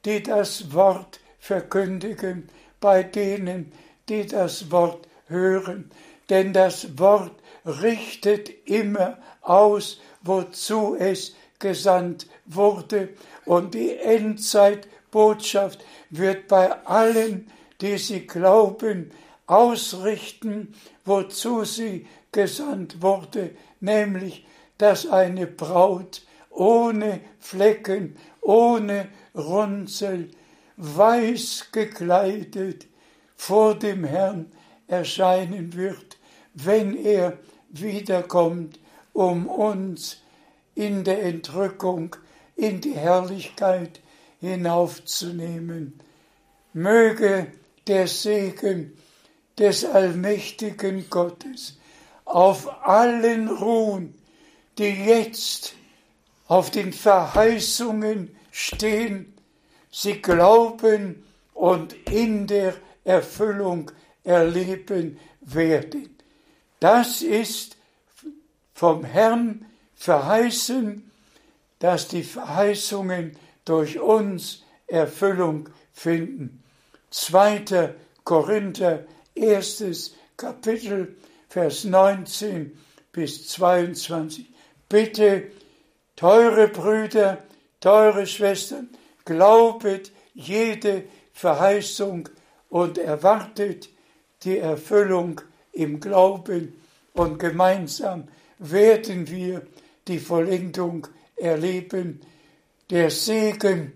die 0.05 0.21
das 0.21 0.73
Wort 0.73 1.19
verkündigen, 1.39 2.49
bei 2.79 3.03
denen, 3.03 3.71
die 4.09 4.25
das 4.25 4.71
Wort 4.71 5.07
hören. 5.27 5.89
Denn 6.29 6.53
das 6.53 6.99
Wort 6.99 7.33
richtet 7.65 8.49
immer 8.67 9.17
aus, 9.41 9.99
wozu 10.25 10.95
es 10.95 11.35
gesandt 11.59 12.27
wurde. 12.45 13.09
Und 13.45 13.73
die 13.73 13.95
Endzeitbotschaft 13.95 15.83
wird 16.09 16.47
bei 16.47 16.71
allen, 16.85 17.49
die 17.81 17.97
sie 17.97 18.27
glauben, 18.27 19.11
ausrichten, 19.47 20.73
wozu 21.05 21.63
sie 21.63 22.07
gesandt 22.31 23.01
wurde, 23.01 23.51
nämlich, 23.79 24.45
dass 24.77 25.07
eine 25.07 25.47
Braut 25.47 26.23
ohne 26.49 27.21
Flecken, 27.39 28.17
ohne 28.41 29.07
Runzel, 29.35 30.31
weiß 30.77 31.69
gekleidet 31.71 32.87
vor 33.35 33.75
dem 33.75 34.03
Herrn 34.03 34.51
erscheinen 34.87 35.73
wird, 35.73 36.17
wenn 36.53 36.95
er 36.95 37.37
wiederkommt, 37.69 38.79
um 39.15 39.47
uns 39.47 40.17
in 40.75 41.05
der 41.05 41.23
Entrückung 41.23 42.17
in 42.57 42.81
die 42.81 42.95
Herrlichkeit 42.95 44.01
hinaufzunehmen. 44.41 45.99
Möge 46.73 47.47
der 47.87 48.07
Segen 48.07 48.97
des 49.57 49.85
allmächtigen 49.85 51.09
Gottes 51.09 51.77
auf 52.25 52.85
allen 52.85 53.47
ruhen, 53.47 54.15
die 54.77 54.89
jetzt 54.89 55.75
auf 56.47 56.69
den 56.69 56.91
Verheißungen 56.91 58.35
stehen, 58.51 59.33
sie 59.91 60.21
glauben 60.21 61.23
und 61.53 61.93
in 62.11 62.47
der 62.47 62.73
Erfüllung 63.05 63.91
erleben 64.25 65.17
werden. 65.39 66.17
Das 66.81 67.21
ist 67.21 67.74
vom 68.75 69.05
Herrn 69.05 69.65
verheißen, 69.95 71.09
dass 71.79 72.07
die 72.09 72.23
Verheißungen 72.23 73.37
durch 73.63 73.99
uns 73.99 74.63
Erfüllung 74.85 75.69
finden. 75.93 76.61
2. 77.09 77.95
Korinther, 78.23 79.05
erstes 79.33 80.13
Kapitel, 80.37 81.15
Vers 81.47 81.85
19 81.85 82.77
bis 83.13 83.47
22. 83.47 84.45
Bitte, 84.89 85.51
teure 86.17 86.67
Brüder, 86.67 87.43
teure 87.79 88.27
Schwestern, 88.27 88.89
glaubet 89.23 90.11
jede 90.33 91.05
Verheißung 91.31 92.27
und 92.69 92.97
erwartet 92.97 93.89
die 94.43 94.57
Erfüllung 94.57 95.39
im 95.71 96.01
Glauben 96.01 96.73
und 97.13 97.39
gemeinsam 97.39 98.27
werden 98.59 99.29
wir 99.29 99.65
die 100.07 100.19
Vollendung 100.19 101.07
erleben. 101.35 102.21
Der 102.89 103.09
Segen 103.09 103.93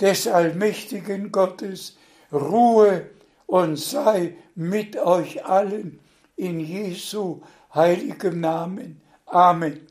des 0.00 0.26
allmächtigen 0.26 1.32
Gottes 1.32 1.96
ruhe 2.32 3.10
und 3.46 3.76
sei 3.76 4.36
mit 4.54 4.96
euch 4.96 5.44
allen 5.44 5.98
in 6.36 6.60
Jesu 6.60 7.40
heiligem 7.74 8.40
Namen. 8.40 9.00
Amen. 9.26 9.86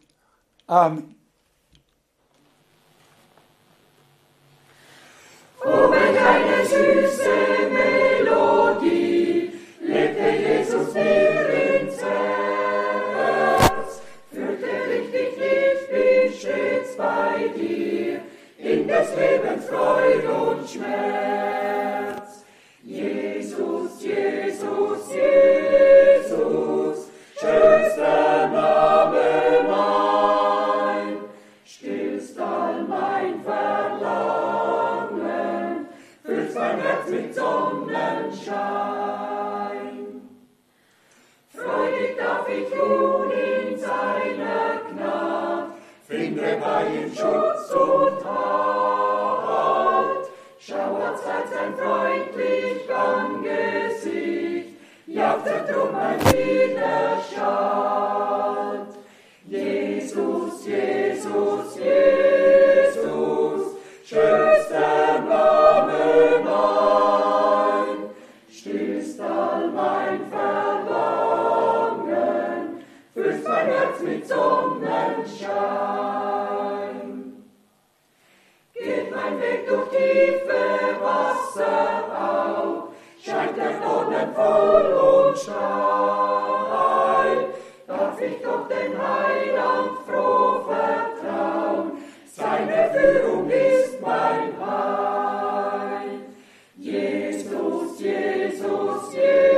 Amen. 0.68 1.16
Oh, 5.64 5.92
welch 5.92 6.57
in 19.18 19.42
des 19.42 19.42
Lebens 19.42 19.66
Freud 19.66 20.28
und 20.28 20.70
Schmerz. 20.70 22.46
Jesus, 22.84 24.02
Jesus, 24.02 25.14
Jesus, 25.14 26.98
schönster 27.40 28.48
Name 28.48 29.66
mein, 29.68 31.18
stillst 31.66 32.40
all 32.40 32.84
mein 32.84 33.42
Verlangen, 33.44 34.68
füllst 36.24 36.56
mein 36.56 36.80
Herz 36.80 37.10
mit 37.10 37.36
Sonnenschein. 37.36 37.88
Freudig 41.50 42.18
darf 42.18 42.48
ich 42.50 42.70
nun 42.76 43.32
in 43.32 43.78
seiner 43.80 44.82
Gnad, 44.92 45.68
finde 46.08 46.58
bei 46.62 46.86
ihm 46.88 47.14
Schutz 47.14 47.72
und 47.72 48.24
Halt. 48.24 48.77
Schauert 50.68 51.18
seit 51.24 51.48
sein 51.48 51.74
freundlich 51.78 52.94
Angesicht, 52.94 54.68
jagtet 55.06 55.74
um 55.78 55.94
mein 55.94 56.20
Widerstand. 56.26 57.48
Jesus, 59.48 60.66
Jesus, 60.66 61.78
Jesus, 61.78 62.98
schönster 64.06 64.47
Wasser 81.58 82.06
auf, 82.14 82.90
scheint 83.24 83.58
der 83.58 83.80
Boden 83.82 84.34
voll 84.36 84.94
und 84.94 85.38
steil, 85.38 85.56
darf 87.88 88.22
ich 88.22 88.42
doch 88.44 88.68
den 88.68 88.98
Heiland 88.98 89.98
froh 90.08 90.64
vertrauen, 90.68 91.92
seine 92.32 92.92
Führung 92.94 93.50
ist 93.50 94.02
mein 94.02 94.54
Heil. 94.60 96.22
Jesus, 96.78 98.00
Jesus, 98.00 99.14
Jesus, 99.14 99.57